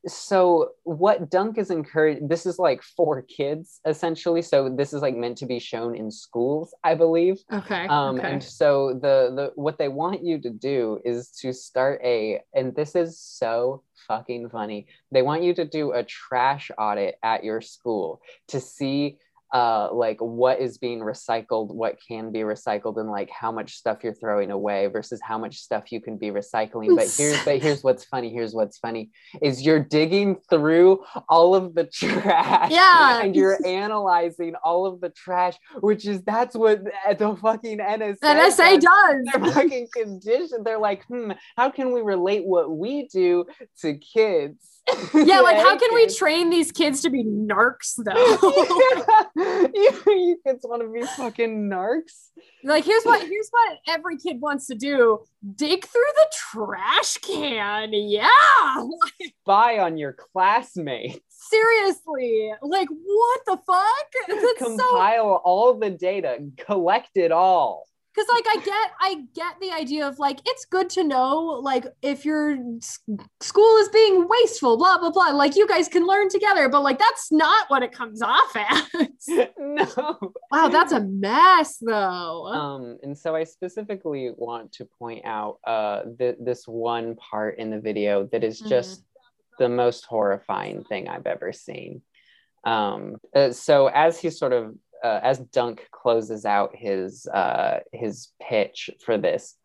so 0.08 0.70
what 0.84 1.30
dunk 1.32 1.58
is 1.58 1.72
encouraged 1.72 2.28
this 2.30 2.46
is 2.46 2.60
like 2.60 2.82
for 2.84 3.24
kids 3.24 3.80
essentially 3.86 4.42
so 4.42 4.70
this 4.70 4.94
is 4.94 5.02
like 5.02 5.16
meant 5.16 5.38
to 5.38 5.46
be 5.46 5.58
shown 5.58 5.96
in 5.96 6.12
schools 6.12 6.76
i 6.84 6.94
believe 6.94 7.40
Okay. 7.52 7.88
um 7.88 8.18
okay. 8.18 8.34
and 8.34 8.44
so 8.44 8.94
the 8.94 9.34
the 9.36 9.52
what 9.56 9.78
they 9.78 9.88
want 9.88 10.24
you 10.24 10.40
to 10.40 10.50
do 10.50 11.00
is 11.04 11.30
to 11.42 11.52
start 11.54 12.00
a 12.04 12.42
and 12.54 12.76
this 12.76 12.96
is 12.96 13.20
so 13.20 13.82
fucking 14.08 14.50
funny 14.50 14.86
they 15.12 15.24
want 15.24 15.42
you 15.42 15.54
to 15.56 15.66
do 15.66 15.92
a 15.94 16.04
trash 16.04 16.70
audit 16.78 17.16
at 17.24 17.44
your 17.44 17.62
school 17.62 18.22
to 18.48 18.60
see 18.60 19.18
uh 19.56 19.88
like 19.94 20.18
what 20.20 20.60
is 20.60 20.78
being 20.78 21.00
recycled 21.00 21.74
what 21.74 21.98
can 22.06 22.32
be 22.32 22.40
recycled 22.40 23.00
and 23.00 23.10
like 23.10 23.30
how 23.30 23.52
much 23.52 23.74
stuff 23.76 24.00
you're 24.04 24.14
throwing 24.14 24.52
away 24.52 24.88
versus 24.88 25.22
how 25.24 25.38
much 25.38 25.56
stuff 25.58 25.92
you 25.92 26.02
can 26.02 26.18
be 26.18 26.30
recycling 26.30 26.96
but 26.96 27.08
here's 27.18 27.44
but 27.46 27.62
here's 27.62 27.82
what's 27.88 28.04
funny 28.04 28.30
here's 28.30 28.54
what's 28.54 28.78
funny 28.78 29.10
is 29.42 29.62
you're 29.66 29.80
digging 29.80 30.36
through 30.50 31.02
all 31.30 31.56
of 31.56 31.74
the 31.74 31.86
trash 31.86 32.72
Yeah. 32.72 33.22
and 33.22 33.36
you're 33.36 33.58
analyzing 33.66 34.56
all 34.64 34.86
of 34.86 35.00
the 35.00 35.10
trash 35.10 35.56
which 35.80 36.06
is 36.06 36.22
that's 36.24 36.56
what 36.56 36.84
the 36.84 37.38
fucking 37.42 37.78
NSA 37.80 38.18
NSA 38.20 38.80
does. 38.80 38.84
does. 38.84 39.26
They're 39.34 39.54
fucking 39.54 39.88
conditioned. 39.94 40.66
They're 40.66 40.80
like, 40.80 41.06
hmm, 41.06 41.32
how 41.56 41.70
can 41.70 41.92
we 41.94 42.02
relate 42.02 42.46
what 42.46 42.72
we 42.76 43.08
do 43.08 43.46
to 43.82 43.96
kids? 43.96 44.75
Yeah, 45.14 45.40
like 45.40 45.58
how 45.58 45.78
can 45.78 45.94
we 45.94 46.08
train 46.14 46.50
these 46.50 46.72
kids 46.72 47.02
to 47.02 47.10
be 47.10 47.24
narcs 47.24 47.96
though? 47.98 48.14
you, 49.36 50.02
you 50.06 50.40
kids 50.46 50.66
want 50.68 50.82
to 50.84 50.92
be 50.92 51.04
fucking 51.04 51.70
narcs? 51.70 52.30
like 52.64 52.84
here's 52.84 53.04
what 53.04 53.22
here's 53.22 53.50
what 53.50 53.78
every 53.88 54.18
kid 54.18 54.42
wants 54.42 54.68
to 54.68 54.76
do. 54.76 55.20
Dig 55.56 55.86
through 55.86 56.02
the 56.16 56.32
trash 56.34 57.18
can. 57.18 57.94
Yeah. 57.94 58.30
Spy 59.42 59.80
on 59.80 59.98
your 59.98 60.14
classmates. 60.14 61.20
Seriously. 61.30 62.52
Like 62.62 62.90
what 62.90 63.42
the 63.46 63.58
fuck? 63.66 64.08
That's 64.28 64.60
so 64.60 64.66
Compile 64.66 65.42
all 65.44 65.74
the 65.80 65.92
data. 65.92 66.40
Collect 66.58 67.12
it 67.16 67.32
all. 67.32 67.86
Because 68.16 68.30
like 68.30 68.46
I 68.48 68.62
get 68.64 68.92
I 69.02 69.24
get 69.34 69.60
the 69.60 69.72
idea 69.72 70.08
of 70.08 70.20
like 70.20 70.40
it's 70.46 70.66
good 70.66 70.90
to 70.92 71.04
know 71.04 71.38
like 71.62 71.86
if 72.02 72.24
your 72.26 72.58
school 73.42 73.78
is 73.78 73.90
being 73.90 74.28
wasteful, 74.28 74.78
blah 74.78 74.98
blah 74.98 75.12
blah. 75.12 75.32
Like 75.32 75.56
you 75.56 75.68
guys 75.68 75.88
can 75.88 76.08
learn 76.08 76.30
together, 76.30 76.70
but 76.70 76.82
like 76.82 77.00
that's 77.00 77.32
not 77.32 77.70
what 77.70 77.84
it 77.84 77.92
comes 77.92 78.22
off 78.22 78.56
as. 78.56 78.84
no. 79.58 80.18
wow, 80.52 80.68
that's 80.68 80.92
a 80.94 81.00
mess 81.00 81.78
though. 81.78 82.46
um 82.48 82.98
and 83.04 83.18
so 83.18 83.36
i 83.36 83.44
specifically 83.44 84.32
want 84.38 84.72
to 84.72 84.86
point 85.00 85.26
out 85.26 85.60
uh 85.66 86.02
th- 86.18 86.38
this 86.40 86.68
one 86.68 87.16
part 87.16 87.58
in 87.58 87.70
the 87.72 87.80
video 87.80 88.26
that 88.32 88.44
is 88.44 88.60
just 88.60 89.04
the 89.60 89.68
most 89.68 90.06
horrifying 90.06 90.84
thing 90.84 91.08
i've 91.08 91.26
ever 91.26 91.52
seen 91.52 92.02
um 92.66 93.16
uh, 93.36 93.52
so 93.52 93.88
as 93.88 94.20
he 94.20 94.30
sort 94.30 94.54
of 94.54 94.76
uh, 95.06 95.20
as 95.22 95.38
dunk 95.38 95.88
closes 95.92 96.46
out 96.46 96.76
his 96.76 97.28
uh 97.28 97.80
his 97.94 98.30
pitch 98.42 98.90
for 99.06 99.20
this 99.20 99.56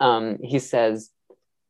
um 0.00 0.38
he 0.42 0.58
says 0.58 1.10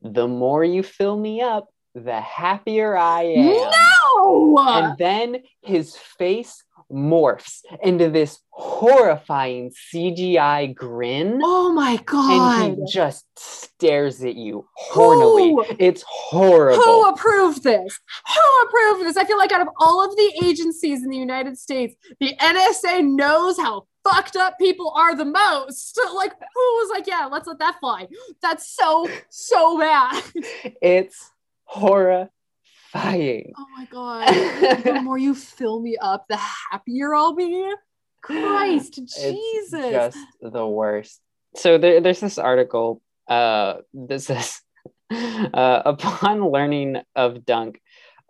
the 0.01 0.27
more 0.27 0.65
you 0.65 0.83
fill 0.83 1.19
me 1.19 1.43
up 1.43 1.69
the 1.95 2.19
happier 2.19 2.97
i 2.97 3.23
am 3.23 3.71
no. 4.15 4.57
and 4.59 4.97
then 4.97 5.43
his 5.61 5.97
face 5.97 6.65
morphs 6.91 7.61
into 7.83 8.11
this 8.11 8.39
horrifying 8.51 9.71
CGI 9.93 10.75
grin. 10.75 11.41
oh 11.43 11.73
my 11.73 11.97
god! 12.05 12.65
And 12.65 12.79
he 12.79 12.93
just 12.93 13.27
stares 13.37 14.23
at 14.23 14.35
you 14.35 14.67
hornily. 14.93 15.51
Who? 15.51 15.65
It's 15.79 16.05
horrible. 16.07 16.83
Who 16.83 17.09
approved 17.09 17.63
this? 17.63 18.01
Who 18.35 18.69
approved 18.69 19.07
this? 19.07 19.17
I 19.17 19.25
feel 19.25 19.39
like 19.39 19.53
out 19.53 19.63
of 19.63 19.69
all 19.79 20.05
of 20.05 20.15
the 20.17 20.33
agencies 20.45 21.03
in 21.03 21.11
the 21.11 21.17
United 21.17 21.59
States, 21.59 21.95
the 22.21 22.35
NSA 22.37 23.05
knows 23.05 23.57
how 23.57 23.87
fucked 24.09 24.37
up 24.37 24.59
people 24.59 24.93
are 24.97 25.15
the 25.15 25.25
most. 25.25 25.99
Like, 26.15 26.33
who 26.33 26.61
was 26.61 26.91
like, 26.91 27.07
yeah, 27.07 27.29
let's 27.31 27.47
let 27.47 27.59
that 27.61 27.77
fly? 27.81 28.07
That's 28.43 28.75
so, 28.75 29.09
so 29.31 29.79
bad. 29.79 30.23
It's 30.83 31.31
horrifying. 32.93 33.53
Oh 33.57 33.67
my 33.77 33.85
god. 33.87 34.83
the 34.85 35.01
more 35.03 35.19
you 35.19 35.35
fill 35.35 35.81
me 35.81 35.97
up, 36.01 36.27
the 36.29 36.37
happier 36.37 37.15
I'll 37.15 37.35
be. 37.35 37.73
Christ, 38.23 38.99
It's 38.99 39.21
Jesus. 39.21 39.91
just 39.91 40.19
the 40.43 40.67
worst. 40.67 41.21
So 41.57 41.79
there, 41.79 42.01
there's 42.01 42.21
this 42.21 42.39
article. 42.39 43.01
Uh, 43.27 43.77
this 43.95 44.29
is 44.29 44.61
uh, 45.11 45.83
upon 45.85 46.51
learning 46.51 46.99
of 47.17 47.45
Dunk. 47.47 47.81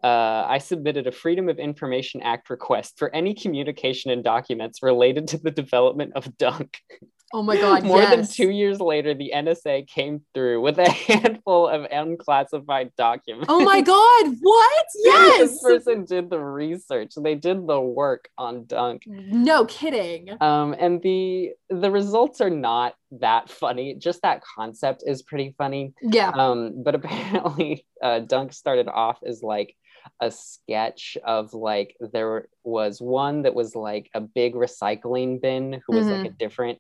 Uh, 0.03 0.47
I 0.49 0.59
submitted 0.59 1.07
a 1.07 1.13
Freedom 1.13 1.49
of 1.49 1.59
Information 1.59 2.23
Act 2.23 2.49
request 2.49 2.95
for 2.99 3.15
any 3.15 3.35
communication 3.35 4.11
and 4.11 4.25
documents 4.25 4.83
related 4.83 5.29
to 5.29 5.39
the 5.39 5.51
development 5.51 6.13
of 6.15 6.37
Dunk. 6.39 6.79
Oh 7.33 7.43
my 7.43 7.57
god! 7.57 7.85
More 7.85 8.01
than 8.05 8.27
two 8.27 8.51
years 8.51 8.81
later, 8.81 9.15
the 9.15 9.33
NSA 9.35 9.87
came 9.87 10.23
through 10.35 10.61
with 10.63 10.79
a 10.79 10.91
handful 11.09 11.69
of 11.69 11.87
unclassified 11.91 12.93
documents. 12.97 13.47
Oh 13.49 13.61
my 13.65 13.81
god! 13.81 14.37
What? 14.41 14.87
Yes. 15.05 15.39
this 15.39 15.63
person 15.63 16.05
did 16.05 16.31
the 16.31 16.39
research. 16.39 17.13
They 17.17 17.35
did 17.35 17.67
the 17.67 17.81
work 17.81 18.29
on 18.37 18.65
Dunk. 18.67 19.03
no 19.07 19.65
kidding. 19.65 20.31
Um, 20.41 20.75
and 20.79 21.01
the 21.03 21.53
the 21.69 21.91
results 21.91 22.41
are 22.41 22.51
not 22.51 22.95
that 23.13 23.49
funny. 23.49 23.95
Just 23.95 24.23
that 24.23 24.43
concept 24.43 25.03
is 25.07 25.23
pretty 25.23 25.55
funny. 25.57 25.95
Yeah. 26.03 26.31
Um, 26.31 26.83
but 26.83 26.95
apparently, 27.01 27.87
uh, 28.03 28.21
Dunk 28.21 28.53
started 28.53 28.89
off 28.89 29.19
as 29.25 29.43
like 29.43 29.75
a 30.21 30.31
sketch 30.31 31.17
of 31.25 31.55
like 31.55 31.97
there 32.01 32.49
was 32.65 33.01
one 33.01 33.43
that 33.43 33.55
was 33.55 33.75
like 33.77 34.11
a 34.15 34.21
big 34.21 34.55
recycling 34.55 35.41
bin 35.41 35.81
who 35.87 35.97
was 35.97 36.07
like 36.07 36.27
a 36.27 36.31
different 36.31 36.79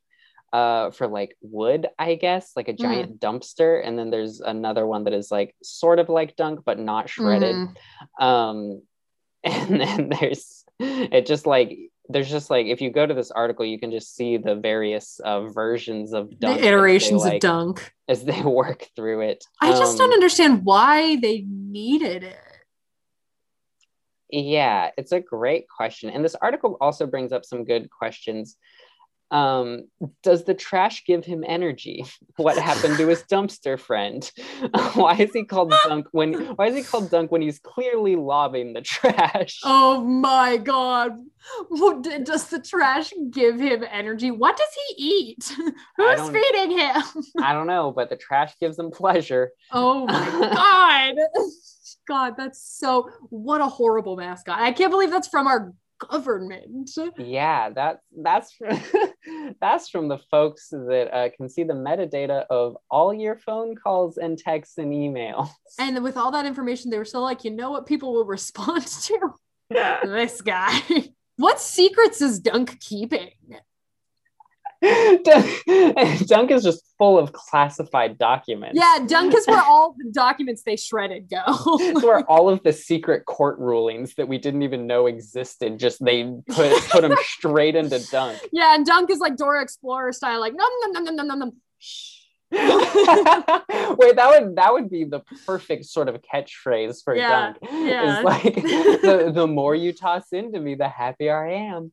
uh 0.52 0.90
for 0.90 1.06
like 1.06 1.36
wood 1.42 1.86
i 1.98 2.14
guess 2.16 2.52
like 2.56 2.66
a 2.68 2.72
giant 2.72 3.20
dumpster 3.20 3.80
and 3.86 3.96
then 3.98 4.10
there's 4.10 4.40
another 4.40 4.84
one 4.86 5.04
that 5.04 5.12
is 5.12 5.30
like 5.30 5.54
sort 5.62 5.98
of 6.00 6.08
like 6.08 6.34
dunk 6.36 6.60
but 6.64 6.78
not 6.78 7.08
shredded 7.08 7.54
Mhm. 7.54 7.74
um 8.20 8.82
and 9.44 9.80
then 9.80 10.08
there's 10.08 10.64
it 10.80 11.26
just 11.26 11.46
like 11.46 11.78
there's 12.08 12.28
just 12.28 12.50
like 12.50 12.66
if 12.66 12.80
you 12.80 12.90
go 12.90 13.06
to 13.06 13.14
this 13.14 13.30
article 13.30 13.64
you 13.64 13.78
can 13.78 13.92
just 13.92 14.16
see 14.16 14.36
the 14.36 14.56
various 14.56 15.20
uh, 15.24 15.42
versions 15.46 16.12
of 16.12 16.28
dunk 16.40 16.40
The 16.40 16.48
as 16.48 16.60
they, 16.62 16.68
iterations 16.68 17.22
like, 17.22 17.34
of 17.34 17.40
dunk. 17.40 17.92
as 18.08 18.24
they 18.24 18.42
work 18.62 18.88
through 18.96 19.20
it 19.20 19.44
I 19.60 19.70
just 19.70 19.92
Um, 19.92 19.98
don't 19.98 20.12
understand 20.14 20.64
why 20.64 21.16
they 21.22 21.44
needed 21.46 22.24
it. 22.24 22.36
Yeah, 24.32 24.90
it's 24.96 25.12
a 25.12 25.20
great 25.20 25.66
question. 25.68 26.10
And 26.10 26.24
this 26.24 26.36
article 26.36 26.76
also 26.80 27.06
brings 27.06 27.32
up 27.32 27.44
some 27.44 27.64
good 27.64 27.90
questions. 27.90 28.56
Um, 29.30 29.88
does 30.22 30.44
the 30.44 30.54
trash 30.54 31.04
give 31.06 31.24
him 31.24 31.44
energy? 31.46 32.04
What 32.36 32.56
happened 32.56 32.96
to 32.96 33.06
his 33.06 33.22
dumpster 33.24 33.78
friend? 33.78 34.30
why 34.94 35.14
is 35.16 35.30
he 35.32 35.44
called 35.44 35.74
Dunk 35.84 36.06
when 36.12 36.32
why 36.56 36.68
is 36.68 36.76
he 36.76 36.82
called 36.82 37.10
Dunk 37.10 37.30
when 37.30 37.42
he's 37.42 37.58
clearly 37.58 38.16
lobbing 38.16 38.72
the 38.72 38.80
trash? 38.80 39.60
Oh 39.62 40.00
my 40.00 40.56
god. 40.56 41.18
What 41.68 42.02
does 42.24 42.48
the 42.48 42.60
trash 42.60 43.12
give 43.30 43.60
him 43.60 43.84
energy? 43.90 44.30
What 44.30 44.56
does 44.56 44.68
he 44.88 45.04
eat? 45.04 45.54
Who's 45.96 46.30
feeding 46.30 46.78
him? 46.78 47.02
I 47.42 47.52
don't 47.52 47.66
know, 47.66 47.92
but 47.92 48.08
the 48.08 48.16
trash 48.16 48.54
gives 48.58 48.78
him 48.78 48.90
pleasure. 48.90 49.50
Oh 49.70 50.06
my 50.06 50.30
god. 50.54 51.14
God, 52.08 52.34
that's 52.38 52.62
so 52.62 53.10
what 53.28 53.60
a 53.60 53.66
horrible 53.66 54.16
mascot. 54.16 54.58
I 54.58 54.72
can't 54.72 54.90
believe 54.90 55.10
that's 55.10 55.28
from 55.28 55.46
our 55.46 55.74
government. 56.08 56.90
Yeah, 57.18 57.70
that 57.70 58.00
that's 58.16 58.56
that's 59.60 59.88
from 59.88 60.08
the 60.08 60.18
folks 60.30 60.68
that 60.70 61.08
uh, 61.12 61.28
can 61.36 61.48
see 61.48 61.64
the 61.64 61.74
metadata 61.74 62.44
of 62.50 62.76
all 62.90 63.12
your 63.12 63.36
phone 63.36 63.74
calls 63.74 64.16
and 64.16 64.38
texts 64.38 64.78
and 64.78 64.92
emails. 64.92 65.48
And 65.78 66.02
with 66.02 66.16
all 66.16 66.30
that 66.32 66.46
information, 66.46 66.90
they 66.90 66.98
were 66.98 67.04
still 67.04 67.22
like, 67.22 67.44
you 67.44 67.50
know 67.50 67.70
what 67.70 67.86
people 67.86 68.12
will 68.12 68.24
respond 68.24 68.86
to? 69.04 69.34
this 69.70 70.40
guy. 70.40 70.80
What 71.36 71.58
secrets 71.58 72.20
is 72.20 72.38
Dunk 72.38 72.78
keeping? 72.80 73.30
Dunk, 76.26 76.50
is 76.50 76.62
just 76.62 76.82
full 76.96 77.18
of 77.18 77.32
classified 77.32 78.16
documents. 78.16 78.78
Yeah, 78.78 79.04
Dunk 79.06 79.34
is 79.34 79.46
where 79.46 79.62
all 79.62 79.94
the 79.98 80.10
documents 80.10 80.62
they 80.62 80.76
shredded 80.76 81.28
go. 81.28 81.42
It's 81.80 82.02
where 82.02 82.24
all 82.30 82.48
of 82.48 82.62
the 82.62 82.72
secret 82.72 83.26
court 83.26 83.58
rulings 83.58 84.14
that 84.14 84.26
we 84.26 84.38
didn't 84.38 84.62
even 84.62 84.86
know 84.86 85.06
existed, 85.06 85.78
just 85.78 86.02
they 86.02 86.24
put 86.48 86.72
put 86.90 87.02
them 87.02 87.14
straight 87.22 87.76
into 87.76 87.98
Dunk. 88.10 88.40
yeah, 88.52 88.74
and 88.74 88.86
Dunk 88.86 89.10
is 89.10 89.18
like 89.18 89.36
Dora 89.36 89.62
Explorer 89.62 90.12
style, 90.12 90.40
like 90.40 90.54
num 90.54 90.70
num 90.80 90.92
num 90.92 91.04
num 91.04 91.16
num 91.16 91.26
num 91.28 91.38
num. 91.40 91.52
Shh. 91.78 92.16
Wait, 92.52 92.60
that 94.16 94.26
would 94.28 94.56
that 94.56 94.72
would 94.72 94.88
be 94.88 95.04
the 95.04 95.20
perfect 95.46 95.84
sort 95.84 96.08
of 96.08 96.20
catchphrase 96.22 97.04
for 97.04 97.14
Yeah, 97.14 97.52
Dunk. 97.52 97.58
yeah. 97.70 98.16
It's 98.16 98.24
like 98.24 98.54
the, 98.54 99.30
the 99.34 99.46
more 99.46 99.74
you 99.74 99.92
toss 99.92 100.32
into 100.32 100.58
me, 100.58 100.74
the 100.74 100.88
happier 100.88 101.36
I 101.46 101.52
am. 101.52 101.92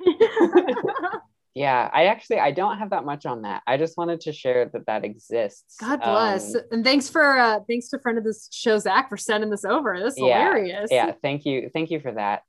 Yeah, 1.52 1.90
I 1.92 2.04
actually 2.04 2.38
I 2.38 2.52
don't 2.52 2.78
have 2.78 2.90
that 2.90 3.04
much 3.04 3.26
on 3.26 3.42
that. 3.42 3.62
I 3.66 3.76
just 3.76 3.96
wanted 3.98 4.20
to 4.22 4.32
share 4.32 4.66
that 4.72 4.86
that 4.86 5.04
exists. 5.04 5.74
God 5.80 6.00
bless. 6.00 6.54
Um, 6.54 6.60
and 6.70 6.84
thanks 6.84 7.08
for 7.10 7.38
uh 7.38 7.58
thanks 7.68 7.88
to 7.88 7.98
friend 7.98 8.16
of 8.18 8.22
this 8.24 8.48
show, 8.52 8.78
Zach, 8.78 9.08
for 9.08 9.16
sending 9.16 9.50
this 9.50 9.64
over. 9.64 9.98
This 9.98 10.14
is 10.14 10.20
Yeah, 10.20 10.44
hilarious. 10.44 10.90
yeah, 10.92 11.12
thank 11.22 11.44
you, 11.44 11.68
thank 11.74 11.90
you 11.90 11.98
for 11.98 12.12
that. 12.12 12.42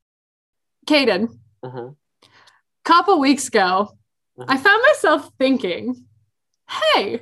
Caden, 0.88 1.30
Uh-huh. 1.64 1.90
couple 2.86 3.20
weeks 3.20 3.48
ago, 3.48 3.90
Uh-huh. 4.38 4.46
I 4.48 4.58
found 4.58 4.84
myself 4.90 5.32
thinking, 5.40 6.06
hey, 6.70 7.22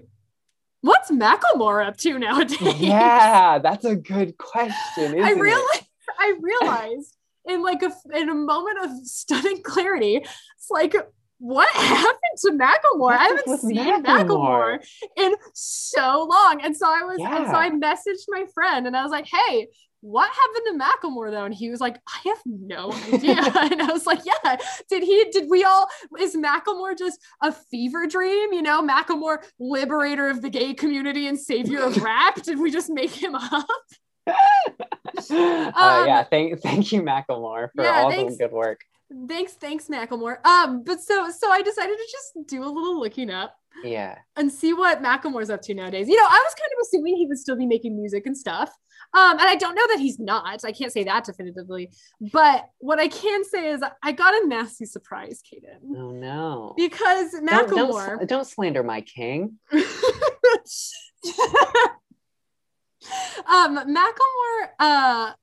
what's 0.82 1.10
Macklemore 1.10 1.88
up 1.88 1.96
to 1.98 2.20
nowadays? 2.20 2.76
Yeah, 2.82 3.60
that's 3.60 3.86
a 3.86 3.96
good 3.96 4.38
question. 4.38 5.16
I 5.24 5.32
realized 5.32 5.86
I 6.20 6.34
realized 6.42 7.16
in 7.50 7.62
like 7.62 7.82
a 7.84 7.91
in 8.16 8.30
a 8.30 8.36
moment 8.36 8.84
of 8.84 8.91
stunning 9.06 9.62
clarity, 9.64 10.18
it's 10.18 10.70
like 10.70 10.95
what 11.39 11.74
happened 11.74 12.20
to 12.39 12.52
Macklemore? 12.52 13.14
I 13.14 13.24
haven't 13.24 13.60
seen 13.60 13.78
Macklemore? 13.78 14.04
Macklemore 14.04 14.86
in 15.16 15.34
so 15.54 16.28
long. 16.30 16.62
And 16.62 16.76
so 16.76 16.86
I 16.86 17.04
was 17.04 17.18
and 17.20 17.47
so 17.47 17.54
I 17.54 17.70
messaged 17.70 18.26
my 18.28 18.45
friend 18.54 18.88
and 18.88 18.95
I 18.95 19.04
was 19.04 19.12
like, 19.12 19.26
hey, 19.26 19.68
what 20.02 20.30
happened 20.30 20.80
to 20.80 20.86
Macklemore 20.86 21.32
though? 21.32 21.45
And 21.45 21.54
he 21.54 21.70
was 21.70 21.82
like, 21.82 21.97
I 22.08 22.30
have 22.30 22.39
no 22.45 22.91
idea. 23.14 23.36
and 23.72 23.82
I 23.82 23.91
was 23.91 24.06
like, 24.06 24.20
yeah, 24.26 24.58
did 24.89 25.04
he, 25.04 25.26
did 25.32 25.50
we 25.50 25.64
all, 25.64 25.88
is 26.20 26.36
Macklemore 26.36 26.97
just 26.97 27.20
a 27.41 27.52
fever 27.52 28.08
dream? 28.08 28.54
You 28.54 28.62
know, 28.62 28.86
Macklemore, 28.86 29.43
liberator 29.60 30.30
of 30.30 30.41
the 30.41 30.50
gay 30.50 30.74
community 30.74 31.28
and 31.28 31.39
savior 31.39 31.82
of 31.84 31.97
rap? 32.02 32.41
Did 32.43 32.60
we 32.60 32.72
just 32.72 32.89
make 32.89 33.12
him 33.12 33.36
up? 33.36 33.68
Uh, 34.30 35.72
Um, 35.76 36.08
yeah, 36.08 36.24
thank 36.24 36.60
thank 36.62 36.92
you, 36.92 37.02
Macklemore, 37.02 37.70
for 37.76 37.84
yeah, 37.84 38.02
all 38.04 38.12
thanks. 38.12 38.38
the 38.38 38.46
good 38.46 38.52
work. 38.54 38.82
Thanks, 39.28 39.54
thanks, 39.54 39.88
Macklemore. 39.88 40.46
Um, 40.46 40.84
but 40.84 41.02
so, 41.02 41.30
so 41.32 41.52
I 41.52 41.62
decided 41.64 41.98
to 41.98 42.08
just 42.12 42.48
do 42.48 42.64
a 42.64 42.70
little 42.70 43.00
looking 43.00 43.32
up 43.32 43.56
Yeah. 43.84 44.20
and 44.36 44.52
see 44.52 44.72
what 44.74 45.02
Macklemore's 45.02 45.50
up 45.50 45.62
to 45.64 45.74
nowadays. 45.74 46.08
You 46.08 46.16
know, 46.16 46.26
I 46.28 46.44
was 46.46 46.54
kind 46.54 46.70
of 46.78 46.82
assuming 46.86 47.18
he 47.18 47.26
would 47.26 47.40
still 47.40 47.56
be 47.58 47.66
making 47.66 47.96
music 47.98 48.28
and 48.28 48.38
stuff. 48.38 48.70
Um, 49.16 49.40
and 49.40 49.50
I 49.50 49.56
don't 49.56 49.74
know 49.74 49.88
that 49.88 49.98
he's 50.00 50.20
not. 50.20 50.64
I 50.64 50.72
can't 50.72 50.92
say 50.92 51.04
that 51.06 51.24
definitively. 51.24 51.90
But 52.32 52.70
what 52.78 53.00
I 53.00 53.08
can 53.08 53.44
say 53.46 53.72
is 53.72 53.82
I 54.04 54.12
got 54.12 54.36
a 54.36 54.48
nasty 54.48 54.86
surprise, 54.86 55.42
Kaden. 55.42 55.98
Oh 55.98 56.12
no. 56.12 56.76
Because 56.78 57.32
Don't, 57.32 57.48
don't, 57.48 57.70
Macklemore. 57.92 58.20
sl- 58.20 58.26
don't 58.26 58.46
slander 58.46 58.84
my 58.84 59.02
king. 59.02 59.58
um, 63.47 63.78
Macklemore 63.78 64.70
uh, 64.80 65.34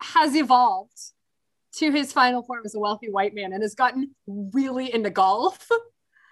has 0.00 0.34
evolved 0.34 0.98
to 1.74 1.90
his 1.90 2.12
final 2.12 2.42
form 2.42 2.62
as 2.64 2.74
a 2.74 2.78
wealthy 2.78 3.10
white 3.10 3.34
man 3.34 3.52
and 3.52 3.62
has 3.62 3.74
gotten 3.74 4.14
really 4.26 4.92
into 4.92 5.10
golf. 5.10 5.68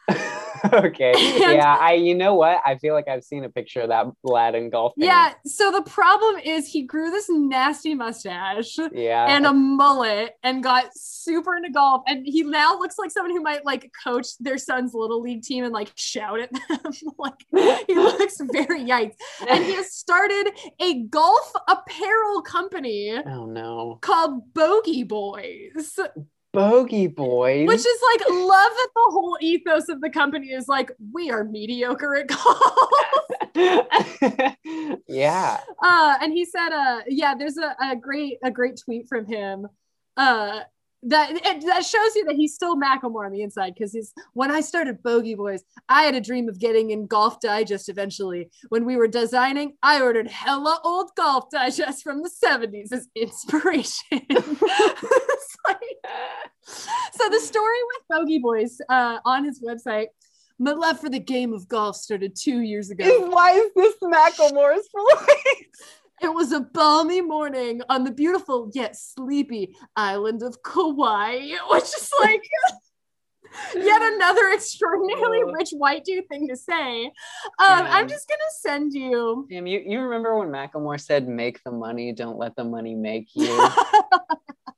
okay. 0.73 1.13
And- 1.13 1.55
yeah, 1.55 1.77
I 1.81 1.95
you 1.95 2.15
know 2.15 2.35
what? 2.35 2.61
I 2.65 2.77
feel 2.77 2.95
like 2.95 3.09
I've 3.09 3.25
seen 3.25 3.45
a 3.45 3.49
picture 3.49 3.81
of 3.83 3.89
that 3.89 4.07
lad 4.23 4.55
in 4.55 4.71
golf. 4.71 4.93
Yeah. 4.97 5.35
So 5.45 5.71
the 5.71 5.83
problem 5.83 6.39
is 6.39 6.67
he 6.67 6.83
grew 6.83 7.11
this 7.11 7.29
nasty 7.29 7.95
mustache. 7.95 8.77
Yeah. 8.93 9.27
and 9.29 9.47
a 9.47 9.53
mullet 9.53 10.35
and 10.43 10.63
got 10.63 10.87
super 10.95 11.57
into 11.57 11.71
golf 11.71 12.03
and 12.07 12.27
he 12.27 12.43
now 12.43 12.79
looks 12.79 12.99
like 12.99 13.11
someone 13.11 13.31
who 13.31 13.43
might 13.43 13.65
like 13.65 13.91
coach 14.05 14.27
their 14.39 14.59
son's 14.59 14.95
little 14.95 15.21
league 15.21 15.43
team 15.43 15.65
and 15.65 15.73
like 15.73 15.91
shout 15.95 16.41
at 16.41 16.51
them 16.53 16.93
like 17.19 17.35
he 17.87 17.95
looks 17.95 18.41
very 18.53 18.85
yikes 18.85 19.15
and 19.49 19.65
he 19.65 19.75
has 19.75 19.93
started 19.93 20.51
a 20.81 21.03
golf 21.05 21.53
apparel 21.69 22.43
company 22.43 23.17
oh 23.27 23.47
no. 23.47 23.99
called 24.01 24.53
bogey 24.55 25.03
boys 25.03 25.99
Bogey 26.59 27.07
boys. 27.07 27.67
which 27.67 27.81
is 27.81 28.01
like 28.13 28.29
love 28.31 28.71
that 28.71 28.89
the 28.95 29.09
whole 29.11 29.39
ethos 29.41 29.89
of 29.89 30.01
the 30.01 30.11
company 30.11 30.49
is 30.49 30.69
like 30.69 30.91
we 31.13 31.31
are 31.31 31.45
mediocre 31.45 32.17
at 32.17 32.27
golf 32.27 32.93
yeah. 35.07 35.61
uh 35.83 36.17
and 36.21 36.33
he 36.33 36.45
said 36.45 36.71
uh 36.71 37.01
yeah 37.09 37.35
there's 37.39 37.57
a, 37.57 37.77
a 37.83 37.97
great 37.97 38.39
a 38.45 38.51
great 38.51 38.81
tweet 38.85 39.09
from 39.09 39.27
him 39.27 39.67
uh 40.17 40.61
that 41.05 41.31
it, 41.31 41.65
that 41.67 41.85
shows 41.85 42.15
you 42.17 42.25
that 42.25 42.35
he's 42.35 42.55
still 42.55 42.77
Macklemore 42.77 43.25
on 43.25 43.33
the 43.33 43.43
inside 43.43 43.75
because 43.75 43.93
he's 43.93 44.13
when 44.33 44.51
I 44.51 44.61
started 44.61 45.03
Bogey 45.03 45.35
Boys, 45.35 45.63
I 45.89 46.03
had 46.03 46.15
a 46.15 46.21
dream 46.21 46.49
of 46.49 46.59
getting 46.59 46.91
in 46.91 47.07
Golf 47.07 47.41
Digest 47.41 47.89
eventually. 47.89 48.51
When 48.69 48.85
we 48.85 48.97
were 48.97 49.07
designing, 49.07 49.77
I 49.83 50.01
ordered 50.01 50.29
hella 50.29 50.81
old 50.85 51.11
Golf 51.17 51.51
Digest 51.51 52.03
from 52.03 52.23
the 52.23 52.31
70s 52.31 52.93
as 52.93 53.09
inspiration. 53.15 54.23
It's 55.47 55.57
like- 55.69 56.51
so 57.13 57.29
the 57.31 57.41
story 57.41 57.77
with 57.87 58.03
Bogey 58.19 58.39
Boys 58.39 58.79
uh, 58.89 59.19
on 59.25 59.45
his 59.45 59.63
website, 59.63 60.09
my 60.59 60.73
love 60.73 61.01
for 61.01 61.09
the 61.09 61.19
game 61.21 61.53
of 61.53 61.69
golf 61.69 61.97
started 61.97 62.35
two 62.37 62.61
years 62.61 62.91
ago. 62.91 63.05
Why 63.31 63.53
is 63.53 63.71
this 63.75 63.95
Macklemore's 64.03 64.89
voice? 64.95 65.65
It 66.21 66.35
was 66.35 66.51
a 66.53 66.61
balmy 66.61 67.21
morning 67.21 67.81
on 67.89 68.03
the 68.05 68.11
beautiful 68.11 68.71
yet 68.75 68.97
sleepy 68.97 69.77
island 69.95 70.43
of 70.43 70.57
Kauai, 70.65 71.53
which 71.71 71.85
is 71.85 72.11
like 72.21 72.43
Yet 73.75 74.03
another 74.03 74.51
extraordinarily 74.53 75.41
Oh. 75.43 75.53
rich 75.53 75.71
white 75.71 76.05
dude 76.05 76.29
thing 76.29 76.49
to 76.49 76.57
say. 76.57 77.07
Um, 77.07 77.13
I'm 77.59 78.07
just 78.07 78.29
gonna 78.29 78.41
send 78.61 78.93
you. 78.93 79.47
Damn, 79.49 79.67
you, 79.67 79.83
you 79.87 80.01
remember 80.01 80.37
when 80.39 80.49
Macklemore 80.49 81.01
said, 81.01 81.27
make 81.27 81.63
the 81.65 81.71
money, 81.71 82.13
don't 82.13 82.37
let 82.37 82.57
the 82.57 82.65
money 82.65 82.95
make 82.95 83.29
you? 83.35 83.47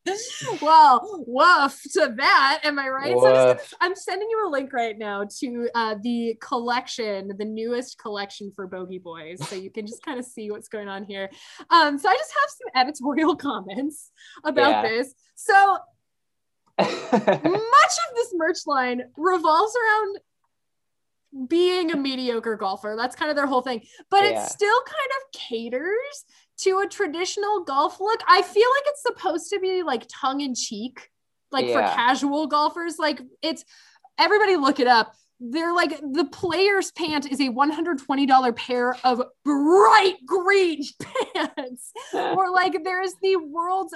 well, 0.63 1.25
woof 1.27 1.81
to 1.93 2.15
that. 2.17 2.61
Am 2.65 2.79
I 2.79 2.89
right? 2.89 3.13
So 3.19 3.27
I'm, 3.27 3.35
gonna, 3.35 3.61
I'm 3.81 3.95
sending 3.95 4.29
you 4.31 4.47
a 4.47 4.51
link 4.51 4.73
right 4.73 4.97
now 4.97 5.27
to 5.41 5.69
uh, 5.75 5.97
the 6.03 6.37
collection, 6.41 7.31
the 7.39 7.45
newest 7.45 7.99
collection 7.99 8.53
for 8.55 8.67
Bogey 8.67 8.99
Boys, 8.99 9.47
so 9.49 9.57
you 9.57 9.71
can 9.71 9.87
just 9.87 10.03
kind 10.03 10.19
of 10.19 10.25
see 10.25 10.51
what's 10.51 10.69
going 10.69 10.89
on 10.89 11.05
here. 11.05 11.31
Um, 11.71 11.99
so 11.99 12.09
I 12.09 12.15
just 12.15 12.33
have 12.33 12.51
some 12.51 12.83
editorial 12.83 13.37
comments 13.49 14.11
about 14.45 14.71
Yeah. 14.71 14.83
this. 14.89 15.15
So 15.35 15.79
much 16.79 16.89
of 16.89 18.15
this 18.15 18.33
merch 18.35 18.59
line 18.67 19.03
revolves 19.17 19.75
around 19.77 21.49
being 21.49 21.93
a 21.93 21.97
mediocre 21.97 22.57
golfer. 22.57 22.95
That's 22.99 23.15
kind 23.15 23.31
of 23.31 23.37
their 23.37 23.47
whole 23.47 23.61
thing. 23.63 23.83
But 24.11 24.25
Yeah. 24.25 24.45
it 24.45 24.49
still 24.51 24.81
kind 24.87 25.11
of 25.19 25.41
caters 25.41 26.25
to 26.63 26.79
a 26.81 26.89
traditional 26.89 27.65
golf 27.65 28.01
look. 28.01 28.21
I 28.29 28.43
feel 28.43 28.69
like 28.77 28.85
it's 28.87 29.03
supposed 29.03 29.51
to 29.51 29.61
be 29.61 29.83
like 29.83 30.07
tongue 30.09 30.41
in 30.41 30.55
cheek, 30.55 31.11
like 31.51 31.67
for 31.67 31.81
casual 31.81 32.47
golfers. 32.47 32.99
Like 32.99 33.21
it's 33.43 33.65
everybody 34.19 34.57
look 34.57 34.81
it 34.81 34.87
up. 34.87 35.15
They're 35.41 35.73
like 35.75 35.99
the 36.01 36.27
player's 36.31 36.91
pant 36.93 37.31
is 37.31 37.41
a 37.41 37.49
$120 37.49 38.57
pair 38.57 38.95
of 39.05 39.23
bright 39.45 40.17
green 40.27 40.83
pants 41.35 41.93
or 42.15 42.51
like 42.51 42.77
there's 42.85 43.15
the 43.23 43.37
world's 43.37 43.95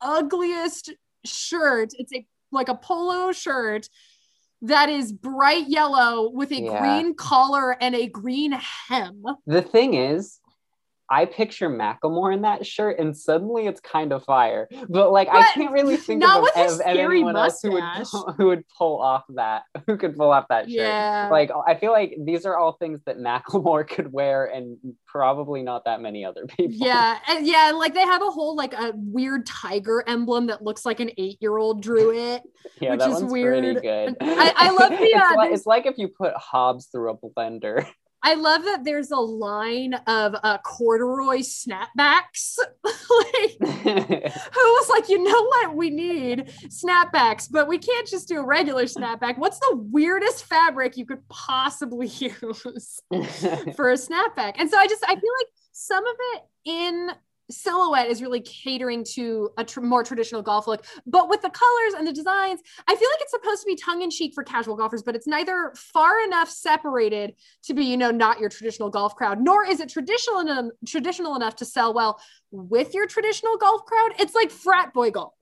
ugliest 0.00 0.92
shirt. 1.24 1.90
It's 1.98 2.12
a 2.12 2.26
like 2.50 2.68
a 2.68 2.74
polo 2.74 3.32
shirt 3.32 3.88
that 4.60 4.88
is 4.90 5.12
bright 5.12 5.68
yellow 5.68 6.30
with 6.30 6.52
a 6.52 6.60
Yeah. 6.60 6.78
green 6.80 7.14
collar 7.14 7.72
and 7.82 7.94
a 7.94 8.06
green 8.06 8.52
hem. 8.52 9.24
the 9.46 9.62
thing 9.62 9.94
is, 9.94 10.38
I 11.12 11.26
picture 11.26 11.68
Macklemore 11.68 12.32
in 12.32 12.40
that 12.40 12.64
shirt, 12.66 12.98
and 12.98 13.14
suddenly 13.14 13.66
it's 13.66 13.82
kind 13.82 14.12
of 14.12 14.24
fire. 14.24 14.66
But 14.88 15.12
like, 15.12 15.28
I 15.30 15.42
can't 15.52 15.70
really 15.70 15.98
think 15.98 16.24
of, 16.24 16.48
of 16.56 16.80
anyone 16.86 17.36
else 17.36 17.60
who 17.60 17.72
would 17.72 17.84
pull, 18.10 18.32
who 18.38 18.46
would 18.46 18.64
pull 18.78 18.98
off 18.98 19.24
that 19.34 19.64
who 19.86 19.98
could 19.98 20.16
pull 20.16 20.30
off 20.32 20.46
that 20.48 20.64
shirt. 20.70 20.70
Yeah. 20.70 21.28
Like, 21.30 21.50
I 21.66 21.74
feel 21.74 21.92
like 21.92 22.16
these 22.24 22.46
are 22.46 22.56
all 22.56 22.72
things 22.72 23.00
that 23.04 23.18
Macklemore 23.18 23.86
could 23.94 24.10
wear, 24.10 24.46
and 24.46 24.78
probably 25.06 25.62
not 25.62 25.84
that 25.84 26.00
many 26.00 26.24
other 26.24 26.46
people. 26.46 26.86
yeah, 26.86 27.18
and 27.28 27.46
yeah, 27.46 27.72
like 27.74 27.92
they 27.92 28.00
have 28.00 28.22
a 28.22 28.30
whole 28.30 28.56
like 28.56 28.72
a 28.72 28.92
weird 28.94 29.44
tiger 29.44 30.02
emblem 30.06 30.46
that 30.46 30.64
looks 30.64 30.86
like 30.86 30.98
an 31.00 31.10
eight-year-old 31.18 31.82
drew 31.82 32.16
it. 32.16 32.42
yeah, 32.80 32.92
which 32.92 33.06
is 33.06 33.22
weird. 33.22 33.82
good. 33.82 34.16
I- 34.18 34.54
I 34.56 34.70
love 34.70 34.90
the, 34.90 35.02
it's, 35.02 35.14
uh, 35.16 35.34
like, 35.36 35.52
it's 35.52 35.66
like 35.66 35.84
if 35.84 35.98
you 35.98 36.08
put 36.08 36.32
Hobbes 36.36 36.86
through 36.86 37.10
a 37.10 37.16
blender. 37.16 37.86
I 38.22 38.34
love 38.34 38.62
that 38.64 38.84
there's 38.84 39.10
a 39.10 39.16
line 39.16 39.94
of 40.06 40.34
uh, 40.42 40.58
corduroy 40.58 41.38
snapbacks. 41.38 42.56
like, 42.84 43.56
who 43.60 44.60
was 44.60 44.88
like, 44.88 45.08
you 45.08 45.22
know 45.22 45.42
what, 45.42 45.74
we 45.74 45.90
need 45.90 46.52
snapbacks, 46.68 47.48
but 47.50 47.68
we 47.68 47.78
can't 47.78 48.06
just 48.06 48.28
do 48.28 48.38
a 48.38 48.44
regular 48.44 48.84
snapback. 48.84 49.38
What's 49.38 49.58
the 49.58 49.76
weirdest 49.76 50.44
fabric 50.44 50.96
you 50.96 51.04
could 51.04 51.26
possibly 51.28 52.06
use 52.18 53.00
for 53.10 53.90
a 53.90 53.96
snapback? 53.96 54.54
And 54.58 54.70
so 54.70 54.78
I 54.78 54.86
just 54.86 55.04
I 55.04 55.14
feel 55.14 55.32
like 55.40 55.48
some 55.72 56.04
of 56.06 56.14
it 56.34 56.42
in 56.64 57.10
silhouette 57.52 58.08
is 58.08 58.22
really 58.22 58.40
catering 58.40 59.04
to 59.04 59.50
a 59.58 59.64
tr- 59.64 59.80
more 59.80 60.02
traditional 60.02 60.42
golf 60.42 60.66
look 60.66 60.84
but 61.06 61.28
with 61.28 61.40
the 61.42 61.50
colors 61.50 61.94
and 61.96 62.06
the 62.06 62.12
designs 62.12 62.60
i 62.88 62.94
feel 62.94 63.08
like 63.10 63.20
it's 63.20 63.30
supposed 63.30 63.62
to 63.62 63.66
be 63.66 63.76
tongue-in-cheek 63.76 64.34
for 64.34 64.42
casual 64.42 64.76
golfers 64.76 65.02
but 65.02 65.14
it's 65.14 65.26
neither 65.26 65.72
far 65.76 66.22
enough 66.24 66.48
separated 66.48 67.34
to 67.62 67.74
be 67.74 67.84
you 67.84 67.96
know 67.96 68.10
not 68.10 68.40
your 68.40 68.48
traditional 68.48 68.90
golf 68.90 69.14
crowd 69.14 69.40
nor 69.40 69.64
is 69.64 69.80
it 69.80 69.88
traditional 69.88 70.40
enough 70.40 70.66
traditional 70.86 71.36
enough 71.36 71.56
to 71.56 71.64
sell 71.64 71.92
well 71.94 72.20
with 72.50 72.94
your 72.94 73.06
traditional 73.06 73.56
golf 73.56 73.84
crowd 73.84 74.12
it's 74.18 74.34
like 74.34 74.50
frat 74.50 74.92
boy 74.92 75.10
golf 75.10 75.34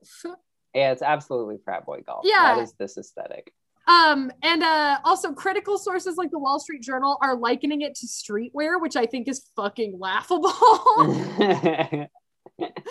yeah, 0.74 0.92
it's 0.92 1.02
absolutely 1.02 1.58
frat 1.64 1.84
boy 1.84 2.02
golf. 2.06 2.24
Yeah. 2.24 2.54
that 2.54 2.62
is 2.62 2.72
this 2.74 2.96
aesthetic. 2.96 3.52
Um 3.90 4.30
and 4.42 4.62
uh 4.62 4.98
also 5.04 5.32
critical 5.32 5.78
sources 5.78 6.16
like 6.16 6.30
the 6.30 6.38
wall 6.38 6.60
street 6.60 6.82
journal 6.82 7.18
are 7.20 7.36
likening 7.36 7.80
it 7.82 7.94
to 7.96 8.06
streetwear 8.06 8.80
which 8.80 8.96
i 8.96 9.06
think 9.06 9.28
is 9.28 9.44
fucking 9.56 9.98
laughable. 9.98 10.52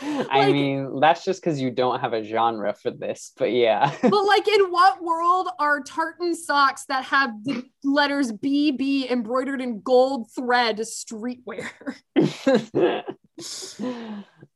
I 0.02 0.40
Like- 0.40 0.54
mean, 0.54 1.00
that's 1.00 1.24
just 1.24 1.42
because 1.42 1.62
you 1.62 1.70
don't 1.70 2.00
have 2.00 2.14
a 2.14 2.24
genre 2.24 2.74
for 2.74 2.90
this, 2.90 3.34
but 3.38 3.52
yeah. 3.52 3.94
but 4.02 4.24
like 4.26 4.48
in 4.48 4.72
what 4.72 5.04
world 5.04 5.48
are 5.60 5.82
tartan 5.84 6.36
socks 6.36 6.86
that 6.90 7.04
have 7.06 7.32
the 7.44 7.64
letters 7.84 8.32
bb 8.32 9.10
embroidered 9.12 9.62
in 9.62 9.82
gold 9.82 10.28
thread 10.36 10.80
streetwear? 10.80 11.68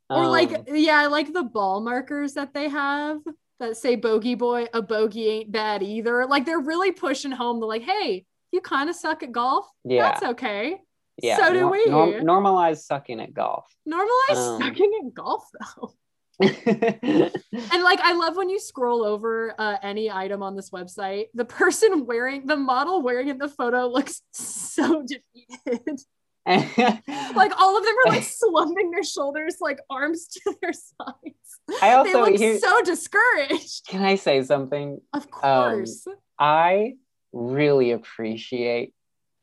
Or 0.09 0.27
like 0.27 0.53
Um, 0.53 0.63
yeah 0.75 0.99
i 0.99 1.05
like 1.07 1.33
the 1.33 1.43
ball 1.43 1.81
markers 1.81 2.33
that 2.33 2.53
they 2.53 2.69
have 2.69 3.17
that 3.63 3.77
say 3.77 3.95
bogey 3.95 4.35
boy 4.35 4.65
a 4.73 4.81
bogey 4.81 5.27
ain't 5.27 5.51
bad 5.51 5.81
either 5.83 6.25
like 6.25 6.45
they're 6.45 6.59
really 6.59 6.91
pushing 6.91 7.31
home 7.31 7.59
the 7.59 7.65
like 7.65 7.83
hey 7.83 8.25
you 8.51 8.61
kind 8.61 8.89
of 8.89 8.95
suck 8.95 9.23
at 9.23 9.31
golf 9.31 9.65
yeah, 9.83 10.03
that's 10.03 10.23
okay 10.23 10.77
yeah. 11.21 11.37
so 11.37 11.53
do 11.53 11.61
nor- 11.61 11.71
we. 11.71 11.85
norm- 11.85 12.11
normalize 12.13 12.77
sucking 12.77 13.19
at 13.19 13.33
golf. 13.33 13.65
normalize 13.87 14.35
Um, 14.35 14.61
sucking 14.61 14.91
at 15.05 15.13
golf 15.13 15.47
though 15.59 15.93
And 16.39 17.83
like, 17.83 17.99
I 18.01 18.13
love 18.13 18.35
when 18.35 18.49
you 18.49 18.59
scroll 18.59 19.05
over 19.05 19.53
uh, 19.57 19.77
any 19.81 20.11
item 20.11 20.41
on 20.41 20.55
this 20.55 20.71
website, 20.71 21.25
the 21.33 21.45
person 21.45 22.05
wearing 22.05 22.47
the 22.47 22.57
model 22.57 23.01
wearing 23.01 23.29
in 23.29 23.37
the 23.37 23.47
photo 23.47 23.87
looks 23.87 24.21
so 24.33 25.03
defeated. 25.03 26.01
like, 26.45 27.51
all 27.59 27.77
of 27.77 27.83
them 27.85 27.95
are 28.05 28.11
like 28.11 28.23
slumping 28.23 28.91
their 28.91 29.03
shoulders, 29.03 29.57
like 29.61 29.79
arms 29.89 30.27
to 30.27 30.53
their 30.61 30.73
sides. 30.73 31.79
I 31.81 31.93
also 31.93 32.11
they 32.25 32.31
look 32.31 32.39
here, 32.39 32.59
so 32.59 32.81
discouraged. 32.81 33.87
can 33.87 34.03
I 34.03 34.15
say 34.15 34.43
something? 34.43 34.99
Of 35.13 35.31
course. 35.31 36.05
I 36.37 36.95
really 37.31 37.91
appreciate 37.91 38.93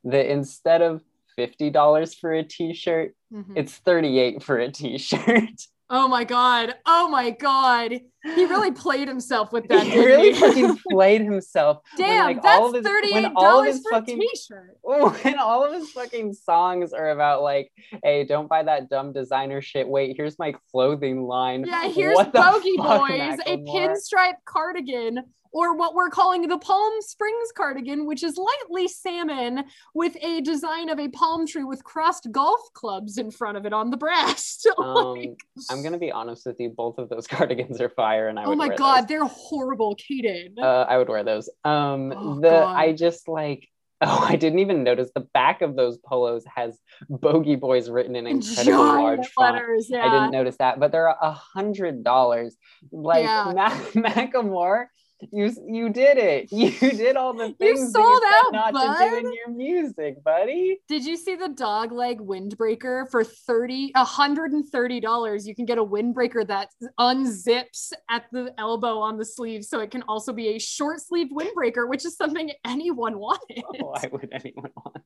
that 0.05 0.30
instead 0.30 0.82
of 0.82 1.03
fifty 1.36 1.70
dollars 1.70 2.14
for 2.14 2.32
a 2.34 2.42
T-shirt, 2.42 3.14
Mhm. 3.32 3.53
it's 3.57 3.72
thirty-eight 3.76 4.42
for 4.42 4.59
a 4.59 4.70
T-shirt. 4.70 5.62
oh 5.88 6.09
my 6.09 6.24
god. 6.24 6.74
Oh 6.84 7.09
my 7.09 7.30
god. 7.30 8.01
He 8.23 8.45
really 8.45 8.71
played 8.71 9.09
himself 9.09 9.53
with 9.53 9.66
that. 9.68 9.87
he 9.87 9.99
really 9.99 10.33
he? 10.35 10.39
fucking 10.41 10.79
played 10.91 11.23
himself. 11.23 11.79
when, 11.97 12.07
Damn, 12.09 12.25
like, 12.27 12.43
that's 12.43 12.62
his- 12.64 12.73
when 12.73 12.83
thirty-eight 12.85 13.35
dollars 13.35 13.77
his 13.77 13.83
for 13.83 13.91
fucking- 13.93 14.18
a 14.18 14.21
t-shirt. 14.21 14.79
when 14.83 15.39
all 15.39 15.64
of 15.64 15.73
his 15.73 15.91
fucking 15.93 16.35
songs 16.35 16.93
are 16.93 17.11
about 17.11 17.43
like, 17.43 17.73
hey, 18.05 18.25
don't 18.25 18.49
buy 18.49 18.62
that 18.62 18.91
dumb 18.91 19.12
designer 19.12 19.62
shit. 19.62 19.89
Wait, 19.89 20.16
here's 20.16 20.39
my 20.39 20.55
clothing 20.71 21.23
line. 21.23 21.64
Yeah, 21.66 21.89
here's 21.89 22.14
What 22.16 22.33
Bogey 22.33 22.77
fuck, 22.77 23.09
Boys, 23.09 23.39
a 23.47 23.57
Macklemore? 23.57 23.66
pinstripe 23.97 24.35
cardigan, 24.45 25.25
or 25.53 25.75
what 25.77 25.95
we're 25.95 26.11
calling 26.11 26.47
the 26.47 26.59
Palm 26.59 26.93
Springs 27.01 27.51
cardigan, 27.57 28.07
which 28.07 28.23
is 28.23 28.37
lightly 28.39 28.87
salmon 28.87 29.64
with 29.95 30.16
a 30.23 30.41
design 30.43 30.89
of 30.89 31.01
a 31.01 31.09
palm 31.09 31.45
tree 31.47 31.64
with 31.64 31.83
crossed 31.83 32.29
golf 32.31 32.61
clubs 32.75 33.18
in 33.18 33.31
front 33.33 33.57
of 33.57 33.66
it 33.66 33.73
on 33.73 33.91
the 33.91 33.97
breast. 33.97 34.68
Um, 34.79 35.37
I'm 35.71 35.83
gonna 35.83 35.99
be 35.99 36.12
honest 36.12 36.47
with 36.47 36.57
you. 36.61 36.71
Both 36.71 36.99
of 36.99 37.09
those 37.09 37.27
cardigans 37.27 37.81
are 37.81 37.89
fire, 38.11 38.29
and 38.29 38.39
I 38.39 38.45
oh 38.45 38.55
my 38.57 38.69
wear 38.69 38.77
god, 38.77 39.01
those. 39.03 39.09
they're 39.09 39.25
horrible, 39.25 39.97
Kaden. 39.97 40.59
Uh, 40.61 40.87
I 40.89 40.99
would 40.99 41.09
wear 41.09 41.25
those. 41.25 41.49
Um, 41.65 42.13
Oh, 42.17 42.35
the 42.41 42.51
God. 42.51 42.77
I 42.77 42.93
just 42.93 43.29
like. 43.29 43.67
Oh, 44.03 44.27
I 44.27 44.37
didn't 44.37 44.61
even 44.61 44.83
notice 44.83 45.11
the 45.15 45.27
back 45.35 45.61
of 45.61 45.77
those 45.77 45.99
polos 45.99 46.43
has 46.57 46.79
Bogey 47.11 47.57
Boys 47.57 47.91
written 47.91 48.17
in 48.17 48.27
incredibly 48.27 48.73
large 48.73 49.19
Giant 49.19 49.27
font. 49.35 49.55
letters, 49.57 49.89
yeah. 49.91 50.07
I 50.07 50.09
didn't 50.11 50.31
notice 50.31 50.57
that, 50.57 50.81
but 50.81 50.91
they're 50.91 51.09
a 51.09 51.33
hundred 51.33 52.03
dollars. 52.03 52.57
Like 52.91 53.25
Yeah. 53.25 53.53
Mac- 53.55 53.73
Macklemore, 54.33 54.87
you 55.33 55.53
you 55.68 55.89
did 55.91 56.18
it. 56.18 56.51
You 56.53 56.71
did 56.93 57.16
all 57.16 57.33
the 57.35 57.53
things 57.53 57.93
that 57.93 57.99
sold 58.01 58.23
you 58.23 58.29
out, 58.29 58.53
not 58.53 58.73
bud. 58.73 58.99
to 58.99 59.11
do 59.11 59.16
in 59.29 59.33
your 59.35 59.49
music, 59.51 60.23
buddy. 60.25 60.81
Did 60.89 61.05
you 61.05 61.16
see 61.16 61.37
the 61.37 61.49
dog 61.49 61.93
leg 61.93 62.18
windbreaker 62.21 63.11
for 63.11 63.23
30 63.25 63.93
$130? 63.95 65.47
You 65.47 65.55
can 65.55 65.64
get 65.66 65.79
a 65.79 65.85
windbreaker 65.85 66.47
that 66.47 66.71
unzips 66.99 67.93
at 68.09 68.25
the 68.33 68.55
elbow 68.59 68.99
on 68.99 69.18
the 69.18 69.25
sleeve 69.25 69.64
so 69.64 69.81
it 69.81 69.91
can 69.91 70.03
also 70.03 70.33
be 70.33 70.49
a 70.57 70.59
short 70.59 71.01
sleeve 71.01 71.29
windbreaker, 71.33 71.89
which 71.89 72.05
is 72.05 72.16
something 72.16 72.51
anyone 72.64 73.18
wanted. 73.27 73.62
Oh, 73.64 73.87
why 73.87 74.09
would 74.11 74.29
anyone 74.33 74.71
want 74.77 74.97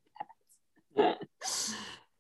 that? 0.97 1.19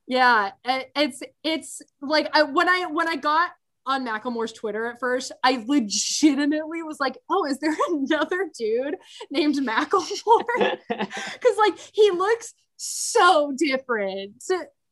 Yeah, 0.06 0.50
it- 0.66 0.90
it's 0.94 1.22
it's 1.42 1.80
like 2.02 2.28
I 2.34 2.42
when 2.42 2.68
I 2.68 2.84
when 2.86 3.08
I 3.08 3.16
got 3.16 3.52
on 3.86 4.06
Macklemore's 4.06 4.52
Twitter 4.52 4.86
at 4.86 5.00
first, 5.00 5.32
I 5.42 5.64
legitimately 5.66 6.82
was 6.82 6.98
like, 7.00 7.16
"Oh, 7.30 7.44
is 7.46 7.58
there 7.58 7.76
another 7.88 8.50
dude 8.58 8.96
named 9.30 9.56
Macklemore?" 9.56 10.78
Because 10.88 11.58
like 11.58 11.78
he 11.92 12.10
looks 12.10 12.54
so 12.76 13.52
different. 13.56 14.42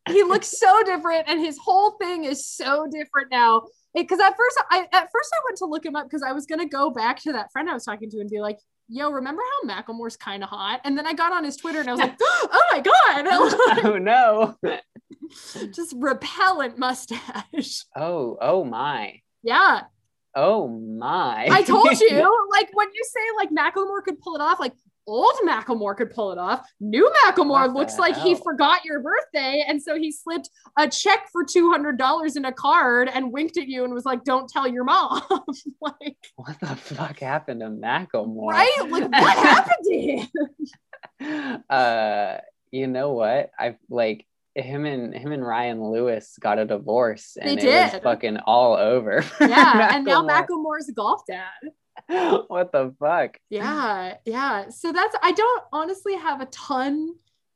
He 0.08 0.22
looks 0.24 0.58
so 0.58 0.82
different, 0.84 1.28
and 1.28 1.40
his 1.40 1.58
whole 1.58 1.92
thing 1.92 2.24
is 2.24 2.46
so 2.46 2.86
different 2.90 3.30
now. 3.30 3.62
Because 3.94 4.20
at 4.20 4.36
first, 4.36 4.62
I 4.70 4.86
at 4.92 5.08
first 5.12 5.30
I 5.34 5.40
went 5.46 5.58
to 5.58 5.66
look 5.66 5.84
him 5.84 5.96
up 5.96 6.06
because 6.06 6.22
I 6.22 6.32
was 6.32 6.46
gonna 6.46 6.68
go 6.68 6.90
back 6.90 7.20
to 7.22 7.32
that 7.32 7.52
friend 7.52 7.68
I 7.68 7.74
was 7.74 7.84
talking 7.84 8.10
to 8.10 8.20
and 8.20 8.30
be 8.30 8.40
like, 8.40 8.58
yo, 8.88 9.10
remember 9.10 9.42
how 9.42 9.68
Macklemore's 9.68 10.16
kind 10.16 10.42
of 10.42 10.48
hot? 10.50 10.80
And 10.84 10.96
then 10.96 11.06
I 11.06 11.14
got 11.14 11.32
on 11.32 11.44
his 11.44 11.56
Twitter 11.56 11.80
and 11.80 11.88
I 11.88 11.92
was 11.92 12.00
like, 12.00 12.16
oh 12.20 12.64
my 12.70 12.80
God. 12.80 13.84
oh 13.84 13.98
no. 13.98 14.56
Just 15.74 15.94
repellent 15.96 16.78
mustache. 16.78 17.84
Oh, 17.96 18.36
oh 18.40 18.64
my. 18.64 19.20
Yeah. 19.42 19.82
Oh 20.34 20.68
my. 20.68 21.48
I 21.50 21.62
told 21.62 21.90
you, 22.00 22.48
like 22.50 22.70
when 22.72 22.88
you 22.92 23.02
say 23.04 23.20
like 23.36 23.50
Macklemore 23.50 24.02
could 24.02 24.20
pull 24.20 24.34
it 24.34 24.40
off, 24.40 24.58
like 24.60 24.72
old 25.06 25.34
Macklemore 25.44 25.96
could 25.96 26.10
pull 26.10 26.32
it 26.32 26.38
off. 26.38 26.66
New 26.80 27.10
Macklemore 27.24 27.50
What 27.50 27.74
looks 27.74 27.98
like 27.98 28.16
he 28.16 28.34
forgot 28.34 28.84
your 28.84 29.00
birthday. 29.00 29.64
And 29.66 29.82
so 29.82 29.98
he 29.98 30.12
slipped 30.12 30.48
a 30.78 30.88
check 30.88 31.28
for 31.32 31.44
$200 31.44 32.36
in 32.36 32.44
a 32.44 32.52
card 32.52 33.10
and 33.12 33.32
winked 33.32 33.56
at 33.56 33.68
you 33.68 33.84
and 33.84 33.92
was 33.92 34.04
like, 34.04 34.24
don't 34.24 34.48
tell 34.48 34.66
your 34.66 34.84
mom. 34.84 35.22
like, 35.80 36.16
what 36.36 36.58
the 36.60 36.76
fuck 36.76 37.18
happened 37.18 37.60
to 37.60 37.66
Macklemore? 37.66 38.52
right? 38.52 38.72
Like, 38.88 39.10
what 39.10 39.36
happened 39.36 39.84
to 39.84 39.98
him? 39.98 40.28
uh 41.70 42.38
you 42.72 42.88
know 42.88 43.12
what 43.12 43.50
i've 43.58 43.76
like 43.88 44.26
him 44.54 44.84
and 44.84 45.14
him 45.14 45.32
and 45.32 45.46
ryan 45.46 45.82
lewis 45.82 46.36
got 46.40 46.58
a 46.58 46.64
divorce 46.66 47.36
and 47.40 47.58
They 47.58 47.66
it 47.68 47.82
was 47.84 47.92
did. 47.92 48.02
fucking 48.02 48.36
all 48.38 48.74
over 48.76 49.24
Yeah. 49.40 49.96
and 49.96 50.04
now 50.04 50.22
Macklemore's 50.22 50.88
a 50.90 50.92
golf 50.92 51.22
dad. 51.26 51.48
what 52.48 52.72
the 52.72 52.94
fuck 53.00 53.38
Yeah. 53.50 54.14
Yeah. 54.24 54.68
So 54.70 54.92
that's, 54.92 55.14
I 55.22 55.32
don't 55.32 55.62
honestly 55.72 56.16
have 56.16 56.40
a 56.40 56.46
ton 56.46 57.14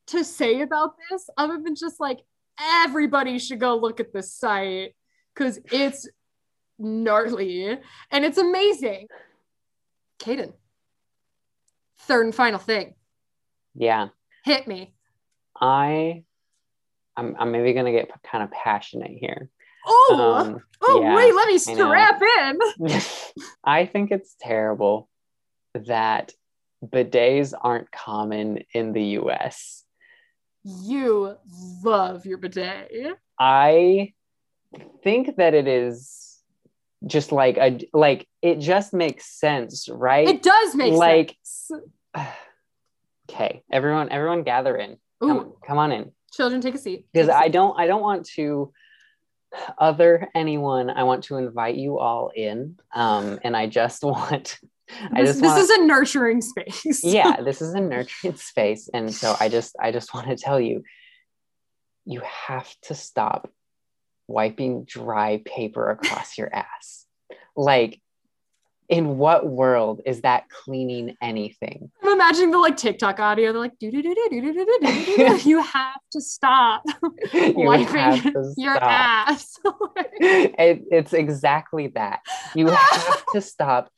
to 0.09 0.25
say 0.25 0.61
about 0.63 0.95
this 1.11 1.29
other 1.37 1.59
than 1.63 1.75
just 1.75 1.99
like 2.01 2.21
everybody 2.61 3.39
should 3.39 3.61
go 3.61 3.77
look 3.77 3.99
at 4.01 4.13
this 4.13 4.33
site 4.33 4.95
because 5.35 5.59
it's 5.73 6.09
gnarly 6.79 7.79
and 8.11 8.25
it's 8.25 8.39
amazing. 8.39 9.09
Caden, 10.21 10.53
third 12.01 12.27
and 12.27 12.35
final 12.35 12.59
thing. 12.59 12.95
yeah 13.75 14.09
Hit 14.45 14.67
me. 14.69 14.95
i 15.61 16.23
i'm, 17.17 17.37
I'm 17.39 17.51
maybe 17.53 17.73
gonna 17.73 17.93
get 17.93 18.11
kind 18.23 18.43
of 18.45 18.51
passionate 18.51 19.13
here 19.19 19.49
Oh, 19.89 20.35
um 20.37 20.61
oh, 20.81 21.01
yeah, 21.01 21.15
wait, 21.15 21.33
let 21.33 21.47
me 21.47 21.59
strap 21.59 22.21
in. 22.21 22.59
i 23.65 23.87
think 23.87 24.11
it's 24.11 24.35
terrible 24.41 25.09
that 25.75 26.33
bidets 26.85 27.53
aren't 27.61 27.91
common 27.93 28.61
in 28.75 28.93
the 28.93 29.03
us 29.19 29.85
You 30.65 31.37
love 31.85 32.27
your 32.27 32.39
bidet. 32.39 32.91
I 33.39 34.13
think 35.05 35.37
that 35.37 35.55
it 35.55 35.69
is 35.69 36.41
just 37.07 37.31
like 37.31 37.57
a 37.57 37.79
like 37.93 38.27
it 38.43 38.59
just 38.59 38.93
makes 38.93 39.27
sense, 39.27 39.89
right? 39.89 40.27
It 40.27 40.43
does 40.43 40.75
make 40.75 40.93
Like- 40.95 41.37
sense. 41.45 41.83
okay, 43.31 43.63
everyone, 43.71 44.11
everyone, 44.11 44.43
gather 44.43 44.77
in. 44.77 44.97
Come, 45.21 45.39
Ooh, 45.39 45.57
come 45.67 45.79
on 45.79 45.93
in, 45.93 46.13
children, 46.37 46.61
take 46.61 46.75
a 46.75 46.79
seat. 46.79 47.07
because 47.13 47.29
I 47.29 47.49
don't, 47.49 47.79
I 47.79 47.87
don't 47.87 48.03
want 48.03 48.27
to 48.37 48.73
other 49.79 50.29
anyone. 50.35 50.91
I 50.91 51.05
want 51.05 51.25
to 51.25 51.37
invite 51.37 51.77
you 51.77 51.99
all 51.99 52.31
in, 52.35 52.77
um, 52.95 53.39
and 53.43 53.57
I 53.57 53.67
just 53.67 54.03
want, 54.15 54.59
I 55.13 55.23
This, 55.23 55.31
just 55.31 55.41
this 55.41 55.49
want. 55.49 55.63
is 55.63 55.71
a 55.71 55.85
nurturing 55.85 56.41
space. 56.43 57.01
yeah, 57.05 57.41
this 57.41 57.63
is 57.63 57.75
a 57.75 57.81
nurturing 57.81 58.37
space, 58.37 58.89
and 58.93 59.13
so 59.13 59.35
I 59.41 59.49
just, 59.49 59.75
I 59.81 59.93
just 59.93 60.13
want 60.15 60.29
to 60.29 60.37
tell 60.37 60.61
you, 60.61 60.83
you 62.05 62.21
have 62.25 62.69
to 62.83 62.95
stop 62.95 63.51
wiping 64.29 64.85
dry 64.85 65.43
paper 65.45 65.91
across 65.91 66.37
your 66.39 66.53
ass. 66.55 67.07
Like, 67.57 68.01
in 68.89 69.19
what 69.19 69.47
world 69.47 70.03
is 70.07 70.21
that 70.21 70.49
cleaning 70.49 71.17
anything? 71.21 71.91
I'm 72.17 72.23
imagining 72.23 72.51
the 72.51 72.59
like 72.59 72.79
TikTok 72.79 73.21
audio. 73.21 73.53
They're 73.53 73.61
like, 73.61 73.79
do 73.79 73.91
do 73.91 74.03
do 74.03 74.15
do 74.15 74.29
do 74.31 74.41
do 74.41 74.53
do 74.55 74.79
do 74.81 75.17
do. 75.39 75.49
You 75.49 75.63
have 75.63 76.01
to 76.13 76.21
stop 76.23 76.83
You 77.35 77.53
wiping 77.57 78.23
to 78.33 78.55
your 78.57 78.77
stop. 78.77 78.83
ass. 78.83 79.59
It, 80.19 80.85
it's 80.91 81.13
exactly 81.13 81.89
that. 81.89 82.21
You 82.55 82.69
have 82.69 83.25
to 83.35 83.43
stop 83.43 83.91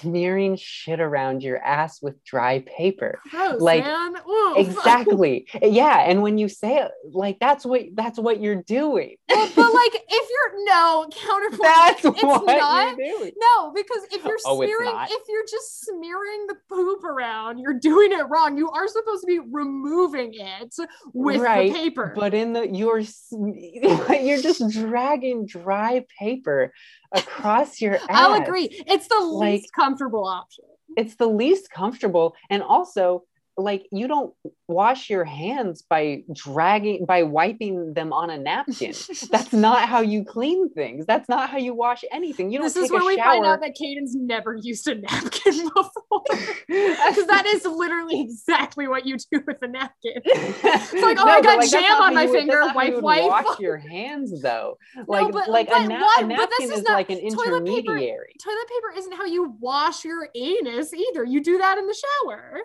smearing 0.00 0.56
shit 0.56 1.00
around 1.00 1.42
your 1.42 1.58
ass 1.58 2.00
with 2.02 2.22
dry 2.24 2.60
paper. 2.60 3.20
Gross, 3.30 3.60
Like, 3.60 3.84
man. 3.84 4.14
Exactly. 4.56 5.46
yeah, 5.62 6.00
and 6.08 6.22
when 6.22 6.38
you 6.38 6.48
say 6.48 6.76
it, 6.78 6.90
like 7.12 7.38
that's 7.40 7.64
what 7.64 7.82
that's 7.94 8.18
what 8.18 8.40
you're 8.40 8.62
doing. 8.62 9.16
but, 9.28 9.52
but 9.54 9.72
like, 9.72 9.94
if 9.94 10.28
you're 10.30 10.64
no 10.66 11.08
counterpoint, 11.10 11.62
That's 11.62 12.04
it's 12.04 12.22
what 12.22 12.44
not. 12.46 12.96
you're 12.98 13.18
doing. 13.18 13.32
No, 13.38 13.72
because 13.74 14.02
if 14.12 14.24
you're 14.24 14.38
Oh, 14.46 14.56
smearing, 14.62 14.92
not? 14.92 15.08
if 15.10 15.22
you're 15.28 15.46
just 15.50 15.84
smearing 15.86 16.46
the 16.48 16.56
poop 16.68 17.04
around, 17.04 17.58
you're 17.58 17.78
doing 17.78 18.12
it 18.12 18.22
wrong. 18.28 18.56
You 18.58 18.70
are 18.70 18.88
supposed 18.88 19.22
to 19.22 19.26
be 19.26 19.38
removing 19.50 20.32
it 20.34 20.74
with 21.12 21.40
Right, 21.40 21.72
the 21.72 21.78
paper. 21.78 22.12
But 22.16 22.34
in 22.34 22.52
the 22.52 22.68
you're 22.68 23.02
you're 23.30 24.42
just 24.42 24.68
dragging 24.70 25.46
dry 25.46 26.04
paper 26.18 26.72
across 27.12 27.80
your 27.80 27.94
ass. 27.96 28.00
I'll 28.08 28.40
agree. 28.42 28.68
It's 28.86 29.08
the 29.08 29.18
Like- 29.20 29.52
least 29.62 29.72
comfortable 29.90 30.24
option. 30.24 30.64
It's 30.96 31.16
the 31.16 31.26
least 31.26 31.70
comfortable, 31.70 32.34
and 32.48 32.62
also 32.62 33.24
like 33.60 33.86
you 33.92 34.08
don't 34.08 34.34
wash 34.68 35.10
your 35.10 35.24
hands 35.24 35.82
by 35.88 36.22
dragging 36.32 37.04
by 37.06 37.22
wiping 37.24 37.92
them 37.94 38.12
on 38.12 38.30
a 38.30 38.38
napkin. 38.38 38.92
That's 39.30 39.52
not 39.52 39.88
how 39.88 40.00
you 40.00 40.24
clean 40.24 40.70
things. 40.72 41.06
That's 41.06 41.28
not 41.28 41.50
how 41.50 41.58
you 41.58 41.74
wash 41.74 42.04
anything. 42.12 42.50
You 42.50 42.58
don't 42.58 42.66
This 42.66 42.76
is 42.76 42.90
where 42.90 43.04
we 43.04 43.16
shower. 43.16 43.24
find 43.34 43.46
out 43.46 43.60
that 43.60 43.74
Caden's 43.74 44.14
never 44.14 44.56
used 44.60 44.86
a 44.88 44.94
napkin 44.96 45.68
before. 45.74 46.22
Because 46.68 47.26
that 47.26 47.44
is 47.46 47.64
literally 47.64 48.20
exactly 48.20 48.86
what 48.88 49.06
you 49.06 49.16
do 49.32 49.42
with 49.46 49.58
a 49.62 49.68
napkin. 49.68 50.20
it's 50.24 50.92
like, 50.94 51.18
oh, 51.20 51.28
I 51.28 51.40
got 51.40 51.66
jam 51.68 52.00
on 52.02 52.14
my 52.14 52.26
finger, 52.26 52.62
wipe, 52.74 53.00
wipe. 53.00 53.24
Wash 53.24 53.58
your 53.60 53.76
hands 53.78 54.40
though. 54.42 54.76
Like, 55.06 55.32
but- 55.32 55.48
like 55.50 55.68
but 55.68 55.82
a, 55.82 55.88
na- 55.88 56.00
what? 56.00 56.18
a 56.22 56.26
But 56.26 56.28
napkin 56.28 56.48
this 56.58 56.70
is 56.70 56.78
is, 56.78 56.84
not- 56.84 56.94
like 56.94 57.10
an 57.10 57.18
toilet 57.30 57.64
paper- 57.66 57.98
Toilet 57.98 58.68
paper 58.68 58.98
isn't 58.98 59.12
how 59.16 59.24
you 59.26 59.54
wash 59.60 60.04
your 60.04 60.28
anus 60.34 60.92
either. 60.94 61.24
You 61.24 61.42
do 61.42 61.58
that 61.58 61.78
in 61.78 61.86
the 61.86 61.94
shower. 62.24 62.60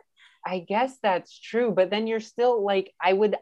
I 0.46 0.60
guess 0.60 0.98
that's 1.02 1.38
true, 1.40 1.72
but 1.72 1.90
then 1.90 2.08
you're 2.08 2.20
still 2.20 2.64
like, 2.64 2.94
I 3.02 3.14
would, 3.14 3.36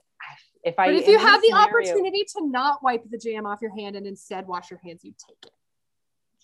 if 0.63 0.79
I. 0.79 0.87
But 0.87 0.95
if 0.95 1.07
you 1.07 1.19
have 1.19 1.41
the 1.41 1.47
scenario- 1.47 1.67
opportunity 1.67 2.25
to 2.37 2.47
not 2.47 2.81
wipe 2.81 3.03
the 3.09 3.17
jam 3.17 3.45
off 3.45 3.61
your 3.61 3.75
hand 3.75 3.95
and 3.95 4.07
instead 4.07 4.47
wash 4.47 4.71
your 4.71 4.79
hands, 4.83 5.03
you 5.03 5.13
take 5.27 5.45
it. 5.45 5.51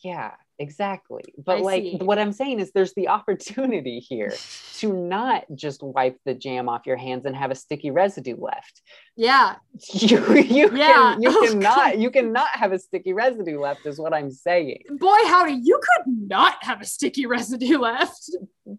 Yeah, 0.03 0.34
exactly. 0.60 1.24
But 1.43 1.57
I 1.57 1.62
like, 1.62 1.84
see. 1.84 1.97
what 1.97 2.20
I'm 2.20 2.32
saying 2.34 2.60
is, 2.60 2.72
there's 2.72 2.93
the 2.93 3.07
opportunity 3.18 3.99
here 3.99 4.34
to 4.78 4.93
not 4.93 5.45
just 5.55 5.82
wipe 5.82 6.18
the 6.26 6.34
jam 6.34 6.70
off 6.70 6.86
your 6.86 6.97
hands 6.97 7.26
and 7.26 7.36
have 7.36 7.51
a 7.51 7.55
sticky 7.55 7.91
residue 7.91 8.36
left. 8.38 8.82
Yeah. 9.16 9.55
You, 9.93 10.36
you 10.38 10.70
Yeah. 10.76 11.16
can, 11.16 11.22
you 11.24 11.30
Oh, 11.34 11.47
cannot, 11.47 11.97
you 11.99 12.12
cannot 12.12 12.49
have 12.53 12.72
a 12.74 12.80
sticky 12.80 13.14
residue 13.14 13.60
left, 13.60 13.86
is 13.86 13.97
what 13.99 14.14
I'm 14.14 14.30
saying. 14.32 14.84
Boy, 14.89 15.18
howdy, 15.26 15.53
you 15.64 15.80
could 15.82 16.05
not 16.28 16.55
have 16.62 16.82
a 16.82 16.86
sticky 16.86 17.26
residue 17.26 17.78
left. 17.80 18.30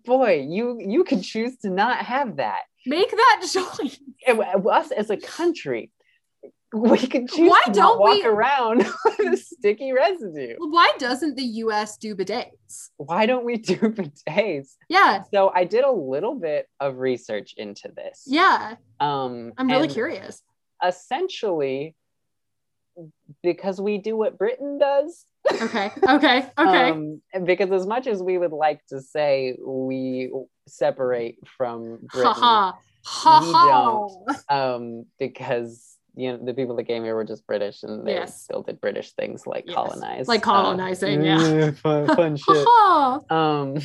boy 0.05 0.47
you 0.49 0.79
you 0.81 1.03
could 1.03 1.23
choose 1.23 1.57
to 1.59 1.69
not 1.71 1.99
have 1.99 2.37
that 2.37 2.63
Make 2.87 3.11
that 3.11 3.43
choice. 3.53 3.99
Us 4.27 4.91
as 4.93 5.11
a 5.11 5.17
country 5.17 5.91
we 6.73 6.99
could 6.99 7.29
choose 7.29 7.51
Why 7.51 7.63
to 7.67 7.73
don't 7.73 7.99
walk 7.99 8.15
we- 8.15 8.25
around 8.25 8.87
with 9.19 9.41
sticky 9.43 9.93
residue 9.93 10.55
Why 10.59 10.93
doesn't 10.99 11.35
the 11.37 11.43
US 11.65 11.97
do 11.97 12.15
bidets? 12.15 12.91
why 12.97 13.27
don't 13.27 13.45
we 13.45 13.57
do 13.57 13.77
bidets 14.29 14.77
Yeah. 14.89 15.23
so 15.33 15.51
i 15.55 15.65
did 15.65 15.85
a 15.85 15.91
little 15.91 16.35
bit 16.37 16.69
of 16.79 16.99
research 16.99 17.55
into 17.57 17.91
this 17.95 18.23
Yeah. 18.27 18.77
um 19.01 19.53
I'm 19.59 19.69
really 19.69 19.89
curious. 19.89 20.43
essentially 20.87 21.95
because 23.43 23.81
we 23.81 23.99
do 23.99 24.17
what 24.17 24.37
britain 24.39 24.79
does 24.79 25.25
Okay. 25.51 25.91
Okay. 26.09 26.47
Okay. 26.59 26.91
um 26.91 27.21
because 27.45 27.71
as 27.73 27.87
much 27.87 28.07
as 28.07 28.23
we 28.23 28.37
would 28.39 28.53
like 28.53 28.85
to 28.87 29.01
say 29.01 29.57
we 29.65 30.31
separate 30.69 31.39
from 31.57 31.99
britain 32.13 32.33
ha 32.33 32.35
ha. 32.35 32.79
we 33.41 33.53
Ha 33.53 34.47
ha. 34.49 34.75
um, 34.75 35.07
because 35.19 35.90
you 36.21 36.33
know 36.33 36.39
the 36.45 36.53
people 36.55 36.77
that 36.77 36.85
came 36.85 37.03
here 37.05 37.15
were 37.15 37.25
just 37.25 37.47
British 37.47 37.83
and 37.83 38.07
they 38.07 38.15
Yes. 38.15 38.43
still 38.43 38.63
did 38.63 38.81
British 38.81 39.13
things 39.13 39.47
like 39.47 39.65
Yes. 39.67 39.75
colonize, 39.75 40.29
Like 40.29 40.47
Um, 40.47 40.55
colonizing, 40.65 41.25
yeah. 41.25 41.71
fun, 41.85 42.07
fun 42.15 42.37
shit. 42.45 42.67
Um, 43.31 43.77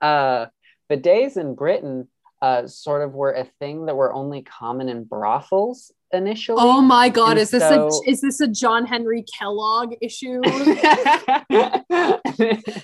uh, 0.00 0.46
bidets 0.90 1.36
in 1.36 1.54
Britain 1.54 2.08
uh, 2.42 2.66
sort 2.66 3.02
of 3.02 3.14
were 3.14 3.32
a 3.32 3.44
thing 3.60 3.86
that 3.86 3.96
were 3.96 4.12
only 4.12 4.42
common 4.42 4.88
in 4.90 5.04
brothels 5.04 5.90
initially. 6.12 6.58
Oh 6.60 6.80
my 6.82 7.08
god, 7.08 7.30
And 7.32 7.38
is 7.40 7.50
this 7.50 7.62
so- 7.62 7.88
a 7.88 8.10
is 8.10 8.20
this 8.20 8.40
a 8.40 8.48
John 8.48 8.84
Henry 8.84 9.24
Kellogg 9.38 9.94
issue? 10.02 10.40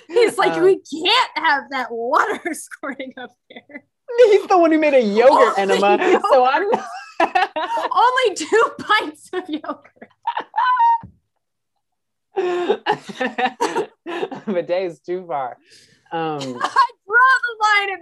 He's 0.09 0.39
like, 0.39 0.61
we 0.63 0.81
can't 0.81 1.31
have 1.37 1.65
that 1.71 1.89
water 1.91 2.41
squirting 2.55 3.13
up 3.19 3.31
there. 3.51 3.85
he's 4.27 4.47
the 4.47 4.59
one 4.59 4.73
who 4.73 4.79
made 4.79 4.95
a 4.95 5.01
yogurt 5.03 5.31
Oh, 5.31 5.55
enema, 5.59 5.99
yogurt. 6.01 6.23
so 6.33 6.45
I'm. 6.45 6.71
Only 7.21 8.35
two 8.35 8.71
pints 8.79 9.31
of 9.33 9.49
yogurt. 9.49 10.09
bidet 14.47 14.85
is 14.85 15.01
too 15.01 15.25
far. 15.27 15.57
Um, 16.13 16.39
I 16.63 16.91
draw 17.07 17.39
the 17.45 17.57
line 17.63 17.91
at 17.93 18.01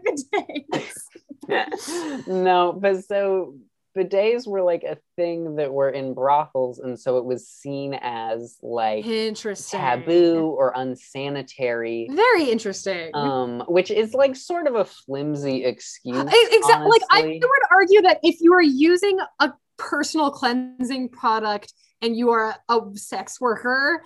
bidets. 0.73 2.27
no, 2.27 2.73
but 2.73 3.05
so 3.05 3.55
bidets 3.99 4.47
were 4.47 4.63
like 4.63 4.85
a 4.85 4.99
thing 5.17 5.57
that 5.57 5.73
were 5.73 5.91
in 5.91 6.15
brothels, 6.15 6.79
and 6.79 6.99
so 6.99 7.19
it 7.19 7.25
was 7.25 7.49
seen 7.49 7.95
as 7.95 8.59
like 8.63 9.05
Interesting. 9.05 9.81
taboo 9.81 10.55
or 10.57 10.73
unsanitary. 10.77 12.09
Very 12.11 12.45
interesting. 12.51 13.11
Um, 13.15 13.65
which 13.69 13.91
is 13.91 14.15
like 14.15 14.37
sort 14.37 14.67
of 14.67 14.75
a 14.75 14.85
flimsy 14.85 15.65
excuse. 15.65 16.17
exactly. 16.17 16.89
Like 16.89 17.03
I 17.11 17.23
would 17.23 17.63
argue 17.71 18.03
that 18.03 18.21
if 18.23 18.41
you 18.41 18.53
are 18.55 18.63
using 18.63 19.19
a 19.41 19.53
personal 19.77 20.31
cleansing 20.31 21.09
product 21.11 21.73
and 22.01 22.17
you 22.17 22.31
are 22.31 22.57
a 22.69 22.81
sex 22.95 23.41
worker, 23.41 24.05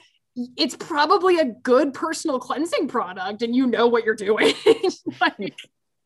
it's 0.57 0.76
probably 0.76 1.38
a 1.38 1.45
good 1.45 1.93
personal 1.93 2.38
cleansing 2.38 2.88
product, 2.88 3.43
and 3.43 3.55
you 3.55 3.66
know 3.66 3.86
what 3.86 4.05
you're 4.05 4.14
doing. 4.14 4.55
like, 5.20 5.55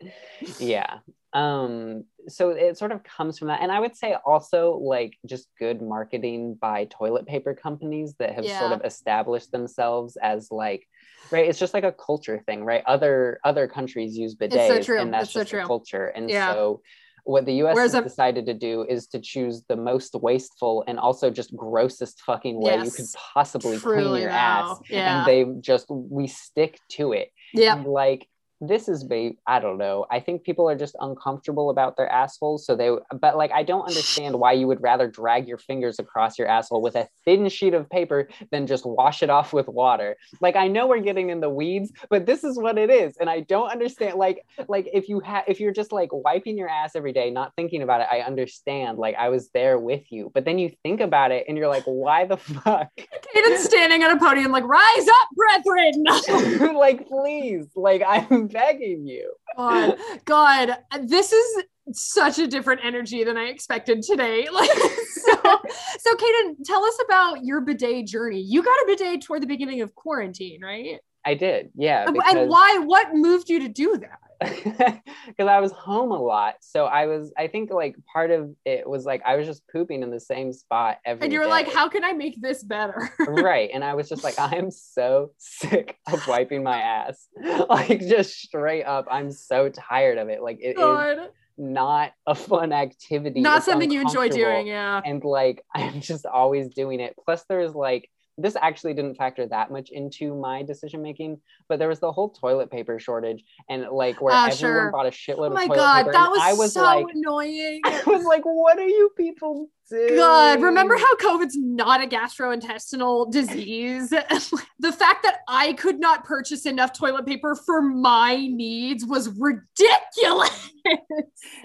yeah 0.58 0.98
um 1.36 2.02
so 2.28 2.48
it 2.50 2.78
sort 2.78 2.90
of 2.92 3.04
comes 3.04 3.38
from 3.38 3.48
that 3.48 3.60
and 3.60 3.70
i 3.70 3.78
would 3.78 3.94
say 3.94 4.16
also 4.24 4.72
like 4.78 5.12
just 5.26 5.48
good 5.58 5.82
marketing 5.82 6.56
by 6.58 6.86
toilet 6.86 7.26
paper 7.26 7.52
companies 7.54 8.14
that 8.18 8.34
have 8.34 8.44
sort 8.46 8.72
of 8.72 8.80
established 8.84 9.52
themselves 9.52 10.16
as 10.16 10.48
like 10.50 10.88
right 11.30 11.46
it's 11.46 11.58
just 11.58 11.74
like 11.74 11.84
a 11.84 11.92
culture 11.92 12.42
thing 12.46 12.64
right 12.64 12.82
other 12.86 13.38
other 13.44 13.68
countries 13.68 14.16
use 14.16 14.34
bidets 14.34 14.84
true. 14.86 14.98
and 14.98 15.12
that's 15.12 15.30
so 15.32 15.40
just 15.40 15.52
a 15.52 15.62
culture 15.62 16.06
and 16.06 16.30
Yeah. 16.30 16.54
so 16.54 16.80
what 17.24 17.44
the 17.44 17.54
us 17.54 17.74
Whereas 17.74 17.92
has 17.92 18.04
decided 18.04 18.46
to 18.46 18.54
do 18.54 18.86
is 18.88 19.08
to 19.08 19.18
choose 19.20 19.64
the 19.68 19.76
most 19.76 20.14
wasteful 20.14 20.84
and 20.86 20.98
also 20.98 21.28
just 21.28 21.54
grossest 21.54 22.20
fucking 22.22 22.58
way 22.62 22.76
you 22.82 22.90
could 22.90 23.04
possibly 23.34 23.78
clean 23.78 23.98
your 24.22 24.30
though. 24.30 24.36
ass 24.36 24.78
Yeah. 24.88 25.18
and 25.18 25.26
they 25.26 25.60
just 25.60 25.86
we 25.90 26.28
stick 26.28 26.78
to 26.92 27.12
it 27.12 27.30
yeah. 27.52 27.82
like 27.84 28.26
this 28.60 28.88
is 28.88 29.04
ba- 29.04 29.32
i 29.46 29.58
don't 29.60 29.78
know. 29.78 30.06
I 30.10 30.20
think 30.20 30.44
people 30.44 30.68
are 30.68 30.76
just 30.76 30.96
uncomfortable 31.00 31.70
about 31.70 31.96
their 31.96 32.08
assholes 32.08 32.66
so 32.66 32.74
they 32.74 32.90
but 33.20 33.36
like 33.36 33.52
i 33.52 33.62
don't 33.62 33.86
understand 33.86 34.38
why 34.38 34.52
you 34.52 34.66
would 34.66 34.82
rather 34.82 35.08
drag 35.08 35.46
your 35.46 35.58
fingers 35.58 35.98
across 35.98 36.38
your 36.38 36.48
asshole 36.48 36.82
with 36.82 36.96
a 36.96 37.08
thin 37.24 37.48
sheet 37.48 37.74
of 37.74 37.88
paper 37.90 38.28
than 38.50 38.66
just 38.66 38.86
wash 38.86 39.22
it 39.22 39.30
off 39.30 39.52
with 39.52 39.68
water. 39.68 40.16
Like 40.40 40.56
i 40.56 40.68
know 40.68 40.86
we're 40.86 41.00
getting 41.00 41.30
in 41.30 41.40
the 41.40 41.50
weeds 41.50 41.92
but 42.10 42.26
this 42.26 42.44
is 42.44 42.58
what 42.58 42.78
it 42.78 42.90
is 42.90 43.16
and 43.18 43.28
i 43.28 43.40
don't 43.40 43.70
understand 43.70 44.16
like 44.16 44.42
like 44.68 44.88
if 44.92 45.08
you 45.08 45.20
have 45.20 45.44
if 45.46 45.60
you're 45.60 45.72
just 45.72 45.92
like 45.92 46.10
wiping 46.12 46.56
your 46.56 46.68
ass 46.68 46.92
every 46.94 47.12
day 47.12 47.30
not 47.30 47.52
thinking 47.56 47.82
about 47.82 48.00
it 48.00 48.08
i 48.10 48.20
understand 48.20 48.98
like 48.98 49.14
i 49.16 49.28
was 49.28 49.50
there 49.50 49.78
with 49.78 50.10
you 50.10 50.30
but 50.34 50.44
then 50.44 50.58
you 50.58 50.70
think 50.82 51.00
about 51.00 51.30
it 51.30 51.44
and 51.48 51.56
you're 51.56 51.68
like 51.68 51.84
why 51.84 52.24
the 52.24 52.36
fuck? 52.36 52.90
Caden's 52.96 53.64
standing 53.64 54.02
on 54.02 54.16
a 54.16 54.18
podium, 54.18 54.52
like, 54.52 54.64
rise 54.66 55.08
up, 55.08 55.28
brethren. 55.34 56.76
like 56.76 57.08
please 57.08 57.66
like 57.74 58.02
i'm 58.06 58.45
begging 58.46 59.06
you 59.06 59.32
God, 59.56 59.96
God, 60.24 60.76
this 61.02 61.32
is 61.32 61.64
such 61.92 62.38
a 62.38 62.46
different 62.46 62.82
energy 62.84 63.24
than 63.24 63.36
I 63.36 63.44
expected 63.44 64.02
today. 64.02 64.48
Like, 64.52 64.70
so, 64.70 65.60
so 65.98 66.14
Kaden, 66.14 66.56
tell 66.64 66.84
us 66.84 66.98
about 67.04 67.44
your 67.44 67.60
bidet 67.60 68.06
journey. 68.06 68.40
You 68.40 68.62
got 68.62 68.70
a 68.70 68.84
bidet 68.86 69.22
toward 69.22 69.42
the 69.42 69.46
beginning 69.46 69.80
of 69.80 69.94
quarantine, 69.94 70.62
right? 70.62 71.00
I 71.26 71.34
did, 71.34 71.70
yeah. 71.74 72.04
And- 72.06 72.14
Because, 72.14 72.34
And 72.34 72.48
why? 72.48 72.78
What 72.78 73.14
moved 73.14 73.48
you 73.50 73.60
to 73.60 73.68
do 73.68 73.98
that? 73.98 74.20
Because 75.26 75.48
I 75.48 75.58
was 75.60 75.72
home 75.72 76.12
a 76.12 76.22
lot, 76.22 76.54
so 76.60 76.84
I 76.84 77.06
was. 77.06 77.32
I 77.36 77.48
think 77.48 77.70
like 77.72 77.96
part 78.12 78.30
of 78.30 78.54
it 78.64 78.88
was 78.88 79.04
like 79.04 79.22
I 79.26 79.34
was 79.36 79.44
just 79.46 79.66
pooping 79.72 80.02
in 80.02 80.10
the 80.10 80.20
same 80.20 80.52
spot 80.52 80.98
every. 81.04 81.24
And 81.24 81.32
you 81.32 81.40
were 81.40 81.46
like, 81.46 81.72
how 81.72 81.88
can 81.88 82.04
I 82.04 82.12
make 82.12 82.40
this 82.40 82.62
better? 82.62 83.10
right, 83.26 83.68
and 83.74 83.82
I 83.82 83.94
was 83.94 84.08
just 84.08 84.22
like, 84.22 84.38
I 84.38 84.54
am 84.56 84.70
so 84.70 85.32
sick 85.38 85.98
of 86.12 86.26
wiping 86.28 86.62
my 86.62 86.78
ass, 86.78 87.26
like 87.68 88.00
just 88.00 88.38
straight 88.40 88.84
up. 88.84 89.08
I'm 89.10 89.32
so 89.32 89.68
tired 89.68 90.18
of 90.18 90.28
it. 90.28 90.42
Like 90.42 90.58
it 90.60 90.70
is 90.70 90.76
God, 90.76 91.30
not 91.58 92.12
a 92.26 92.34
fun 92.34 92.72
activity. 92.72 93.40
not 93.40 93.58
It's 93.58 93.66
something 93.66 93.90
you 93.90 94.00
enjoy 94.02 94.28
doing. 94.28 94.66
Yeah. 94.66 95.00
and 95.04 95.24
like 95.24 95.64
i'm 95.74 96.00
just 96.00 96.26
always 96.26 96.68
doing 96.68 97.00
it 97.00 97.16
plus 97.24 97.44
there's 97.48 97.74
like 97.74 98.10
this 98.38 98.56
actually 98.60 98.92
didn't 98.94 99.14
factor 99.16 99.46
that 99.46 99.70
much 99.70 99.90
into 99.90 100.34
my 100.34 100.62
decision 100.62 101.02
making 101.02 101.40
but 101.68 101.78
there 101.78 101.88
was 101.88 102.00
the 102.00 102.12
whole 102.12 102.28
toilet 102.28 102.70
paper 102.70 102.98
shortage 102.98 103.42
and 103.70 103.86
like 103.90 104.20
where 104.20 104.34
Ah, 104.34 104.48
everyone 104.50 104.56
sure. 104.56 104.90
bought 104.92 105.06
a 105.06 105.10
shitload 105.10 105.50
Oh 105.50 105.54
my 105.54 105.62
of 105.62 105.68
toilet 105.68 105.76
God, 105.78 105.98
paper 106.00 106.12
that 106.12 106.30
was, 106.30 106.40
i 106.42 106.52
was 106.52 106.72
so 106.74 106.82
like 106.82 107.06
annoying. 107.14 107.80
i 107.84 108.02
was 108.06 108.24
like 108.24 108.42
what 108.44 108.78
are 108.78 108.86
you 108.86 109.10
people 109.16 109.68
doing 109.88 110.16
God, 110.16 110.62
remember 110.62 110.96
how 110.96 111.14
COVID's 111.16 111.56
not 111.56 112.02
a 112.02 112.08
gastrointestinal 112.08 113.30
disease? 113.30 114.10
the 114.80 114.90
fact 114.92 115.22
that 115.22 115.38
I 115.46 115.74
could 115.74 116.00
not 116.00 116.24
purchase 116.24 116.66
enough 116.66 116.92
toilet 116.92 117.24
paper 117.24 117.54
for 117.54 117.80
my 117.80 118.34
needs 118.34 119.06
was 119.06 119.28
ridiculous. 119.38 120.70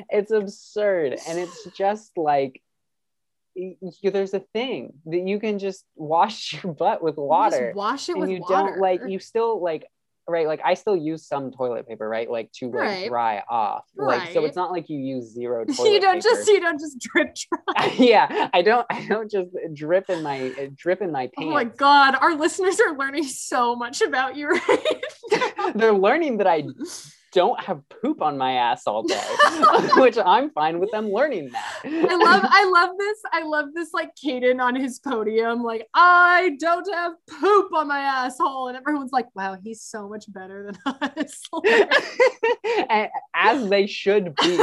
it's 0.09 0.32
absurd 0.32 1.17
and 1.28 1.39
it's 1.39 1.65
just 1.76 2.15
like 2.15 2.61
there's 4.04 4.34
a 4.34 4.39
thing 4.54 4.93
that 5.06 5.28
you 5.28 5.39
can 5.39 5.60
just 5.60 5.86
wash 5.95 6.62
your 6.64 6.74
butt 6.74 7.04
with 7.04 7.18
water 7.18 7.68
Just 7.70 7.76
wash 7.76 8.10
it 8.10 8.14
and 8.14 8.22
with 8.22 8.30
you 8.30 8.39
water. 8.39 8.54
don't 8.54 8.80
like 8.80 9.02
you 9.08 9.20
still 9.20 9.62
like 9.62 9.86
right 10.28 10.47
like 10.47 10.62
i 10.64 10.76
still 10.76 10.95
use 10.95 11.26
some 11.28 11.52
toilet 11.52 11.88
paper 11.88 12.08
right 12.08 12.30
like 12.30 12.52
to 12.54 12.68
like 12.68 12.74
Right. 12.74 13.08
dry 13.10 13.43
off 13.49 13.84
like 13.97 14.32
so 14.32 14.45
it's 14.45 14.56
not 14.56 14.72
like 14.72 14.88
you 14.88 14.97
use 14.99 15.34
zero 15.34 15.66
toilet 15.76 15.91
you 15.91 15.99
don't 15.99 16.22
paper. 16.22 16.36
just 16.36 16.47
you 16.47 16.62
don't 16.62 16.80
just 16.80 16.99
drip 16.99 17.36
dry. 17.36 17.86
yeah 17.97 18.49
i 18.54 18.62
don't 18.62 18.86
i 18.89 19.04
don't 19.08 19.30
just 19.32 19.49
drip 19.74 20.10
in 20.10 20.22
my 20.24 20.54
eh, 20.58 20.70
drip 20.76 21.02
in 21.02 21.12
my 21.12 21.24
pants 21.24 21.34
Oh 21.39 21.49
my 21.49 21.64
god, 21.66 22.16
our 22.22 22.36
listeners 22.36 22.80
are 22.80 22.95
learning 22.97 23.24
so 23.26 23.76
much 23.76 24.02
about 24.02 24.36
you 24.38 24.47
right 24.49 25.04
they're 25.76 25.91
learning 25.91 26.38
that 26.38 26.47
i 26.47 26.64
don't 27.32 27.59
have 27.61 27.82
poop 27.89 28.21
on 28.21 28.38
my 28.38 28.53
ass 28.53 28.84
all 28.88 29.03
day 29.03 29.21
which 29.95 30.17
i'm 30.25 30.49
fine 30.51 30.79
with 30.79 30.91
them 30.91 31.09
learning 31.11 31.49
that 31.49 31.71
I 31.84 32.15
love 32.15 32.41
I 32.43 32.65
love 32.73 32.97
this. 32.97 33.17
I 33.32 33.43
love 33.43 33.65
this 33.73 33.93
like 33.93 34.11
Caden 34.15 34.61
on 34.61 34.75
his 34.75 34.99
podium, 34.99 35.63
like 35.63 35.88
I 35.93 36.55
don't 36.59 36.88
have 36.93 37.13
poop 37.39 37.73
on 37.73 37.88
my 37.88 37.99
asshole. 37.99 38.67
And 38.67 38.77
everyone's 38.77 39.11
like, 39.11 39.27
wow, 39.36 39.57
he's 39.61 39.82
so 39.82 40.07
much 40.07 40.25
better 40.32 40.71
than 40.71 40.95
us. 41.01 41.41
And- 42.89 43.09
as 43.36 43.69
they 43.69 43.88
should 43.88 44.36
be 44.36 44.57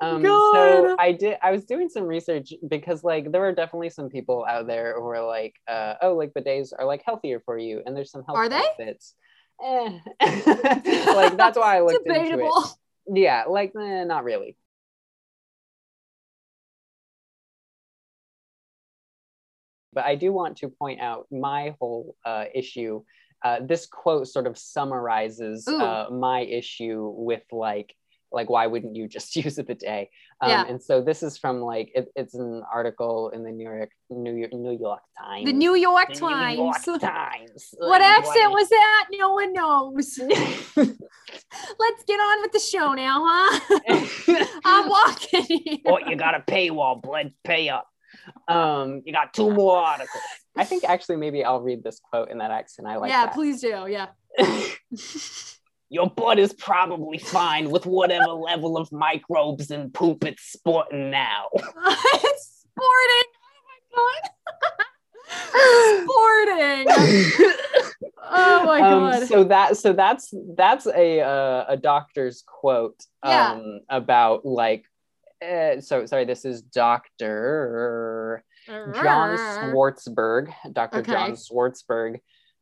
um, 0.00 0.22
so 0.22 0.96
I 0.98 1.16
did. 1.18 1.38
I 1.42 1.50
was 1.50 1.64
doing 1.64 1.88
some 1.88 2.04
research 2.04 2.52
because, 2.68 3.02
like, 3.02 3.32
there 3.32 3.40
were 3.40 3.54
definitely 3.54 3.90
some 3.90 4.10
people 4.10 4.44
out 4.48 4.66
there 4.66 4.94
who 4.94 5.02
were 5.02 5.22
like, 5.22 5.54
uh, 5.66 5.94
"Oh, 6.02 6.14
like 6.14 6.34
bidets 6.34 6.72
are 6.78 6.84
like 6.84 7.02
healthier 7.06 7.40
for 7.40 7.56
you, 7.56 7.82
and 7.86 7.96
there's 7.96 8.10
some 8.10 8.22
health 8.24 8.36
Are 8.36 8.48
they? 8.48 8.62
Benefits." 9.60 10.06
Eh. 10.20 11.12
like 11.14 11.36
that's 11.36 11.58
why 11.58 11.76
I 11.76 11.80
looked 11.82 12.06
into 12.06 12.44
it. 12.44 12.52
Yeah, 13.14 13.44
like 13.48 13.72
eh, 13.78 14.04
not 14.04 14.24
really. 14.24 14.56
But 19.92 20.04
I 20.04 20.14
do 20.14 20.32
want 20.32 20.58
to 20.58 20.68
point 20.68 21.00
out 21.00 21.26
my 21.30 21.74
whole 21.80 22.14
uh, 22.24 22.44
issue. 22.54 23.02
Uh, 23.44 23.60
this 23.60 23.86
quote 23.86 24.28
sort 24.28 24.46
of 24.46 24.58
summarizes 24.58 25.66
uh, 25.66 26.06
my 26.10 26.40
issue 26.40 27.12
with 27.16 27.42
like 27.52 27.94
like 28.30 28.50
why 28.50 28.66
wouldn't 28.66 28.96
you 28.96 29.08
just 29.08 29.34
use 29.44 29.58
it 29.58 29.62
a 29.62 29.64
bidet? 29.64 30.10
Um, 30.40 30.50
Yeah. 30.50 30.64
And 30.66 30.82
so 30.82 31.00
this 31.00 31.22
is 31.22 31.38
from 31.38 31.60
like 31.60 31.90
it, 31.94 32.08
it's 32.14 32.34
an 32.34 32.62
article 32.72 33.30
in 33.30 33.44
the 33.44 33.50
New 33.50 33.64
York 33.64 33.90
New 34.10 34.34
York 34.34 34.52
New 34.52 34.78
York 34.78 35.02
Times. 35.18 35.46
The 35.46 35.52
New 35.52 35.74
York 35.74 36.14
The 36.14 36.20
New 36.20 36.62
York 36.62 36.82
Times. 36.82 37.00
Times. 37.00 37.74
What 37.78 38.00
Like, 38.00 38.18
accent 38.18 38.52
was 38.52 38.68
that? 38.68 39.08
No 39.12 39.32
one 39.32 39.52
knows. 39.52 40.18
Let's 40.76 42.04
get 42.06 42.20
on 42.20 42.42
with 42.42 42.52
the 42.52 42.60
show 42.60 42.92
now, 42.94 43.24
huh? 43.26 44.44
I'm 44.64 44.88
walking 44.88 45.44
here. 45.44 45.78
oh, 45.86 45.98
you 45.98 46.16
got 46.16 46.34
a 46.34 46.40
paywall, 46.40 47.00
blood 47.00 47.32
pay 47.44 47.68
up. 47.68 47.86
Um, 48.46 49.02
you 49.04 49.12
got 49.12 49.32
two 49.32 49.50
more 49.50 49.78
articles. 49.78 50.22
I 50.56 50.64
think 50.64 50.84
actually 50.84 51.16
maybe 51.16 51.44
I'll 51.44 51.60
read 51.60 51.82
this 51.82 52.00
quote 52.00 52.30
in 52.30 52.38
that 52.38 52.50
accent. 52.50 52.88
I 52.88 52.96
like 52.96 53.10
yeah, 53.10 53.26
that. 53.26 53.34
please 53.34 53.60
do. 53.60 53.86
Yeah. 53.88 54.08
Your 55.90 56.10
butt 56.10 56.38
is 56.38 56.52
probably 56.52 57.18
fine 57.18 57.70
with 57.70 57.86
whatever 57.86 58.28
level 58.32 58.76
of 58.76 58.90
microbes 58.92 59.70
and 59.70 59.92
poop 59.92 60.24
it's 60.24 60.42
sporting 60.52 61.10
now. 61.10 61.46
it's 61.54 62.64
sporting. 62.68 63.28
Oh 63.96 64.10
my 64.10 64.20
god. 64.20 64.30
sporting. 66.04 67.54
Oh 68.30 68.64
my 68.66 68.80
Um, 68.80 69.10
god. 69.10 69.26
so 69.28 69.44
that 69.44 69.76
so 69.78 69.92
that's 69.94 70.32
that's 70.54 70.86
a 70.86 71.20
uh, 71.20 71.64
a 71.68 71.76
doctor's 71.76 72.42
quote 72.46 73.02
Yeah. 73.24 73.52
um, 73.52 73.80
about 73.88 74.44
like 74.44 74.84
uh, 75.42 75.80
so 75.80 76.04
sorry 76.06 76.24
this 76.26 76.44
is 76.44 76.60
Doctor 76.62 78.44
John 78.66 79.38
Swartzberg, 79.38 80.52
Dr. 80.72 80.98
Okay. 80.98 81.12
John 81.12 81.32
Swartzberg 81.32 82.20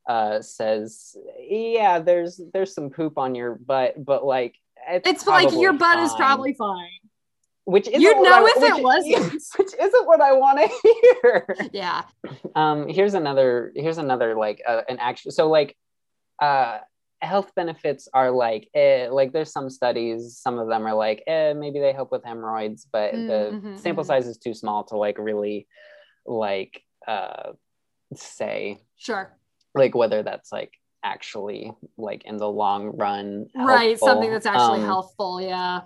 uh, 0.08 0.40
says, 0.42 1.16
yeah, 1.40 1.98
there's 1.98 2.40
there's 2.52 2.74
some 2.74 2.90
poop 2.90 3.18
on 3.18 3.34
your 3.34 3.56
butt, 3.56 4.02
but 4.04 4.24
like 4.24 4.54
it's, 4.88 5.08
It's 5.08 5.26
like 5.26 5.52
your 5.52 5.72
butt 5.72 5.98
is 6.00 6.12
probably 6.14 6.54
fine. 6.54 6.88
which 7.64 7.88
isn't 7.88 8.00
You'd 8.00 8.22
know 8.22 8.44
I- 8.46 8.52
if 8.56 8.62
it 8.62 8.74
which- 8.74 8.82
wasn't. 9.18 9.42
which 9.58 9.74
isn't 9.80 10.06
what 10.06 10.20
I 10.20 10.32
want 10.32 10.58
to 10.60 10.68
hear. 11.22 11.56
Yeah. 11.72 12.02
Um, 12.54 12.88
here's 12.88 13.12
another 13.14 13.72
here's 13.76 13.98
another 13.98 14.34
like 14.34 14.62
uh, 14.66 14.80
an 14.88 14.98
actual 14.98 15.30
so 15.30 15.48
like 15.50 15.76
uh 16.40 16.78
health 17.20 17.52
benefits 17.54 18.08
are 18.14 18.30
like 18.30 18.68
eh, 18.74 19.08
like 19.10 19.32
there's 19.32 19.52
some 19.52 19.68
studies 19.68 20.38
some 20.38 20.58
of 20.58 20.68
them 20.68 20.86
are 20.86 20.94
like 20.94 21.22
eh, 21.26 21.52
maybe 21.52 21.78
they 21.80 21.92
help 21.92 22.10
with 22.12 22.24
hemorrhoids 22.24 22.86
but 22.90 23.12
Mm, 23.12 23.26
the 23.26 23.56
mhm, 23.68 23.78
sample 23.78 24.04
mhm. 24.04 24.06
size 24.06 24.26
is 24.26 24.38
too 24.38 24.54
small 24.54 24.84
to 24.84 24.96
like 24.96 25.18
really 25.18 25.66
like 26.24 26.80
uh 27.06 27.52
say 28.14 28.80
Sure. 28.96 29.36
Like 29.76 29.94
whether 29.94 30.22
that's 30.22 30.50
like 30.50 30.72
actually 31.04 31.72
like 31.96 32.24
in 32.24 32.36
the 32.38 32.48
long 32.48 32.96
run 32.96 33.46
Right. 33.54 33.98
Something 33.98 34.30
that's 34.30 34.46
actually 34.46 34.80
Um, 34.80 34.86
healthful. 34.86 35.40
Yeah. 35.40 35.82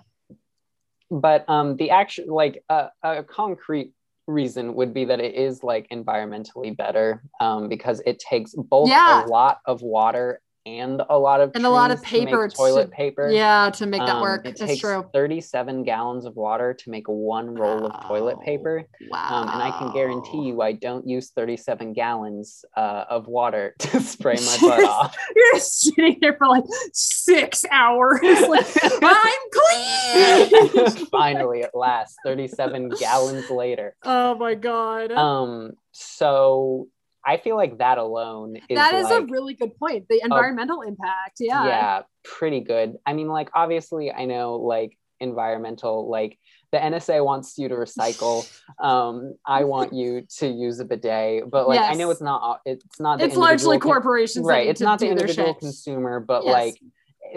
but 1.11 1.47
um 1.49 1.75
the 1.75 1.91
action 1.91 2.27
like 2.27 2.63
uh, 2.69 2.87
a 3.03 3.23
concrete 3.23 3.91
reason 4.27 4.73
would 4.75 4.93
be 4.93 5.05
that 5.05 5.19
it 5.19 5.35
is 5.35 5.61
like 5.61 5.89
environmentally 5.89 6.75
better 6.75 7.21
um 7.41 7.67
because 7.67 8.01
it 8.05 8.17
takes 8.19 8.53
both 8.55 8.87
Yeah. 8.89 9.25
a 9.25 9.27
lot 9.27 9.59
of 9.65 9.81
water 9.81 10.41
and 10.65 11.01
a 11.09 11.17
lot 11.17 11.41
of 11.41 11.51
And 11.55 11.65
a 11.65 11.69
lot 11.69 11.89
of 11.89 12.03
trees 12.03 12.21
to 12.21 12.25
paper 12.27 12.47
toilet 12.49 12.85
to- 12.85 12.91
paper 12.91 13.29
Yeah. 13.31 13.71
To 13.71 13.85
make 13.87 14.01
that 14.01 14.17
Um, 14.17 14.21
work. 14.21 14.45
it 14.45 14.57
That's 14.57 14.71
takes 14.71 14.81
true. 14.81 15.05
37 15.13 15.83
gallons 15.83 16.25
of 16.25 16.35
water 16.35 16.73
to 16.75 16.89
make 16.91 17.07
one 17.07 17.55
roll 17.55 17.85
of 17.87 18.07
toilet 18.07 18.39
paper 18.41 18.83
Wow. 19.09 19.27
um, 19.31 19.49
and 19.49 19.61
i 19.63 19.71
can 19.71 19.91
guarantee 19.91 20.43
you 20.43 20.61
i 20.61 20.71
don't 20.73 21.07
use 21.07 21.31
37 21.31 21.93
gallons 21.93 22.63
uh, 22.77 23.05
of 23.09 23.27
water 23.27 23.73
to 23.79 23.99
spray 24.01 24.35
my 24.35 24.57
butt 24.61 24.83
off 24.83 25.15
You're 25.35 25.59
sitting 25.59 26.17
there 26.21 26.35
for 26.37 26.47
like 26.47 26.63
six 26.93 27.65
hours. 27.71 28.19
Like, 28.21 28.67
I'm 29.01 29.43
clean. 29.51 31.07
finally 31.07 31.63
at 31.63 31.73
last 31.75 32.17
37 32.23 32.89
gallons 32.99 33.49
later 33.49 33.95
oh 34.03 34.35
my 34.35 34.53
god. 34.55 35.11
um 35.11 35.71
so 35.91 36.87
i 37.25 37.37
feel 37.37 37.55
like 37.55 37.77
that 37.77 37.97
alone 37.97 38.55
is 38.69 38.75
that 38.75 38.93
is 38.93 39.03
like, 39.05 39.23
a 39.23 39.25
really 39.25 39.53
good 39.53 39.75
point. 39.77 40.07
The 40.09 40.21
environmental 40.23 40.81
impact. 40.81 41.37
Yeah. 41.39 41.65
yeah 41.65 42.01
pretty 42.23 42.59
good 42.61 42.95
i 43.05 43.13
mean 43.13 43.27
like 43.27 43.49
obviously 43.53 44.11
i 44.11 44.25
know 44.25 44.55
like 44.55 44.97
environmental 45.19 46.09
like 46.09 46.37
the 46.71 46.77
nsa 46.79 47.23
wants 47.23 47.57
you 47.57 47.67
to 47.69 47.75
recycle 47.75 48.43
um 48.83 49.35
i 49.45 49.63
want 49.63 49.93
you 49.93 50.23
to 50.39 50.47
use 50.47 50.79
a 50.79 50.85
bidet 50.85 51.49
but 51.49 51.67
like 51.67 51.79
i 51.81 51.93
know 51.93 52.09
it's 52.09 52.21
not 52.21 52.59
it's 52.65 52.99
not 52.99 53.19
the 53.19 53.25
It's 53.25 53.35
largely 53.35 53.77
corporations. 53.79 54.45
right 54.45 54.67
it's 54.67 54.81
not 54.81 54.99
the 54.99 55.07
individual 55.09 55.53
consumer 55.53 56.19
but 56.19 56.43
Yes. 56.45 56.53
like 56.53 56.75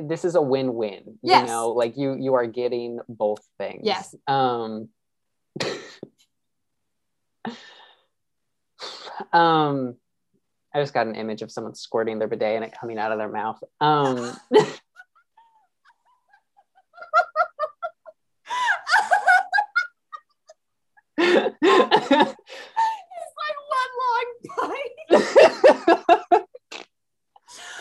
this 0.09 0.25
is 0.25 0.35
a 0.35 0.43
win-win 0.43 1.19
Yes. 1.23 1.43
you 1.43 1.47
know 1.47 1.69
like 1.71 1.97
you 1.97 2.15
you 2.19 2.35
are 2.35 2.47
getting 2.47 2.99
both 3.09 3.43
things 3.59 3.83
Yes. 3.85 4.15
um 4.27 4.89
um 9.33 9.95
i 10.75 10.81
just 10.81 10.95
got 10.95 11.07
an 11.07 11.15
image 11.15 11.43
of 11.43 11.51
someone 11.51 11.75
squirting 11.75 12.19
their 12.19 12.29
bidet 12.29 12.57
and 12.57 12.65
it 12.65 12.75
coming 12.79 12.99
out 12.99 13.13
of 13.13 13.19
their 13.19 13.29
mouth 13.29 13.63
um 13.81 14.37
It's 21.17 21.31
like 23.41 23.59
one 23.71 23.93
long 24.01 24.27
bite. 24.57 25.23
Oh 26.33 26.45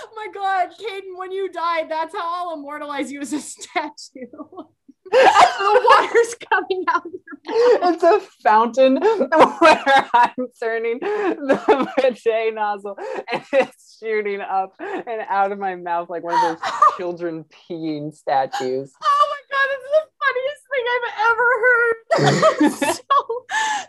my 0.15 0.27
god, 0.34 0.69
Caden, 0.79 1.17
when 1.17 1.31
you 1.31 1.51
died, 1.51 1.89
that's 1.89 2.15
how 2.15 2.49
I'll 2.49 2.53
immortalize 2.53 3.11
you 3.11 3.21
as 3.21 3.34
a 3.34 3.39
statue. 3.39 4.27
the 5.14 5.88
water's 5.89 6.36
coming 6.49 6.84
out. 6.89 7.05
of 7.05 7.11
your 7.11 7.24
it's 7.45 8.03
a 8.03 8.20
fountain 8.41 8.97
where 8.97 10.09
I'm 10.14 10.47
turning 10.59 10.99
the 10.99 11.89
bidet 11.97 12.53
nozzle 12.53 12.97
and 13.32 13.43
it's 13.53 13.97
shooting 13.99 14.41
up 14.41 14.74
and 14.80 15.22
out 15.30 15.51
of 15.51 15.59
my 15.59 15.76
mouth 15.76 16.09
like 16.09 16.24
one 16.24 16.34
of 16.34 16.41
those 16.41 16.72
children 16.97 17.45
peeing 17.45 18.14
statues. 18.14 18.93
Oh 19.03 19.26
my 19.30 19.41
god, 19.51 19.68
it's 19.74 19.89
the 19.91 20.03
funniest 20.24 20.64
thing 20.72 20.86
I've 20.93 21.09
ever 21.30 21.47
heard. 21.66 21.97
so, 22.95 23.18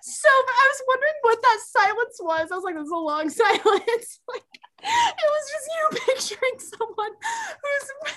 so 0.03 0.29
I 0.29 0.64
was 0.70 0.83
wondering 0.89 1.18
what 1.22 1.43
that 1.43 1.59
silence 1.66 2.18
was. 2.20 2.49
I 2.51 2.55
was 2.57 2.64
like, 2.64 2.75
this 2.75 2.87
is 2.87 2.91
a 2.91 2.97
long 2.97 3.31
silence. 3.43 4.20
Like, 4.29 4.45
it 4.83 5.29
was 5.31 5.45
just 5.53 5.68
you 5.72 5.83
picturing 6.07 6.59
someone 6.59 7.12
who's 7.62 8.14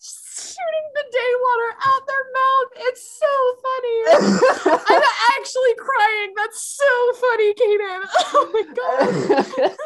shooting 0.00 0.86
bidet 0.94 1.36
water 1.44 1.70
out 1.84 2.02
their 2.06 2.24
mouth. 2.32 2.68
It's 2.88 3.04
so 3.20 3.32
funny. 3.64 3.96
I'm 4.90 5.02
actually 5.36 5.74
crying. 5.78 6.32
That's 6.36 6.60
so 6.62 7.12
funny, 7.20 7.54
Kaden. 7.54 8.00
Oh 8.32 8.50
my 8.52 8.64
god. 8.74 9.76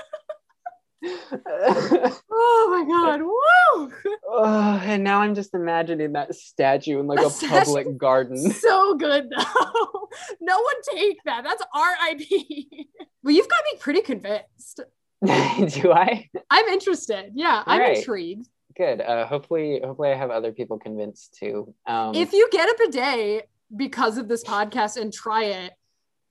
Oh 2.30 2.68
my 2.70 2.84
god. 2.88 3.20
Woo! 3.20 3.92
oh, 4.28 4.80
and 4.84 5.04
now 5.04 5.20
I'm 5.20 5.34
just 5.34 5.54
imagining 6.00 6.12
that 6.14 6.34
statue 6.34 7.00
in 7.00 7.06
like 7.06 7.18
A 7.20 7.26
a 7.26 7.48
public 7.48 7.96
garden. 7.96 8.36
So 8.52 8.94
good 8.96 9.30
though. 9.30 10.08
No 10.40 10.56
one 10.56 10.74
take 10.94 11.18
that. 11.24 11.42
That's 11.42 11.62
our 11.74 11.92
IP. 12.12 12.28
Well, 13.24 13.34
you've 13.34 13.48
got 13.48 13.58
me 13.72 13.78
pretty 13.80 14.00
convinced. 14.00 14.80
Do 15.24 15.92
I? 15.92 16.28
I'm 16.50 16.66
interested. 16.68 17.32
Yeah, 17.34 17.64
I'm 17.66 17.80
Right. 17.80 17.96
intrigued. 17.98 18.46
Good. 18.76 19.00
Uh, 19.00 19.26
hopefully, 19.26 19.80
hopefully 19.84 20.10
I 20.10 20.14
have 20.14 20.30
other 20.30 20.52
people 20.52 20.78
convinced 20.78 21.34
too. 21.34 21.74
Um, 21.86 22.14
If 22.14 22.32
you 22.32 22.48
get 22.52 22.68
up 22.68 22.76
a 22.76 22.90
bidet 22.90 23.48
because 23.74 24.18
of 24.18 24.28
this 24.28 24.44
podcast 24.44 25.00
and 25.00 25.12
try 25.12 25.44
it, 25.46 25.72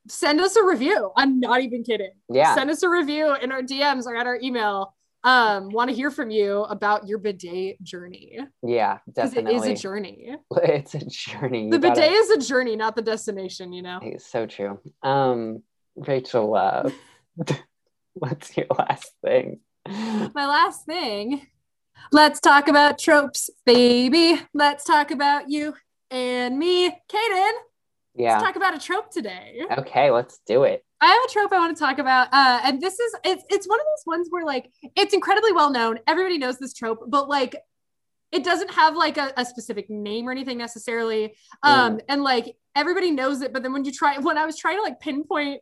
send 0.08 0.40
us 0.40 0.56
a 0.56 0.64
review. 0.64 1.12
I'm 1.18 1.40
not 1.42 1.62
even 1.62 1.84
kidding. 1.84 2.12
yeah, 2.30 2.56
Send 2.56 2.70
us 2.70 2.84
a 2.84 2.90
review 2.90 3.36
in 3.36 3.52
our 3.52 3.62
DMs 3.64 4.06
or 4.06 4.16
at 4.16 4.28
our 4.28 4.40
email. 4.42 4.96
Um, 5.26 5.70
want 5.70 5.90
to 5.90 5.96
hear 5.96 6.12
from 6.12 6.32
you 6.32 6.64
about 6.64 7.08
your 7.08 7.18
bidet 7.18 7.82
journey 7.82 8.40
yeah, 8.62 8.98
definitely. 9.12 9.56
is 9.56 9.80
a 9.80 9.82
journey. 9.82 10.36
it's 10.52 10.96
a 10.96 11.06
journey. 11.06 11.70
The 11.70 11.78
You 11.78 11.82
gotta- 11.82 12.02
bidet 12.02 12.12
is 12.12 12.30
a 12.32 12.40
journey, 12.40 12.76
not 12.76 12.96
the 12.96 13.02
destination. 13.02 13.72
You 13.72 13.84
know. 13.84 14.00
It's 14.02 14.30
so 14.30 14.46
true. 14.46 14.80
Um, 15.02 15.64
Rachel, 15.96 16.56
uh, 16.56 16.90
what's 18.14 18.56
your 18.58 18.66
last 18.78 19.12
thing? 19.24 19.60
My 19.88 20.48
last 20.48 20.86
thing. 20.86 21.48
Let's 22.12 22.40
talk 22.40 22.68
about 22.68 23.00
tropes, 23.00 23.50
baby. 23.66 24.42
Let's 24.54 24.84
talk 24.84 25.12
about 25.12 25.50
you 25.50 25.74
and 26.12 26.58
me, 26.60 26.90
Kaden. 26.90 27.52
Yeah. 28.16 28.34
Let's 28.34 28.44
talk 28.44 28.56
about 28.56 28.76
a 28.76 28.80
trope 28.80 29.10
today. 29.10 29.62
Okay, 29.80 30.12
let's 30.12 30.40
do 30.46 30.64
it. 30.64 30.84
I 31.04 31.08
have 31.08 31.24
a 31.30 31.34
trope 31.34 31.52
I 31.52 31.60
want 31.60 31.76
to 31.76 31.84
talk 31.84 32.00
about, 32.00 32.30
uh, 32.32 32.62
and 32.64 32.80
this 32.82 32.98
is 32.98 33.14
it's 33.26 33.44
it's 33.50 33.68
one 33.68 33.78
of 33.80 33.86
those 33.86 34.06
ones 34.06 34.28
where 34.30 34.46
like 34.46 34.72
it's 34.96 35.14
incredibly 35.14 35.52
well 35.52 35.70
known. 35.70 36.00
Everybody 36.08 36.38
knows 36.38 36.60
this 36.60 36.74
trope, 36.74 37.04
but 37.08 37.28
like 37.28 37.58
it 38.32 38.44
doesn't 38.46 38.72
have 38.72 38.96
like 38.96 39.18
a, 39.18 39.34
a 39.36 39.46
specific 39.46 39.90
name 39.90 40.28
or 40.28 40.32
anything 40.32 40.58
necessarily. 40.58 41.36
Um, 41.62 42.00
and 42.08 42.24
like 42.24 42.56
everybody 42.74 43.12
knows 43.12 43.42
it, 43.42 43.52
but 43.52 43.64
then 43.64 43.74
when 43.74 43.84
you 43.84 43.92
try 43.92 44.18
when 44.18 44.38
I 44.38 44.46
was 44.46 44.58
trying 44.58 44.78
to 44.78 44.82
like 44.82 45.02
pinpoint 45.02 45.60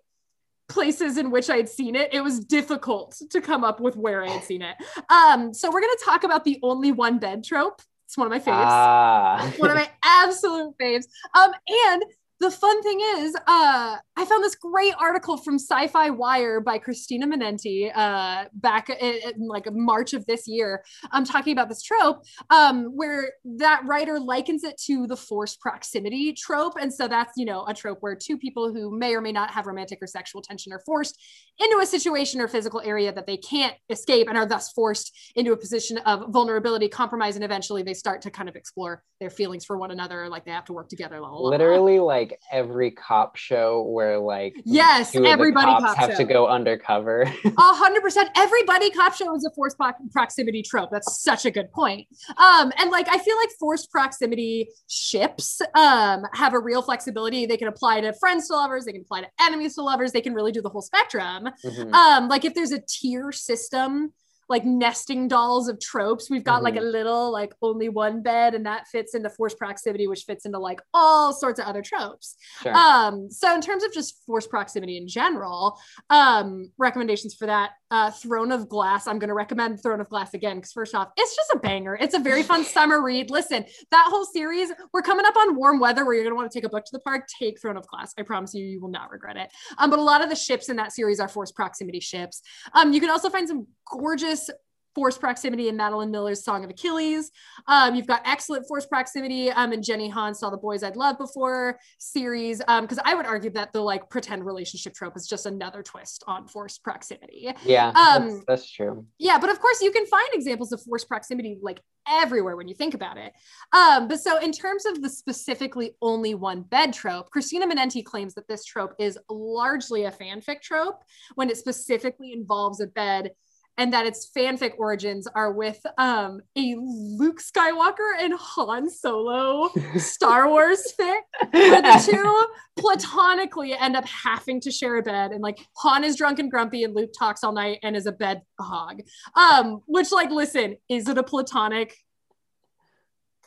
places 0.70 1.18
in 1.18 1.32
which 1.32 1.50
I 1.50 1.58
had 1.58 1.68
seen 1.68 1.96
it, 1.96 2.14
it 2.14 2.22
was 2.22 2.40
difficult 2.40 3.20
to 3.32 3.42
come 3.42 3.64
up 3.64 3.80
with 3.80 3.98
where 3.98 4.24
I 4.24 4.30
had 4.30 4.44
seen 4.44 4.62
it. 4.62 4.76
Um, 5.10 5.56
so 5.56 5.72
we're 5.72 5.82
gonna 5.82 5.94
talk 6.06 6.24
about 6.24 6.44
the 6.44 6.60
only 6.62 6.92
one 6.92 7.18
bed 7.18 7.44
trope. 7.44 7.82
It's 8.06 8.16
one 8.18 8.28
of 8.28 8.32
my 8.32 8.40
faves 8.40 8.66
Ah. 8.68 9.52
one 9.58 9.72
of 9.72 9.76
my 9.76 9.90
absolute 10.04 10.76
faves. 10.80 11.06
Um, 11.34 11.52
and 11.90 12.04
the 12.42 12.50
fun 12.50 12.82
thing 12.82 13.00
is, 13.20 13.36
uh, 13.36 13.98
I 14.18 14.26
found 14.26 14.44
this 14.44 14.56
great 14.56 14.96
article 15.00 15.38
from 15.38 15.60
SYFY 15.60 16.18
Wire 16.18 16.60
by 16.60 16.80
Kristina 16.80 17.26
Manente 17.26 17.96
uh, 17.96 18.46
back 18.54 18.90
in, 18.90 19.20
in 19.24 19.48
like 19.48 19.72
March 19.72 20.14
of 20.14 20.26
this 20.26 20.48
year. 20.48 20.84
I'm 21.12 21.24
talking 21.24 21.54
about 21.54 21.70
this 21.70 21.84
trope 21.84 22.24
um, 22.50 22.86
where 22.96 23.34
that 23.60 23.84
writer 23.86 24.20
likens 24.20 24.64
it 24.64 24.80
to 24.88 25.06
the 25.06 25.16
forced 25.16 25.62
proximity 25.62 26.34
trope, 26.34 26.74
and 26.82 26.92
so 26.92 27.08
that's 27.08 27.34
you 27.38 27.46
know 27.46 27.64
a 27.68 27.76
trope 27.76 28.00
where 28.02 28.16
two 28.16 28.40
people 28.40 28.74
who 28.74 28.98
may 28.98 29.14
or 29.14 29.22
may 29.22 29.32
not 29.32 29.52
have 29.52 29.68
romantic 29.68 30.00
or 30.02 30.08
sexual 30.08 30.42
tension 30.42 30.74
are 30.74 30.82
forced 30.84 31.22
into 31.60 31.78
a 31.80 31.86
situation 31.86 32.42
or 32.42 32.48
physical 32.48 32.82
area 32.84 33.14
that 33.14 33.28
they 33.28 33.38
can't 33.38 33.76
escape 33.92 34.28
and 34.28 34.38
are 34.38 34.48
thus 34.48 34.72
forced 34.72 35.16
into 35.36 35.52
a 35.52 35.58
position 35.58 36.00
of 36.00 36.32
vulnerability, 36.34 36.90
compromise, 36.90 37.36
and 37.36 37.46
eventually 37.46 37.84
they 37.84 37.94
start 37.94 38.24
to 38.24 38.32
kind 38.32 38.50
of 38.50 38.56
explore 38.56 39.04
their 39.20 39.30
feelings 39.30 39.64
for 39.64 39.78
one 39.78 39.92
another, 39.92 40.28
like 40.28 40.44
they 40.44 40.52
have 40.52 40.66
to 40.66 40.74
work 40.74 40.90
together. 40.90 41.20
La, 41.20 41.30
la, 41.30 41.38
la. 41.38 41.50
Literally, 41.50 42.00
like 42.00 42.31
every 42.52 42.92
cop 42.92 43.36
show 43.36 43.84
where 43.84 44.18
like 44.20 44.56
Yes, 44.66 45.12
two 45.12 45.20
of 45.20 45.24
the 45.26 45.30
everybody 45.30 45.66
cops 45.66 45.84
cop 45.86 45.98
have 45.98 46.12
show. 46.12 46.18
to 46.18 46.24
go 46.24 46.48
undercover. 46.48 47.22
A 47.46 47.52
hundred 47.58 48.02
percent. 48.02 48.30
Everybody 48.36 48.90
cop 48.92 49.14
show 49.16 49.36
is 49.36 49.46
a 49.46 49.52
forced 49.56 49.78
proximity 50.12 50.62
trope. 50.64 50.90
That's 50.92 51.22
such 51.22 51.46
a 51.46 51.52
good 51.52 51.72
point. 51.72 52.08
Um, 52.38 52.72
and 52.78 52.92
like 52.92 53.08
I 53.10 53.18
feel 53.18 53.38
like 53.38 53.50
forced 53.60 53.92
proximity 53.92 54.70
ships 54.88 55.62
um 55.76 56.24
have 56.34 56.54
a 56.54 56.60
real 56.60 56.82
flexibility. 56.82 57.46
They 57.46 57.58
can 57.58 57.68
apply 57.68 58.02
to 58.02 58.14
friends 58.14 58.48
to 58.48 58.56
lovers. 58.56 58.86
They 58.86 58.92
can 58.94 59.02
apply 59.02 59.22
to 59.22 59.28
enemies 59.42 59.76
to 59.76 59.82
lovers. 59.82 60.12
They 60.12 60.22
can 60.22 60.34
really 60.34 60.52
do 60.52 60.62
the 60.62 60.70
whole 60.70 60.82
spectrum. 60.82 61.50
Mhm. 61.66 61.94
um 61.94 62.28
like 62.28 62.46
if 62.46 62.54
there's 62.54 62.72
a 62.72 62.80
tier 62.88 63.32
system 63.32 64.14
like 64.52 64.66
nesting 64.66 65.28
dolls 65.28 65.68
of 65.68 65.80
tropes. 65.80 66.30
We've 66.30 66.44
got 66.44 66.62
like 66.62 66.76
a 66.76 66.80
Mhm. 66.80 66.92
little 66.92 67.32
like 67.32 67.54
only 67.64 67.90
one 67.90 68.22
bed, 68.22 68.54
and 68.54 68.66
that 68.68 68.88
fits 68.88 69.16
into 69.16 69.30
forced 69.30 69.58
proximity, 69.58 70.06
which 70.08 70.26
fits 70.26 70.46
into 70.46 70.60
like 70.60 70.80
all 70.94 71.34
sorts 71.34 71.60
of 71.60 71.66
other 71.66 71.82
tropes. 71.82 72.36
Sure. 72.62 72.76
Um, 72.76 73.32
so 73.32 73.56
in 73.56 73.62
terms 73.62 73.84
of 73.84 73.92
just 73.92 74.24
forced 74.26 74.50
proximity 74.50 74.98
in 74.98 75.08
general, 75.08 75.80
um, 76.12 76.72
recommendations 76.78 77.34
for 77.34 77.48
that, 77.48 77.72
uh, 77.92 78.10
Throne 78.10 78.52
of 78.52 78.70
Glass. 78.70 79.06
I'm 79.06 79.20
going 79.20 79.28
to 79.28 79.34
recommend 79.34 79.84
Throne 79.84 80.00
of 80.00 80.10
Glass 80.10 80.34
again 80.34 80.58
because 80.58 80.72
first 80.72 80.96
off, 80.96 81.10
it's 81.18 81.36
just 81.36 81.52
a 81.54 81.60
banger. 81.60 81.98
It's 82.00 82.16
a 82.16 82.20
very 82.20 82.42
fun 82.42 82.64
summer 82.78 83.04
read. 83.04 83.30
Listen, 83.30 83.66
that 83.92 84.08
whole 84.10 84.26
series, 84.26 84.72
we're 84.94 85.02
coming 85.02 85.26
up 85.26 85.36
on 85.36 85.56
warm 85.56 85.80
weather 85.80 86.06
where 86.06 86.16
you're 86.16 86.24
going 86.24 86.32
to 86.32 86.38
want 86.38 86.50
to 86.50 86.58
take 86.58 86.66
a 86.66 86.70
book 86.70 86.86
to 86.86 86.92
the 86.94 87.00
park. 87.00 87.28
Take 87.40 87.60
Throne 87.62 87.78
of 87.78 87.86
Glass. 87.88 88.14
I 88.18 88.24
promise 88.24 88.54
you, 88.54 88.66
you 88.66 88.82
will 88.82 88.90
not 88.90 89.12
regret 89.12 89.36
it. 89.36 89.52
Um, 89.78 89.90
but 89.90 90.00
a 90.00 90.04
lot 90.04 90.24
of 90.24 90.30
the 90.30 90.36
ships 90.36 90.70
in 90.70 90.78
that 90.78 90.94
series 90.94 91.20
are 91.20 91.28
forced 91.28 91.56
proximity 91.56 92.00
ships. 92.00 92.42
Um, 92.74 92.94
you 92.94 93.02
can 93.02 93.10
also 93.10 93.30
find 93.30 93.48
some 93.48 93.68
gorgeous 93.92 94.50
forced 94.96 95.20
proximity 95.20 95.70
in 95.70 95.78
Madeline 95.78 96.12
Miller's 96.12 96.44
Song 96.44 96.64
of 96.64 96.70
Achilles. 96.70 97.32
Um, 97.68 97.96
you've 97.96 98.08
got 98.08 98.22
excellent 98.26 98.68
forced 98.68 98.90
proximity 98.90 99.50
um, 99.52 99.74
in 99.74 99.82
Jenny 99.82 100.10
Han 100.10 100.34
Saw 100.34 100.50
the 100.50 100.58
Boys 100.58 100.84
I'd 100.84 100.96
Love 100.96 101.18
Before 101.18 101.80
series. 101.98 102.60
Because 102.60 103.00
I 103.04 103.14
would 103.14 103.26
argue 103.26 103.50
that 103.52 103.74
the 103.74 103.82
like 103.82 104.10
pretend 104.10 104.46
relationship 104.46 104.94
trope 104.94 105.16
is 105.16 105.28
just 105.28 105.46
another 105.46 105.84
twist 105.84 106.24
on 106.28 106.48
forced 106.48 106.84
proximity. 106.84 107.50
yeah, 107.64 107.90
um, 107.90 108.30
that's, 108.30 108.46
that's 108.48 108.72
true. 108.72 109.06
Yeah, 109.18 109.38
but 109.40 109.50
of 109.50 109.60
course 109.60 109.82
you 109.82 109.92
can 109.92 110.06
find 110.06 110.28
examples 110.34 110.72
of 110.72 110.82
forced 110.82 111.08
proximity 111.08 111.58
like 111.62 111.82
everywhere 112.08 112.56
when 112.56 112.68
you 112.68 112.74
think 112.76 112.94
about 112.94 113.18
it. 113.18 113.32
Um, 113.74 114.08
but 114.08 114.20
so 114.20 114.40
in 114.40 114.52
terms 114.52 114.86
of 114.86 115.02
the 115.02 115.10
specifically 115.10 115.96
only 116.02 116.36
one 116.36 116.62
bed 116.64 116.94
trope, 116.94 117.30
Kristina 117.36 117.72
Manente 117.72 118.04
claims 118.04 118.34
that 118.36 118.48
this 118.48 118.66
trope 118.66 118.96
is 119.00 119.18
largely 119.30 120.06
a 120.06 120.12
fanfic 120.12 120.62
trope 120.62 121.04
when 121.36 121.50
it 121.50 121.58
specifically 121.58 122.34
involves 122.34 122.82
a 122.82 122.88
bed 122.88 123.32
and 123.78 123.94
that 123.94 124.06
its 124.06 124.30
fanfic 124.36 124.74
origins 124.78 125.28
are 125.34 125.52
with 125.52 125.80
um, 125.98 126.42
a 126.58 126.76
Luke 126.78 127.40
Skywalker 127.42 128.12
and 128.20 128.34
Han 128.34 128.90
Solo 128.90 129.70
Star 129.98 130.50
Wars 130.50 130.94
fic 131.00 131.22
where 131.52 131.82
the 131.82 132.12
two 132.12 132.46
platonically 132.80 133.74
end 133.74 133.96
up 133.96 134.06
having 134.06 134.60
to 134.62 134.72
share 134.72 134.98
a 134.98 135.02
bed 135.02 135.32
and 135.32 135.42
like 135.42 135.60
Han 135.78 136.04
is 136.04 136.16
drunk 136.16 136.40
and 136.40 136.52
grumpy 136.52 136.84
and 136.84 136.96
Luke 136.96 137.12
talks 137.18 137.44
all 137.44 137.54
night 137.54 137.80
and 137.84 137.96
is 137.96 138.06
a 138.06 138.12
bed 138.12 138.42
hog. 138.60 139.02
Um, 139.36 139.82
which 139.86 140.12
like 140.12 140.32
listen, 140.32 140.78
is 140.90 141.08
it 141.08 141.18
a 141.18 141.24
platonic 141.24 141.96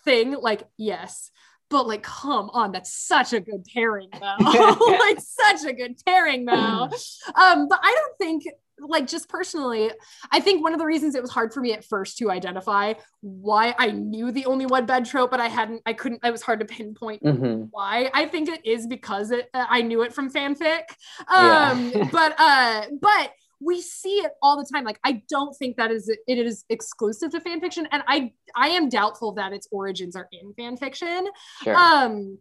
thing? 0.04 0.32
Like, 0.32 0.64
yes. 0.76 1.30
But 1.70 1.86
like, 1.86 2.02
come 2.02 2.50
on, 2.52 2.72
that's 2.72 2.92
such 2.92 3.32
a 3.32 3.40
good 3.40 3.64
pairing 3.72 4.10
though. 4.12 4.36
like 5.00 5.18
such 5.20 5.64
a 5.68 5.72
good 5.72 5.96
pairing 6.06 6.44
though. 6.44 6.88
Um, 7.34 7.68
but 7.68 7.80
I 7.82 7.94
don't 7.98 8.18
think 8.18 8.44
like 8.80 9.06
just 9.06 9.28
personally, 9.28 9.90
I 10.32 10.40
think 10.40 10.62
one 10.62 10.72
of 10.72 10.78
the 10.80 10.84
reasons 10.84 11.14
it 11.14 11.22
was 11.22 11.30
hard 11.30 11.54
for 11.54 11.60
me 11.60 11.72
at 11.72 11.84
first 11.84 12.18
to 12.18 12.30
identify 12.30 12.94
why 13.20 13.74
I 13.78 13.92
knew 13.92 14.32
the 14.32 14.46
only 14.46 14.66
one 14.66 14.84
bed 14.84 15.06
trope, 15.06 15.30
but 15.30 15.40
I 15.40 15.46
hadn't, 15.48 15.80
I 15.86 15.92
couldn't, 15.92 16.24
it 16.24 16.30
was 16.32 16.42
hard 16.42 16.58
to 16.60 16.66
pinpoint 16.66 17.22
Mhm. 17.22 17.68
why 17.70 18.10
i 18.12 18.26
think 18.26 18.48
it 18.48 18.64
is 18.66 18.86
because 18.86 19.30
it 19.30 19.48
uh, 19.54 19.66
i 19.68 19.80
knew 19.82 20.02
it 20.02 20.12
from 20.12 20.30
fanfic 20.30 20.82
Yeah. 21.28 21.70
um 21.70 21.92
but 22.12 22.34
uh 22.38 22.86
but 23.00 23.30
we 23.60 23.80
see 23.80 24.16
it 24.16 24.32
all 24.42 24.56
the 24.56 24.66
time. 24.72 24.84
Like 24.84 24.98
i 25.04 25.22
don't 25.28 25.54
think 25.56 25.76
that 25.76 25.90
is 25.90 26.08
it 26.08 26.38
is 26.38 26.64
exclusive 26.68 27.30
to 27.32 27.40
fan 27.40 27.60
fiction 27.60 27.86
and 27.92 28.02
i 28.06 28.32
i 28.54 28.68
am 28.68 28.88
doubtful 28.88 29.32
that 29.32 29.52
its 29.52 29.68
origins 29.70 30.16
are 30.16 30.28
in 30.32 30.52
fan 30.54 30.76
fiction. 30.76 31.26
Sure. 31.62 31.76
um 31.76 32.38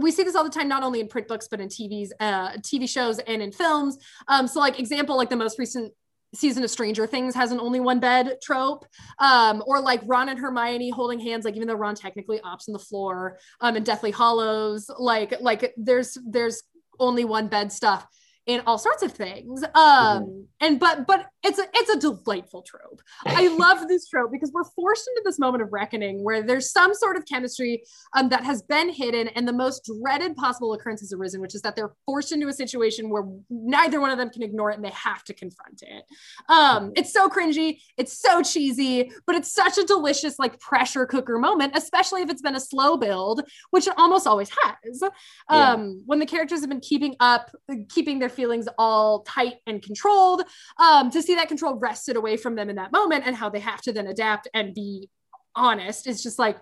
we 0.00 0.12
see 0.12 0.22
this 0.22 0.36
all 0.36 0.44
the 0.44 0.50
time 0.50 0.68
not 0.68 0.82
only 0.82 1.00
in 1.00 1.08
print 1.08 1.26
books 1.26 1.48
but 1.48 1.60
in 1.60 1.68
tvs 1.68 2.10
uh 2.20 2.50
tv 2.58 2.88
shows 2.88 3.18
and 3.20 3.42
in 3.42 3.52
films. 3.52 3.98
Um 4.28 4.46
so 4.46 4.60
like 4.60 4.78
example 4.78 5.16
like 5.16 5.30
the 5.30 5.36
most 5.36 5.58
recent 5.58 5.92
season 6.34 6.64
of 6.64 6.70
stranger 6.70 7.06
things 7.06 7.34
has 7.34 7.52
an 7.52 7.60
only 7.60 7.80
one 7.80 8.00
bed 8.00 8.38
trope. 8.42 8.86
Um 9.18 9.62
or 9.66 9.80
like 9.80 10.00
ron 10.06 10.28
and 10.28 10.38
hermione 10.38 10.90
holding 10.90 11.20
hands 11.20 11.44
like 11.44 11.56
even 11.56 11.68
though 11.68 11.74
ron 11.74 11.94
technically 11.94 12.38
opts 12.40 12.68
on 12.68 12.72
the 12.72 12.78
floor 12.78 13.38
um 13.60 13.76
and 13.76 13.84
deathly 13.84 14.10
hallows 14.10 14.90
like 14.98 15.34
like 15.40 15.74
there's 15.76 16.16
there's 16.26 16.62
only 16.98 17.24
one 17.24 17.48
bed 17.48 17.72
stuff 17.72 18.06
in 18.46 18.60
all 18.66 18.78
sorts 18.78 19.02
of 19.02 19.12
things 19.12 19.62
um 19.74 20.46
and 20.62 20.78
but 20.78 21.06
but 21.06 21.26
it's 21.42 21.58
a 21.58 21.64
it's 21.74 21.90
a 21.90 21.98
delightful 21.98 22.62
trope. 22.62 23.02
I 23.26 23.48
love 23.58 23.88
this 23.88 24.08
trope 24.08 24.30
because 24.30 24.52
we're 24.52 24.64
forced 24.64 25.08
into 25.08 25.22
this 25.24 25.38
moment 25.38 25.62
of 25.62 25.72
reckoning 25.72 26.22
where 26.22 26.42
there's 26.42 26.70
some 26.70 26.94
sort 26.94 27.16
of 27.16 27.24
chemistry 27.26 27.82
um, 28.16 28.28
that 28.28 28.44
has 28.44 28.62
been 28.62 28.88
hidden 28.88 29.26
and 29.28 29.46
the 29.46 29.52
most 29.52 29.90
dreaded 30.00 30.36
possible 30.36 30.72
occurrence 30.72 31.00
has 31.00 31.12
arisen 31.12 31.40
which 31.40 31.56
is 31.56 31.62
that 31.62 31.74
they're 31.74 31.92
forced 32.06 32.30
into 32.30 32.46
a 32.46 32.52
situation 32.52 33.10
where 33.10 33.24
neither 33.50 34.00
one 34.00 34.10
of 34.10 34.18
them 34.18 34.30
can 34.30 34.42
ignore 34.42 34.70
it 34.70 34.76
and 34.76 34.84
they 34.84 34.90
have 34.90 35.24
to 35.24 35.34
confront 35.34 35.82
it. 35.82 36.04
Um 36.48 36.92
it's 36.94 37.12
so 37.12 37.28
cringy 37.28 37.78
it's 37.98 38.20
so 38.20 38.40
cheesy 38.42 39.10
but 39.26 39.34
it's 39.34 39.52
such 39.52 39.78
a 39.78 39.84
delicious 39.84 40.38
like 40.38 40.60
pressure 40.60 41.06
cooker 41.06 41.38
moment 41.38 41.72
especially 41.74 42.22
if 42.22 42.30
it's 42.30 42.42
been 42.42 42.54
a 42.54 42.60
slow 42.60 42.96
build 42.96 43.42
which 43.70 43.88
it 43.88 43.94
almost 43.96 44.28
always 44.28 44.50
has. 44.62 45.02
Yeah. 45.50 45.72
um 45.72 46.02
when 46.06 46.20
the 46.20 46.26
characters 46.26 46.60
have 46.60 46.70
been 46.70 46.80
keeping 46.80 47.16
up 47.18 47.50
keeping 47.88 48.20
their 48.20 48.28
feelings 48.32 48.68
all 48.78 49.22
tight 49.22 49.54
and 49.66 49.82
controlled 49.82 50.42
um 50.78 51.10
to 51.10 51.22
see 51.22 51.34
that 51.34 51.48
control 51.48 51.74
wrested 51.76 52.16
away 52.16 52.36
from 52.36 52.54
them 52.54 52.68
in 52.68 52.76
that 52.76 52.92
moment 52.92 53.24
and 53.26 53.36
how 53.36 53.48
they 53.48 53.60
have 53.60 53.80
to 53.82 53.92
then 53.92 54.06
adapt 54.06 54.48
and 54.54 54.74
be 54.74 55.08
honest 55.54 56.06
it's 56.06 56.22
just 56.22 56.38
like 56.38 56.58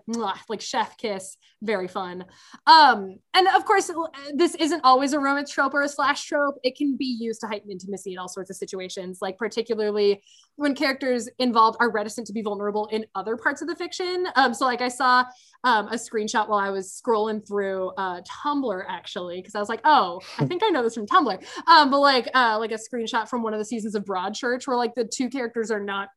like 0.49 0.61
chef 0.61 0.97
kiss 0.97 1.37
very 1.63 1.89
fun. 1.89 2.25
Um 2.67 3.19
and 3.35 3.47
of 3.49 3.65
course 3.65 3.91
this 4.35 4.55
isn't 4.55 4.81
always 4.83 5.13
a 5.13 5.21
romance 5.21 5.51
trope 5.51 5.75
or 5.75 5.83
a 5.83 5.89
slash 5.89 6.25
trope. 6.25 6.57
It 6.63 6.77
can 6.77 6.97
be 6.97 7.05
used 7.21 7.41
to 7.43 7.47
heighten 7.47 7.71
intimacy 7.71 8.13
in 8.13 8.19
all 8.19 8.29
sorts 8.29 8.51
of 8.51 8.57
situations 8.57 9.19
like 9.21 9.37
particularly 9.37 10.23
when 10.57 10.75
characters 10.75 11.29
involved 11.39 11.77
are 11.81 11.91
reticent 11.91 12.27
to 12.29 12.33
be 12.33 12.43
vulnerable 12.43 12.87
in 12.87 13.05
other 13.15 13.37
parts 13.37 13.63
of 13.63 13.69
the 13.69 13.77
fiction. 13.77 14.27
Um 14.37 14.55
so 14.55 14.65
like 14.65 14.81
i 14.81 14.89
saw 14.89 15.25
um, 15.65 15.89
a 15.89 15.95
screenshot 15.95 16.49
while 16.49 16.59
I 16.59 16.71
was 16.71 17.01
scrolling 17.05 17.47
through 17.47 17.91
uh, 17.99 18.23
Tumblr 18.23 18.85
actually 18.89 19.41
because 19.41 19.55
I 19.55 19.61
was 19.61 19.69
like, 19.69 19.81
oh, 19.85 20.21
I 20.39 20.47
think 20.47 20.63
I 20.65 20.69
know 20.69 20.83
this 20.83 20.95
from 20.95 21.07
Tumblr. 21.07 21.45
Um, 21.67 21.91
but 21.91 22.01
like 22.01 22.29
uh, 22.35 22.57
like 22.59 22.73
a 22.73 22.79
screenshot 22.79 23.29
from 23.29 23.43
one 23.43 23.53
of 23.53 23.59
the 23.59 23.65
seasons 23.65 23.95
of 23.95 24.05
Broadchurch 24.05 24.67
where 24.67 24.77
like 24.77 24.95
the 24.95 25.05
two 25.05 25.29
characters 25.29 25.71
are 25.71 25.81
not 25.81 26.09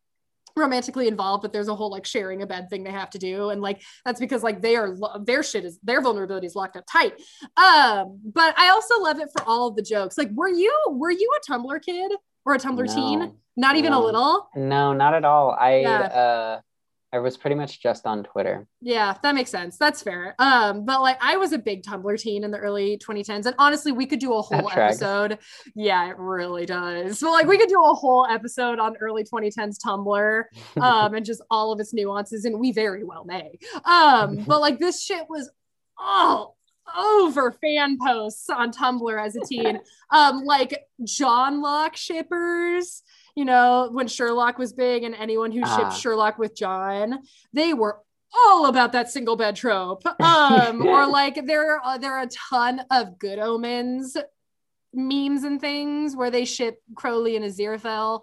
romantically 0.55 1.07
involved 1.07 1.41
but 1.41 1.51
there's 1.51 1.67
a 1.67 1.75
whole 1.75 1.89
like 1.89 2.05
sharing 2.05 2.41
a 2.43 2.47
bed 2.47 2.69
thing 2.69 2.83
they 2.83 2.91
have 2.91 3.09
to 3.09 3.17
do 3.17 3.49
and 3.49 3.61
like 3.61 3.81
that's 4.05 4.19
because 4.19 4.43
like 4.43 4.61
they 4.61 4.75
are 4.75 4.95
their 5.25 5.41
shit 5.41 5.65
is 5.65 5.79
their 5.83 5.99
vulnerability 6.01 6.45
is 6.45 6.55
locked 6.55 6.77
up 6.77 6.83
tight 6.91 7.13
um 7.57 8.19
but 8.33 8.53
i 8.57 8.69
also 8.69 8.99
love 9.01 9.19
it 9.19 9.29
for 9.35 9.43
all 9.47 9.67
of 9.67 9.75
the 9.75 9.81
jokes 9.81 10.17
like 10.17 10.29
were 10.33 10.49
you 10.49 10.71
were 10.89 11.09
you 11.11 11.29
a 11.37 11.51
tumblr 11.51 11.81
kid 11.83 12.11
or 12.45 12.53
a 12.53 12.59
tumblr 12.59 12.85
No. 12.85 12.93
teen 12.93 13.33
not 13.57 13.75
even 13.77 13.93
a 13.93 13.99
little 13.99 14.47
no, 14.55 14.93
not 14.93 15.13
at 15.13 15.25
all. 15.25 15.51
I 15.51 15.77
Yeah. 15.81 15.99
uh 16.01 16.61
I 17.13 17.19
was 17.19 17.37
pretty 17.37 17.55
much 17.55 17.79
just 17.79 18.07
on 18.07 18.23
Twitter. 18.23 18.67
Yeah, 18.81 19.15
that 19.21 19.35
makes 19.35 19.51
sense. 19.51 19.77
That's 19.77 20.01
fair. 20.01 20.33
Um, 20.39 20.83
but 20.83 20.99
like 20.99 21.17
I 21.21 21.37
was 21.37 21.53
a 21.53 21.59
big 21.59 21.83
Tumblr 21.83 22.19
teen 22.19 22.43
in 22.43 22.49
the 22.49 22.57
early 22.57 22.97
2010s, 22.97 23.45
and 23.45 23.53
honestly, 23.59 23.91
we 23.91 24.07
could 24.07 24.19
do 24.19 24.33
a 24.33 24.41
whole 24.41 24.67
episode. 24.71 25.37
Yeah, 25.75 26.09
it 26.09 26.17
really 26.17 26.65
does. 26.65 27.19
So 27.19 27.31
like 27.31 27.45
we 27.45 27.59
could 27.59 27.69
do 27.69 27.79
a 27.83 27.93
whole 27.93 28.25
episode 28.25 28.79
on 28.79 28.97
early 28.97 29.23
2010s 29.23 29.77
Tumblr, 29.77 30.43
um, 30.81 31.13
and 31.13 31.23
just 31.23 31.43
all 31.51 31.71
of 31.71 31.79
its 31.79 31.93
nuances, 31.93 32.45
and 32.45 32.59
we 32.59 32.71
very 32.71 33.03
well 33.03 33.25
may. 33.25 33.59
Um, 33.85 34.43
but 34.47 34.59
like 34.59 34.79
this 34.79 35.03
shit 35.03 35.27
was 35.29 35.51
all 35.99 36.57
over 36.97 37.51
fan 37.51 37.99
posts 38.03 38.49
on 38.49 38.71
Tumblr 38.71 39.23
as 39.23 39.35
a 39.35 39.41
teen. 39.41 39.79
Um, 40.11 40.43
like 40.45 40.85
Johnlock 41.01 41.95
shippers, 41.95 43.01
you 43.35 43.45
know, 43.45 43.89
when 43.91 44.07
Sherlock 44.07 44.57
was 44.57 44.73
big, 44.73 45.03
and 45.03 45.15
anyone 45.15 45.51
who 45.51 45.59
shipped 45.59 45.69
Ah. 45.85 45.89
Sherlock 45.89 46.37
with 46.37 46.55
John, 46.55 47.19
they 47.53 47.73
were 47.73 47.99
all 48.47 48.65
about 48.67 48.91
that 48.93 49.09
single 49.11 49.35
bed 49.35 49.55
trope. 49.55 50.03
Um, 50.19 50.85
or 50.85 51.05
like 51.07 51.45
there 51.45 51.79
are 51.81 51.99
there 51.99 52.13
are 52.13 52.23
a 52.23 52.27
ton 52.27 52.81
of 52.91 53.17
good 53.19 53.39
omens 53.39 54.15
memes 54.93 55.43
and 55.43 55.59
things 55.59 56.15
where 56.15 56.29
they 56.31 56.45
ship 56.45 56.79
Crowley 56.95 57.35
and 57.35 57.43
Aziraphale 57.45 58.21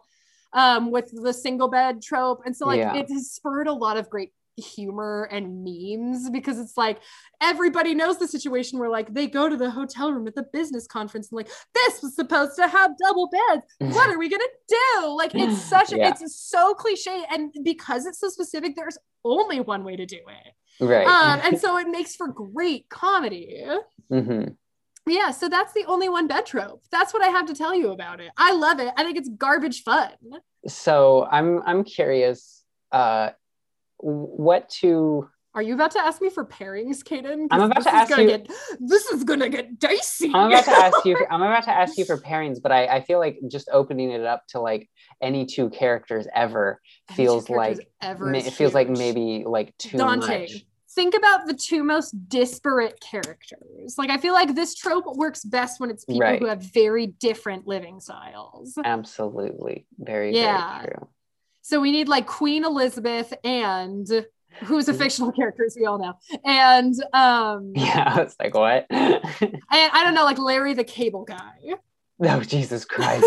um 0.52 0.90
with 0.92 1.11
the 1.12 1.32
single 1.32 1.68
bed 1.68 2.00
trope. 2.02 2.42
And 2.44 2.56
so 2.56 2.66
like 2.66 2.78
Yeah. 2.78 2.94
it 2.96 3.08
has 3.11 3.30
spurred 3.32 3.66
a 3.66 3.72
lot 3.72 3.96
of 3.96 4.08
great 4.08 4.32
humor 4.57 5.28
and 5.30 5.64
memes 5.64 6.28
because 6.30 6.59
it's 6.59 6.76
like 6.76 6.98
everybody 7.40 7.94
knows 7.94 8.18
the 8.18 8.28
situation 8.28 8.78
where 8.78 8.88
like 8.90 9.12
they 9.14 9.26
go 9.26 9.48
to 9.48 9.57
the 9.57 9.70
hotel 9.70 10.12
room 10.12 10.26
at 10.26 10.34
the 10.34 10.44
business 10.53 10.86
conference 10.86 11.30
and 11.30 11.36
like 11.36 11.48
this 11.74 12.03
was 12.03 12.14
supposed 12.14 12.57
to 12.57 12.66
have 12.68 12.90
double 12.98 13.28
beds. 13.30 13.62
What 13.96 14.11
are 14.11 14.18
we 14.18 14.28
gonna 14.28 14.44
do? 14.68 15.07
Like 15.16 15.32
it's 15.34 15.61
such 15.76 15.92
a, 15.92 15.98
Yeah. 15.98 16.11
it's 16.11 16.36
so 16.36 16.74
cliche 16.74 17.24
and 17.30 17.53
because 17.64 18.07
it's 18.07 18.20
so 18.20 18.28
specific 18.28 18.76
there's 18.76 18.98
only 19.24 19.61
one 19.61 19.84
way 19.84 19.96
to 19.96 20.07
do 20.07 20.16
it. 20.18 20.84
Right. 20.84 21.07
um 21.07 21.40
and 21.44 21.59
so 21.59 21.76
it 21.78 21.88
makes 21.88 22.16
for 22.16 22.28
great 22.28 22.88
comedy. 22.88 23.64
Hmm 24.11 24.44
yeah 25.07 25.30
so 25.30 25.48
that's 25.48 25.72
the 25.72 25.84
only 25.86 26.09
one 26.11 26.26
bed 26.26 26.44
trope. 26.44 26.82
That's 26.92 27.12
what 27.14 27.22
i 27.22 27.28
have 27.28 27.46
to 27.46 27.55
tell 27.55 27.74
you 27.74 27.90
about 27.90 28.20
it. 28.20 28.30
I 28.36 28.53
love 28.53 28.80
it. 28.80 28.92
I 28.96 29.03
think 29.03 29.16
it's 29.16 29.30
garbage 29.30 29.82
fun. 29.82 30.11
So 30.68 31.26
I'm 31.30 31.62
I'm 31.64 31.84
curious, 31.84 32.62
uh, 32.92 33.30
what 34.03 34.68
to 34.80 35.28
Are 35.55 35.62
you 35.62 35.74
about 35.74 35.90
to 35.92 35.98
ask 36.01 36.22
me 36.22 36.30
for 36.30 36.44
pairings, 36.44 37.03
Kaden? 37.03 37.48
I'm 37.51 37.62
about 37.62 37.82
to 37.82 37.94
ask 37.94 38.16
you- 38.16 38.26
Get, 38.26 38.48
this 38.78 39.07
is 39.07 39.24
gonna 39.24 39.48
get 39.48 39.78
dicey. 39.78 40.30
I'm 40.32 40.48
about 40.53 40.64
to 40.66 40.70
ask 40.70 41.05
you. 41.05 41.16
I'm 41.30 41.42
about 41.42 41.64
to 41.64 41.70
ask 41.70 41.98
you 41.98 42.05
for 42.05 42.16
pairings, 42.18 42.62
but 42.62 42.70
I, 42.72 42.86
I 42.86 43.01
feel 43.03 43.18
like 43.18 43.38
just 43.48 43.68
opening 43.72 44.11
it 44.11 44.24
up 44.24 44.46
to 44.48 44.61
like 44.61 44.88
any 45.20 45.44
two 45.46 45.68
characters 45.70 46.26
ever 46.34 46.80
feels 47.14 47.46
characters 47.46 47.78
like 47.78 47.88
ever 48.01 48.26
ma- 48.26 48.38
it 48.38 48.53
feels 48.53 48.74
like 48.74 48.88
maybe 48.88 49.44
like 49.46 49.76
too 49.78 49.98
daunting. 49.98 50.40
much. 50.42 50.64
Think 50.92 51.14
about 51.14 51.46
the 51.46 51.55
two 51.55 51.84
most 51.84 52.11
disparate 52.28 53.01
characters. 53.01 53.94
Like 53.96 54.11
I 54.11 54.18
feel 54.18 54.32
like 54.34 54.55
this 54.57 54.74
trope 54.74 55.05
works 55.16 55.44
best 55.44 55.78
when 55.80 55.88
it's 55.90 56.05
people 56.05 56.20
Right. 56.22 56.40
who 56.40 56.46
have 56.46 56.62
very 56.62 57.07
different 57.09 57.66
living 57.66 58.01
styles. 58.01 58.74
Absolutely, 58.84 59.86
very 59.98 60.34
Yeah. 60.34 60.78
very 60.82 60.94
true. 60.94 61.09
So 61.62 61.80
we 61.80 61.92
need 61.92 62.08
like 62.08 62.26
Queen 62.26 62.64
Elizabeth 62.64 63.32
and 63.44 64.06
who's 64.64 64.88
a 64.88 64.94
fictional 64.94 65.32
character 65.32 65.64
as 65.64 65.76
we 65.78 65.86
all 65.86 65.98
know. 65.98 66.14
And 66.44 66.94
um 67.12 67.72
Yeah, 67.76 68.20
it's 68.20 68.36
like, 68.40 68.54
what? 68.54 68.86
and 68.90 69.61
I 69.70 70.02
don't 70.04 70.14
know, 70.14 70.24
like 70.24 70.38
Larry 70.38 70.74
the 70.74 70.84
cable 70.84 71.24
guy. 71.24 71.74
oh 72.22 72.40
Jesus 72.42 72.84
Christ! 72.84 73.24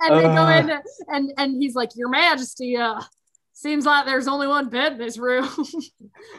and 0.00 0.16
they 0.16 0.22
go 0.22 0.48
in 0.48 0.70
and 1.08 1.32
and 1.36 1.62
he's 1.62 1.74
like, 1.74 1.90
Your 1.96 2.08
Majesty, 2.08 2.76
uh 2.76 3.00
seems 3.54 3.86
like 3.86 4.04
there's 4.06 4.26
only 4.26 4.48
one 4.48 4.68
bed 4.68 4.92
in 4.92 4.98
this 4.98 5.16
room. 5.18 5.48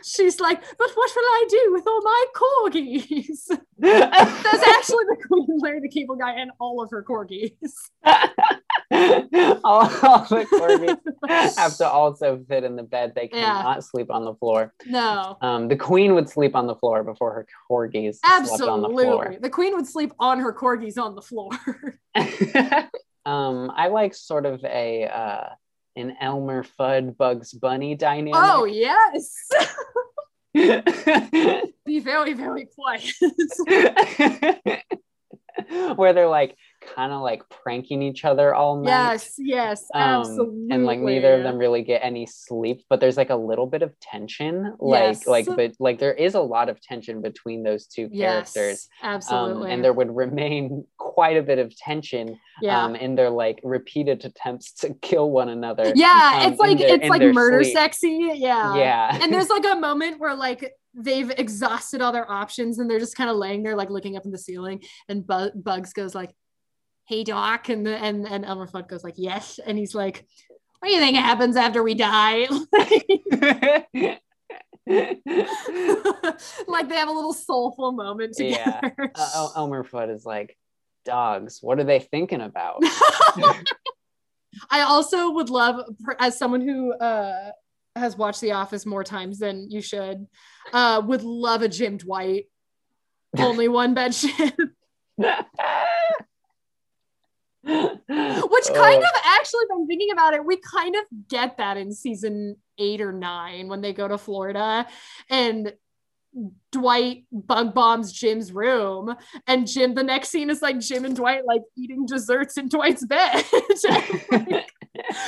She's 0.03 0.39
like, 0.39 0.61
but 0.77 0.91
what 0.93 1.11
will 1.15 1.23
I 1.23 1.45
do 1.49 1.69
with 1.71 1.87
all 1.87 2.01
my 2.01 2.25
corgis? 2.35 3.57
That's 3.77 4.67
actually 4.67 5.05
the 5.09 5.17
Queen 5.27 5.59
Larry 5.59 5.79
the 5.79 5.89
Cable 5.89 6.15
Guy 6.15 6.33
and 6.33 6.51
all 6.59 6.83
of 6.83 6.89
her 6.91 7.03
corgis. 7.03 7.51
all, 9.63 9.81
all 10.03 10.25
the 10.29 10.45
corgis 10.51 11.57
have 11.57 11.77
to 11.77 11.87
also 11.89 12.43
fit 12.47 12.63
in 12.63 12.75
the 12.75 12.83
bed. 12.83 13.13
They 13.15 13.29
Yeah. 13.31 13.45
cannot 13.57 13.83
sleep 13.83 14.11
on 14.11 14.25
the 14.25 14.33
floor. 14.35 14.73
No, 14.85 15.37
Um, 15.41 15.67
the 15.67 15.75
queen 15.75 16.13
would 16.15 16.29
sleep 16.29 16.55
on 16.55 16.67
the 16.67 16.75
floor 16.75 17.03
before 17.03 17.33
her 17.33 17.47
corgis 17.69 18.15
slept 18.23 18.51
on 18.61 18.81
the 18.81 18.87
absolutely. 18.89 19.03
floor. 19.05 19.35
The 19.41 19.49
Queen 19.49 19.75
would 19.75 19.87
sleep 19.87 20.11
on 20.19 20.39
her 20.39 20.53
corgis 20.53 20.97
on 20.97 21.15
the 21.15 21.21
floor. 21.21 21.51
um, 23.25 23.71
I 23.75 23.87
like 23.87 24.13
sort 24.13 24.45
of 24.45 24.63
a 24.65 25.05
uh, 25.05 25.49
an 25.95 26.15
Elmer 26.19 26.63
Fudd 26.79 27.17
Bugs 27.17 27.53
Bunny 27.53 27.95
dynamic. 27.95 28.33
oh 28.35 28.65
yes. 28.65 29.33
Be 31.85 31.99
very, 31.99 32.33
very 32.33 32.65
quiet. 32.75 33.11
Where 35.95 36.13
they're 36.13 36.27
like 36.27 36.55
kind 36.95 37.11
of 37.11 37.21
like 37.21 37.41
pranking 37.49 38.01
each 38.01 38.25
other 38.25 38.53
all 38.53 38.77
night. 38.81 38.89
yes, 39.13 39.35
yes, 39.37 39.83
Um, 39.93 40.01
absolutely. 40.01 40.67
and 40.71 40.85
like 40.85 40.99
neither 40.99 41.35
of 41.35 41.43
them 41.43 41.57
really 41.57 41.81
get 41.81 42.01
any 42.03 42.25
sleep 42.25 42.83
but 42.89 42.99
there's 42.99 43.17
like 43.17 43.29
a 43.29 43.35
little 43.35 43.65
bit 43.67 43.81
of 43.81 43.97
tension 43.99 44.73
like 44.79 45.03
Yes. 45.17 45.27
like 45.27 45.45
but 45.45 45.73
like 45.79 45.99
there 45.99 46.13
is 46.13 46.33
a 46.35 46.41
lot 46.41 46.69
of 46.69 46.81
tension 46.81 47.21
between 47.21 47.63
those 47.63 47.87
two 47.87 48.09
Yes, 48.11 48.53
characters 48.53 48.89
um, 49.01 49.09
absolutely. 49.15 49.71
and 49.71 49.83
there 49.83 49.93
would 49.93 50.15
remain 50.15 50.85
quite 50.97 51.37
a 51.37 51.43
bit 51.43 51.59
of 51.59 51.75
tension 51.77 52.37
yeah. 52.61 52.83
um, 52.83 52.95
in 52.95 53.15
their 53.15 53.29
like 53.29 53.59
repeated 53.63 54.23
attempts 54.25 54.73
to 54.73 54.93
kill 55.01 55.31
one 55.31 55.49
another 55.49 55.91
yeah, 55.95 56.41
um, 56.43 56.51
it's 56.51 56.59
like 56.59 56.77
their- 56.77 56.95
it's 56.95 57.09
like 57.09 57.21
murder 57.33 57.63
sleep. 57.63 57.73
sexy. 57.75 58.31
Yeah. 58.35 58.75
yeah 58.75 59.19
and 59.21 59.33
there's 59.33 59.49
like 59.57 59.65
a 59.65 59.75
moment 59.79 60.19
where 60.19 60.35
like 60.35 60.73
they've 60.95 61.31
exhausted 61.31 62.01
all 62.01 62.11
their 62.11 62.29
options 62.29 62.77
and 62.77 62.87
they're 62.89 62.99
just 62.99 63.15
kind 63.17 63.29
of 63.29 63.35
laying 63.35 63.63
there 63.63 63.75
like 63.75 63.89
looking 63.89 64.15
up 64.15 64.25
in 64.25 64.31
the 64.31 64.37
ceiling 64.37 64.83
and 65.09 65.25
Bu- 65.25 65.49
bugs 65.55 65.91
goes 65.91 66.13
like 66.13 66.29
hey 67.05 67.23
doc 67.23 67.69
and 67.69 67.85
the, 67.85 67.95
and 67.97 68.27
and 68.27 68.45
elmer 68.45 68.67
fudd 68.67 68.87
goes 68.87 69.03
like 69.03 69.15
yes 69.17 69.59
and 69.65 69.77
he's 69.77 69.93
like 69.95 70.25
what 70.79 70.87
do 70.89 70.93
you 70.95 70.99
think 70.99 71.15
happens 71.17 71.55
after 71.55 71.81
we 71.83 71.93
die? 71.95 72.47
Like 76.67 76.89
they 76.89 76.95
have 76.95 77.07
a 77.07 77.11
little 77.13 77.31
soulful 77.33 77.93
moment 77.93 78.35
Yeah. 78.37 78.81
together. 78.81 79.11
Uh, 79.15 79.49
elmer 79.55 79.83
fudd 79.85 80.13
is 80.13 80.25
like 80.25 80.57
dogs 81.05 81.59
what 81.61 81.79
are 81.79 81.83
they 81.85 81.99
thinking 81.99 82.41
about? 82.41 82.79
I 84.69 84.81
also 84.81 85.31
would 85.31 85.49
love 85.49 85.85
as 86.19 86.37
someone 86.37 86.61
who 86.61 86.93
uh 86.93 87.51
has 87.95 88.17
watched 88.17 88.41
the 88.41 88.51
office 88.53 88.85
more 88.85 89.03
times 89.03 89.39
than 89.39 89.69
you 89.71 89.81
should 89.81 90.27
uh 90.73 91.01
would 91.05 91.23
love 91.23 91.61
a 91.61 91.67
jim 91.69 91.97
dwight 91.97 92.45
only 93.37 93.67
one 93.67 93.93
bed 93.93 94.13
ship 94.15 94.53
Which 97.63 98.07
kind 98.07 99.03
Oh. 99.03 99.07
of 99.07 99.21
actually, 99.25 99.61
if 99.63 99.69
I'm 99.73 99.87
thinking 99.87 100.11
about 100.11 100.33
it, 100.33 100.45
we 100.45 100.57
kind 100.57 100.95
of 100.95 101.03
get 101.29 101.57
that 101.57 101.77
in 101.77 101.91
season 101.93 102.57
eight 102.77 103.01
or 103.01 103.11
nine 103.13 103.67
when 103.67 103.81
they 103.81 103.93
go 103.93 104.07
to 104.07 104.17
Florida 104.17 104.85
and 105.29 105.73
Dwight 106.71 107.25
bug 107.31 107.73
bombs 107.75 108.11
Jim's 108.11 108.51
room. 108.51 109.15
And 109.47 109.67
Jim, 109.67 109.93
the 109.93 110.03
next 110.03 110.29
scene 110.29 110.49
is 110.49 110.61
like 110.63 110.79
Jim 110.79 111.05
and 111.05 111.15
Dwight 111.15 111.45
like 111.45 111.61
eating 111.77 112.05
desserts 112.07 112.57
in 112.57 112.67
Dwight's 112.69 113.05
bed. 113.05 113.43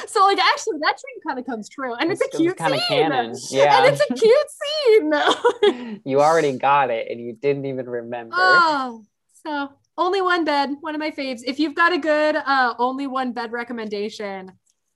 so, 0.07 0.25
like, 0.25 0.39
actually, 0.39 0.79
that 0.81 0.97
dream 0.99 1.21
kind 1.27 1.37
of 1.39 1.45
comes 1.45 1.69
true. 1.69 1.93
And 1.93 2.11
it's, 2.11 2.21
a 2.21 2.29
cute 2.37 2.57
kind 2.57 2.73
scene. 2.73 2.81
of 2.81 2.87
canon 2.87 3.35
yeah 3.51 3.83
And 3.85 3.93
it's 3.95 4.01
a 4.01 4.13
cute 4.15 4.49
scene. 5.61 6.01
you 6.05 6.21
already 6.21 6.57
got 6.57 6.89
it 6.89 7.07
and 7.09 7.19
you 7.21 7.33
didn't 7.33 7.65
even 7.65 7.87
remember. 7.87 8.35
Oh, 8.37 9.03
so 9.45 9.69
only 9.97 10.21
one 10.21 10.43
bed, 10.45 10.71
one 10.81 10.95
of 10.95 10.99
my 10.99 11.11
faves. 11.11 11.41
If 11.45 11.59
you've 11.59 11.75
got 11.75 11.93
a 11.93 11.97
good 11.97 12.35
uh 12.35 12.73
only 12.79 13.07
one 13.07 13.31
bed 13.31 13.51
recommendation, 13.51 14.51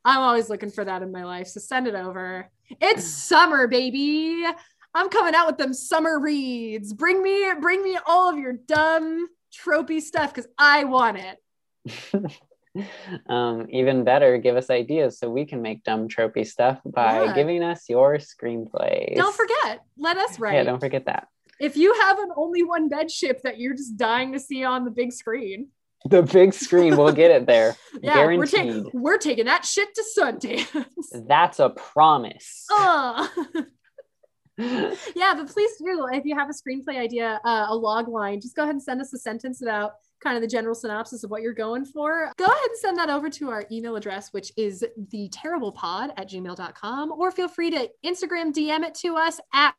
I'm 0.06 0.20
always 0.20 0.50
looking 0.50 0.70
for 0.72 0.86
that 0.86 1.02
in 1.02 1.12
my 1.12 1.24
life. 1.24 1.48
So 1.48 1.60
send 1.60 1.88
it 1.88 1.96
over. 1.96 2.50
It's 2.82 3.06
summer, 3.30 3.68
baby. 3.68 4.46
I'm 4.94 5.10
coming 5.10 5.36
out 5.36 5.48
with 5.48 5.58
them 5.58 5.74
summer 5.74 6.20
reads. 6.20 6.94
Bring 6.94 7.22
me, 7.22 7.46
bring 7.62 7.84
me 7.84 7.98
all 8.08 8.30
of 8.30 8.38
your 8.40 8.54
dumb 8.54 9.28
tropey 9.54 10.02
stuff 10.02 10.34
because 10.34 10.50
I 10.58 10.84
want 10.86 11.18
it. 11.18 12.32
um, 13.30 13.68
even 13.70 14.04
better, 14.04 14.38
give 14.38 14.56
us 14.56 14.70
ideas 14.70 15.20
so 15.20 15.30
we 15.30 15.46
can 15.46 15.62
make 15.62 15.84
dumb 15.84 16.08
tropey 16.08 16.46
stuff 16.46 16.80
by 16.86 17.24
Yeah. 17.24 17.34
giving 17.34 17.64
us 17.64 17.88
your 17.88 18.18
screenplays. 18.18 19.16
Don't 19.16 19.36
forget, 19.36 19.82
let 19.98 20.18
us 20.18 20.40
write. 20.40 20.56
Yeah, 20.56 20.64
don't 20.64 20.80
forget 20.80 21.06
that. 21.06 21.28
If 21.60 21.76
you 21.76 21.94
have 22.02 22.20
an 22.20 22.30
only 22.36 22.64
one 22.64 22.90
bed 22.90 23.12
ship 23.12 23.42
that 23.44 23.60
you're 23.60 23.76
just 23.76 23.98
dying 23.98 24.34
to 24.34 24.40
see 24.40 24.64
on 24.64 24.86
the 24.86 24.92
big 24.92 25.12
screen, 25.12 25.70
The 26.06 26.24
big 26.24 26.54
screen, 26.54 26.96
we'll 26.96 27.12
get 27.12 27.32
it 27.32 27.46
there. 27.46 27.76
yeah, 28.02 28.26
we're, 28.26 28.46
ta- 28.46 28.90
we're 28.94 29.18
taking 29.18 29.46
that 29.46 29.66
shit 29.66 29.90
to 29.96 30.04
Sundance. 30.18 30.86
That's 31.28 31.60
a 31.60 31.70
promise. 31.70 32.66
Oh. 34.62 34.96
yeah, 35.16 35.34
but 35.36 35.48
please 35.48 35.72
do 35.78 36.08
if 36.12 36.26
you 36.26 36.36
have 36.36 36.50
a 36.50 36.54
screenplay 36.54 36.98
idea, 36.98 37.40
uh, 37.46 37.68
a 37.70 37.76
log 37.76 38.10
line, 38.10 38.42
just 38.42 38.58
go 38.58 38.64
ahead 38.64 38.76
and 38.76 38.84
send 38.84 39.00
us 39.00 39.14
a 39.14 39.18
sentence 39.18 39.62
about 39.62 39.94
kind 40.22 40.36
of 40.36 40.42
the 40.42 40.50
general 40.50 40.76
synopsis 40.76 41.24
of 41.24 41.32
what 41.32 41.42
you're 41.42 41.54
going 41.54 41.86
for. 41.86 42.30
Go 42.38 42.46
ahead 42.46 42.58
and 42.70 42.78
send 42.78 42.98
that 42.98 43.10
over 43.10 43.30
to 43.30 43.50
our 43.50 43.66
email 43.72 43.96
address, 43.96 44.34
which 44.34 44.52
is 44.58 44.84
the 45.12 45.30
terriblepod 45.30 46.12
at 46.18 46.30
gmail.com, 46.30 47.12
or 47.14 47.32
feel 47.32 47.48
free 47.48 47.72
to 47.72 47.90
Instagram 48.06 48.52
DM 48.52 48.84
it 48.84 48.96
to 48.96 49.16
us 49.16 49.40
at 49.54 49.74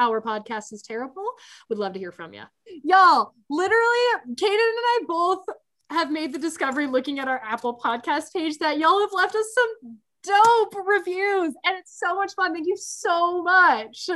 our 0.00 0.20
podcast 0.20 0.72
is 0.72 0.82
terrible. 0.82 1.24
Would 1.68 1.78
love 1.78 1.92
to 1.94 1.98
hear 1.98 2.12
from 2.12 2.34
you. 2.34 2.42
Y'all, 2.84 3.32
literally, 3.50 4.34
Kaden 4.34 4.42
and 4.42 4.52
I 4.52 5.00
both 5.06 5.44
have 5.90 6.10
made 6.10 6.32
the 6.32 6.38
discovery 6.38 6.86
looking 6.86 7.18
at 7.18 7.28
our 7.28 7.40
Apple 7.44 7.78
podcast 7.82 8.32
page 8.32 8.58
that 8.58 8.78
y'all 8.78 9.00
have 9.00 9.12
left 9.12 9.34
us 9.34 9.46
some 9.54 9.98
dope 10.26 10.74
reviews 10.84 11.54
and 11.64 11.78
it's 11.78 11.98
so 11.98 12.16
much 12.16 12.32
fun. 12.34 12.52
Thank 12.52 12.66
you 12.66 12.76
so 12.76 13.42
much. 13.42 14.08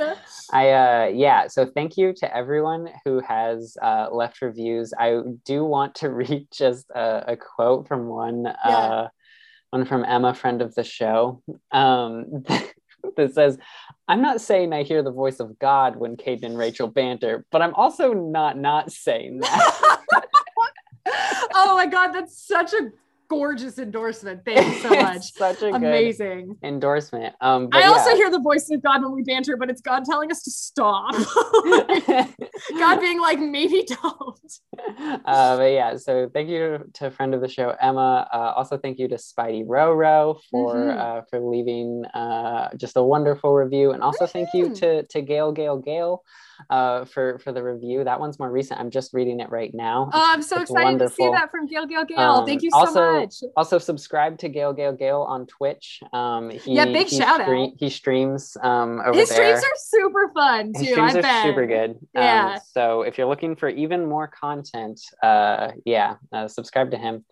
I 0.53 0.71
uh 0.71 1.11
yeah, 1.15 1.47
so 1.47 1.67
thank 1.67 1.97
you 1.97 2.13
to 2.15 2.37
everyone 2.37 2.89
who 3.05 3.21
has 3.21 3.77
uh, 3.81 4.09
left 4.11 4.43
reviews. 4.43 4.93
I 4.99 5.21
do 5.45 5.65
want 5.65 5.95
to 5.97 6.11
read 6.11 6.49
just 6.53 6.91
a, 6.91 7.25
a 7.29 7.37
quote 7.37 7.87
from 7.87 8.07
one 8.07 8.47
uh 8.47 9.09
one 9.71 9.85
from 9.85 10.05
Emma, 10.05 10.35
friend 10.35 10.63
of 10.63 10.75
the 10.75 10.85
show. 10.85 11.43
Um 11.71 12.45
that 13.17 13.35
says, 13.35 13.59
I'm 14.09 14.23
not 14.23 14.41
saying 14.41 14.73
I 14.73 14.83
hear 14.83 15.03
the 15.03 15.13
voice 15.13 15.41
of 15.41 15.59
God 15.59 15.97
when 15.97 16.17
Caden 16.17 16.45
and 16.45 16.59
Rachel 16.59 16.89
banter, 16.89 17.45
but 17.51 17.63
I'm 17.63 17.75
also 17.75 18.13
not 18.13 18.59
not 18.59 18.91
saying 18.91 19.39
that. 19.39 20.01
oh 21.55 21.75
my 21.77 21.87
god, 21.87 22.13
that's 22.13 22.37
such 22.37 22.73
a 22.73 22.91
gorgeous 23.31 23.79
endorsement. 23.79 24.43
Thank 24.45 24.67
you 24.67 24.75
so 24.83 24.91
much. 24.91 25.33
Such 25.33 25.59
a 25.63 25.71
good 25.71 25.77
Amazing. 25.77 26.57
endorsement. 26.63 27.35
Um 27.41 27.69
but 27.71 27.83
I 27.83 27.87
also 27.87 28.15
hear 28.17 28.31
the 28.31 28.41
voice 28.41 28.69
of 28.71 28.83
God 28.83 29.03
when 29.03 29.13
we 29.13 29.23
banter, 29.23 29.57
but 29.57 29.71
it's 29.71 29.81
God 29.81 30.05
telling 30.05 30.31
us 30.31 30.43
to 30.43 30.51
stop. 30.51 31.15
God 32.79 33.01
being 33.01 33.21
like, 33.21 33.39
maybe 33.39 33.85
don't. 33.87 35.23
uh, 35.25 35.57
but 35.57 35.71
yeah, 35.73 35.97
so 35.97 36.29
thank 36.33 36.49
you 36.49 36.85
to 36.95 37.11
friend 37.11 37.35
of 37.35 37.41
the 37.41 37.49
show 37.49 37.75
Emma. 37.81 38.29
Uh, 38.33 38.53
also, 38.57 38.77
thank 38.77 38.99
you 38.99 39.09
to 39.09 39.17
Spidey 39.17 39.65
Roro 39.67 40.39
for 40.51 40.75
Mhm. 40.75 40.99
uh, 40.99 41.23
for 41.31 41.41
leaving 41.41 42.05
uh, 42.15 42.69
just 42.77 42.97
a 42.97 43.03
wonderful 43.03 43.53
review, 43.55 43.93
and 43.93 44.03
also 44.03 44.27
thank 44.27 44.49
you 44.55 44.67
Mhm. 44.67 44.75
to 44.81 45.03
to 45.05 45.23
Gail 45.23 45.53
Gail 45.53 45.79
Gail 45.79 46.23
uh, 46.69 47.05
for 47.05 47.39
for 47.39 47.53
the 47.53 47.63
review. 47.63 48.05
That 48.05 48.21
one's 48.21 48.39
more 48.39 48.51
recent. 48.51 48.81
I'm 48.81 48.91
just 48.91 49.15
reading 49.15 49.41
it 49.41 49.51
right 49.51 49.73
now. 49.73 50.11
Oh, 50.13 50.31
I'm 50.33 50.43
so 50.43 50.61
excited 50.61 50.99
to 50.99 51.09
see 51.09 51.29
that 51.31 51.51
from 51.51 51.67
Gail 51.67 51.87
Gail 51.87 52.05
Gail. 52.05 52.19
Um, 52.19 52.47
Thank 52.47 52.63
you 52.63 52.71
so 52.71 52.79
also, 52.79 53.13
much. 53.21 53.35
Also, 53.57 53.79
subscribe 53.79 54.39
to 54.39 54.49
Gail 54.49 54.73
Gail 54.73 54.93
Gail 54.93 55.23
on 55.23 55.47
Twitch. 55.47 56.01
Um, 56.13 56.51
he, 56.51 56.75
Yeah, 56.75 56.87
big 56.87 57.09
he 57.09 57.19
shout 57.19 57.41
out. 57.41 57.71
He 57.79 57.89
streams 57.89 58.57
um, 58.63 59.01
over 59.01 59.19
His 59.19 59.29
there. 59.29 59.57
streams 59.57 59.65
are 59.65 59.77
super 59.77 60.31
fun 60.35 60.73
too. 60.73 60.81
His 60.81 60.91
streams 60.91 61.15
I 61.15 61.19
are 61.19 61.23
bet. 61.23 61.43
super 61.45 61.67
good. 61.67 61.99
Yeah. 62.15 62.55
Um, 62.55 62.61
so 62.73 63.03
if 63.03 63.17
you're 63.17 63.29
looking 63.29 63.57
for 63.57 63.69
even 63.69 64.07
more 64.07 64.29
content, 64.29 65.01
uh, 65.23 65.73
yeah, 65.85 66.17
uh, 66.33 66.49
subscribe 66.49 66.91
to 66.91 66.97
him. 66.99 67.25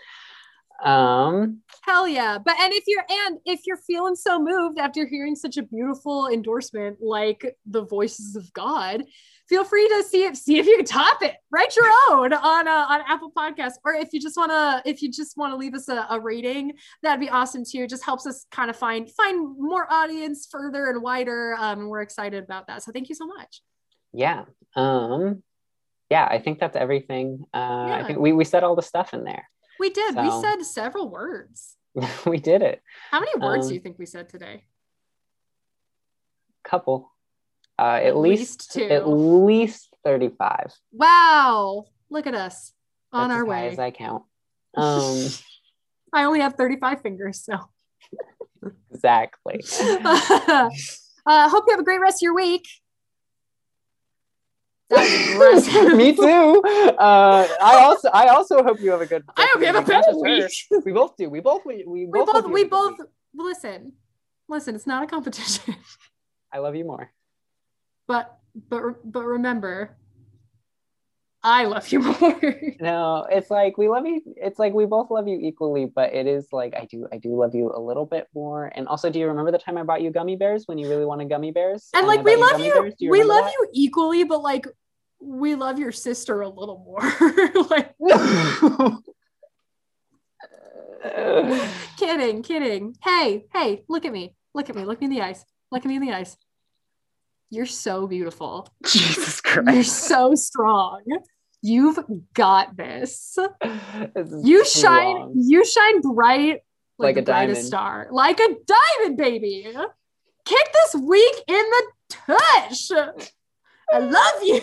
Um, 0.84 1.60
Hell 1.82 2.06
yeah. 2.06 2.38
But 2.38 2.54
and 2.60 2.72
if 2.72 2.84
you're 2.86 3.04
and 3.08 3.38
if 3.44 3.66
you're 3.66 3.78
feeling 3.78 4.14
so 4.14 4.40
moved 4.40 4.78
after 4.78 5.06
hearing 5.06 5.34
such 5.34 5.56
a 5.56 5.62
beautiful 5.62 6.28
endorsement 6.28 6.98
like 7.00 7.56
the 7.66 7.84
voices 7.84 8.36
of 8.36 8.52
God, 8.52 9.04
feel 9.48 9.64
free 9.64 9.88
to 9.88 10.04
see 10.04 10.24
if 10.24 10.36
see 10.36 10.58
if 10.58 10.66
you 10.66 10.76
can 10.76 10.84
top 10.84 11.22
it. 11.22 11.34
Write 11.50 11.74
your 11.76 11.86
own 12.10 12.32
on 12.32 12.68
uh, 12.68 12.86
on 12.88 13.00
Apple 13.08 13.32
Podcasts. 13.36 13.74
Or 13.84 13.94
if 13.94 14.12
you 14.12 14.20
just 14.20 14.36
wanna 14.36 14.82
if 14.84 15.02
you 15.02 15.10
just 15.10 15.36
want 15.36 15.52
to 15.52 15.56
leave 15.56 15.74
us 15.74 15.88
a, 15.88 16.06
a 16.10 16.20
rating, 16.20 16.74
that'd 17.02 17.20
be 17.20 17.30
awesome 17.30 17.64
too. 17.64 17.84
It 17.84 17.90
just 17.90 18.04
helps 18.04 18.26
us 18.26 18.46
kind 18.52 18.70
of 18.70 18.76
find 18.76 19.10
find 19.10 19.56
more 19.58 19.90
audience 19.90 20.46
further 20.50 20.90
and 20.90 21.02
wider. 21.02 21.56
Um, 21.58 21.80
and 21.80 21.88
we're 21.88 22.02
excited 22.02 22.44
about 22.44 22.68
that. 22.68 22.82
So 22.82 22.92
thank 22.92 23.08
you 23.08 23.14
so 23.14 23.26
much. 23.26 23.62
yeah. 24.12 24.44
Um, 24.76 25.42
yeah, 26.10 26.26
I 26.30 26.38
think 26.38 26.58
that's 26.58 26.76
everything. 26.76 27.44
Uh, 27.52 27.90
I 27.92 28.04
think 28.06 28.18
we, 28.18 28.32
we 28.32 28.44
said 28.44 28.64
all 28.64 28.76
the 28.76 28.82
stuff 28.82 29.12
in 29.12 29.24
there. 29.24 29.48
We 29.78 29.90
did. 29.90 30.16
We 30.16 30.30
said 30.40 30.62
several 30.64 31.08
words. 31.08 31.76
we 32.26 32.38
did 32.38 32.62
it. 32.62 32.82
How 33.10 33.20
many 33.20 33.32
words 33.38 33.66
Um, 33.66 33.68
do 33.70 33.74
you 33.74 33.80
think 33.80 33.98
we 33.98 34.06
said 34.06 34.28
today? 34.28 34.64
Couple. 36.64 37.10
Uh, 37.78 37.82
at, 38.00 38.06
At 38.06 38.16
least, 38.16 38.40
least 38.40 38.72
two. 38.72 38.88
at 38.94 39.08
least 39.08 39.94
35. 40.04 40.72
Wow. 40.92 41.84
Look 42.10 42.26
at 42.26 42.34
us 42.34 42.72
on 43.12 43.28
That's 43.28 43.36
our 43.38 43.44
as 43.44 43.48
way. 43.48 43.68
as 43.68 43.78
I 43.78 43.90
count. 43.90 44.24
Um, 44.76 45.26
I 46.12 46.24
only 46.24 46.40
have 46.40 46.54
35 46.54 47.00
fingers, 47.00 47.42
so. 47.42 47.58
exactly. 48.92 49.60
uh, 50.04 50.68
hope 51.26 51.64
you 51.66 51.72
have 51.72 51.80
a 51.80 51.84
great 51.84 52.00
rest 52.00 52.18
of 52.18 52.22
your 52.22 52.34
week. 52.34 52.68
Me 55.96 56.16
too. 56.16 56.62
Uh, 56.98 57.46
I 57.60 57.76
also 57.84 58.08
I 58.08 58.28
also 58.28 58.62
hope 58.62 58.80
you 58.80 58.90
have 58.90 59.02
a 59.02 59.06
good. 59.06 59.22
I 59.36 59.46
hope 59.52 59.60
you 59.60 59.66
have 59.66 59.76
a 59.76 59.82
better 59.82 60.16
week. 60.16 60.50
We 60.84 60.92
both 60.92 61.14
do. 61.16 61.28
We 61.28 61.40
both 61.40 61.66
we, 61.66 61.84
we 61.86 62.06
We 62.06 62.06
both 62.06 62.32
both, 62.32 62.46
we 62.46 62.62
have 62.62 62.72
a 62.72 62.76
good 62.76 62.96
both, 62.96 63.08
listen, 63.34 63.92
listen, 64.48 64.74
it's 64.74 64.86
not 64.86 65.02
a 65.02 65.06
competition, 65.06 65.76
I 66.52 66.58
love 66.58 66.74
you 66.74 66.84
more. 66.84 67.12
but, 68.06 68.38
but, 68.68 68.82
but 69.04 69.24
remember, 69.24 69.96
I 71.42 71.64
love 71.64 71.88
you 71.88 72.00
more. 72.20 72.60
No, 72.80 73.26
it's 73.30 73.50
like 73.50 73.78
we 73.78 73.88
love 73.88 74.06
you. 74.06 74.20
It's 74.36 74.58
like 74.58 74.72
we 74.72 74.86
both 74.86 75.10
love 75.10 75.28
you 75.28 75.38
equally, 75.40 75.86
but 75.86 76.12
it 76.12 76.26
is 76.26 76.48
like 76.52 76.74
I 76.74 76.86
do. 76.86 77.06
I 77.12 77.18
do 77.18 77.38
love 77.38 77.54
you 77.54 77.72
a 77.74 77.80
little 77.80 78.06
bit 78.06 78.26
more. 78.34 78.72
And 78.74 78.88
also, 78.88 79.08
do 79.10 79.18
you 79.18 79.28
remember 79.28 79.52
the 79.52 79.58
time 79.58 79.78
I 79.78 79.84
bought 79.84 80.02
you 80.02 80.10
gummy 80.10 80.36
bears 80.36 80.64
when 80.66 80.78
you 80.78 80.88
really 80.88 81.04
wanted 81.04 81.28
gummy 81.28 81.52
bears? 81.52 81.90
and 81.94 82.04
I 82.04 82.08
like, 82.08 82.24
we 82.24 82.36
love 82.36 82.52
gummy 82.52 82.92
you, 82.98 83.10
we 83.10 83.22
love 83.22 83.50
you 83.50 83.68
equally, 83.72 84.24
but 84.24 84.42
like, 84.42 84.66
we 85.20 85.54
love 85.54 85.78
your 85.78 85.92
sister 85.92 86.40
a 86.40 86.48
little 86.48 86.78
more. 86.78 87.00
like, 87.70 87.94
you? 88.00 89.02
kidding, 91.96 92.42
kidding. 92.42 92.96
Hey, 93.04 93.44
hey, 93.52 93.84
look 93.88 94.04
at 94.04 94.12
me. 94.12 94.34
Look 94.54 94.68
at 94.70 94.76
me. 94.76 94.84
Look 94.84 95.00
me 95.00 95.06
in 95.06 95.12
the 95.12 95.20
eyes. 95.20 95.44
Look 95.70 95.84
at 95.84 95.88
me 95.88 95.96
in 95.96 96.02
the 96.02 96.12
eyes. 96.12 96.36
You're 97.50 97.66
so 97.66 98.06
beautiful. 98.06 98.68
Jesus 98.86 99.40
Christ. 99.40 99.72
You're 99.74 99.82
so 99.84 100.34
strong. 100.34 101.02
You've 101.62 101.98
got 102.34 102.76
this. 102.76 103.36
This 104.14 104.34
You 104.44 104.64
shine, 104.64 105.16
long. 105.16 105.32
you 105.36 105.64
shine 105.64 106.00
bright 106.02 106.60
Like 106.98 107.16
like, 107.16 107.16
a 107.16 107.22
brightest 107.22 107.54
diamond. 107.54 107.66
star. 107.66 108.08
Like 108.10 108.38
a 108.40 108.48
diamond, 108.66 109.16
baby. 109.16 109.66
Kick 110.44 110.72
this 110.72 110.94
week 111.02 111.34
in 111.48 111.56
the 111.70 111.82
tush. 112.10 112.90
I 113.92 113.98
love 113.98 114.42
you. 114.42 114.60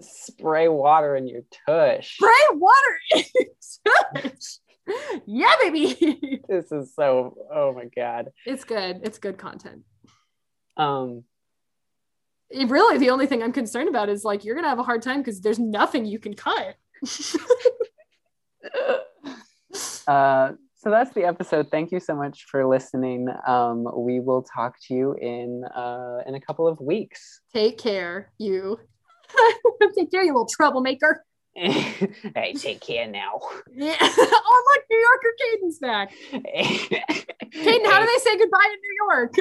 Spray 0.00 0.68
water 0.68 1.16
in 1.16 1.26
your 1.26 1.42
tush. 1.66 2.14
Spray 2.16 2.30
water 2.52 2.98
in 3.14 3.24
your 3.34 3.46
tush. 4.24 4.58
Yeah, 5.26 5.52
baby. 5.62 6.40
This 6.48 6.70
is 6.70 6.94
so. 6.94 7.36
Oh 7.52 7.72
my 7.74 7.86
god. 7.96 8.28
It's 8.44 8.62
good. 8.64 9.00
It's 9.02 9.18
good 9.18 9.36
content. 9.38 9.82
Um. 10.76 11.24
Really, 12.54 12.98
the 12.98 13.10
only 13.10 13.26
thing 13.26 13.42
I'm 13.42 13.52
concerned 13.52 13.88
about 13.88 14.08
is 14.08 14.24
like 14.24 14.44
you're 14.44 14.54
gonna 14.54 14.68
have 14.68 14.78
a 14.78 14.84
hard 14.84 15.02
time 15.02 15.18
because 15.18 15.40
there's 15.40 15.58
nothing 15.58 16.04
you 16.04 16.18
can 16.18 16.34
cut. 16.34 16.76
Uh. 20.08 20.52
So 20.76 20.90
that's 20.90 21.12
the 21.14 21.24
episode. 21.24 21.68
Thank 21.70 21.90
you 21.90 21.98
so 21.98 22.14
much 22.14 22.44
for 22.48 22.64
listening. 22.64 23.26
Um. 23.46 23.88
We 23.94 24.20
will 24.20 24.42
talk 24.42 24.76
to 24.86 24.94
you 24.94 25.14
in 25.14 25.64
uh 25.64 26.20
in 26.26 26.36
a 26.36 26.40
couple 26.40 26.68
of 26.68 26.80
weeks. 26.80 27.40
Take 27.52 27.76
care, 27.76 28.30
you. 28.38 28.78
Take 29.96 30.12
care, 30.12 30.22
you 30.22 30.32
little 30.32 30.46
troublemaker. 30.46 31.24
hey, 31.56 32.52
take 32.54 32.80
care 32.80 33.08
now. 33.08 33.40
Yeah. 33.74 33.96
oh, 34.00 34.76
look, 34.76 34.84
New 34.90 34.98
Yorker 34.98 35.34
Caden's 35.40 35.78
back. 35.78 36.12
Caden, 36.30 37.86
how 37.86 37.98
do 38.00 38.06
they 38.06 38.18
say 38.18 38.36
goodbye 38.36 38.72
in 38.72 38.78
New 38.82 38.96
York? 39.08 39.34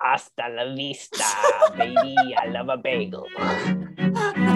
Hasta 0.00 0.48
la 0.48 0.64
vista, 0.64 1.24
baby. 1.76 2.14
I 2.32 2.48
love 2.48 2.70
a 2.70 2.76
bagel. 2.76 3.26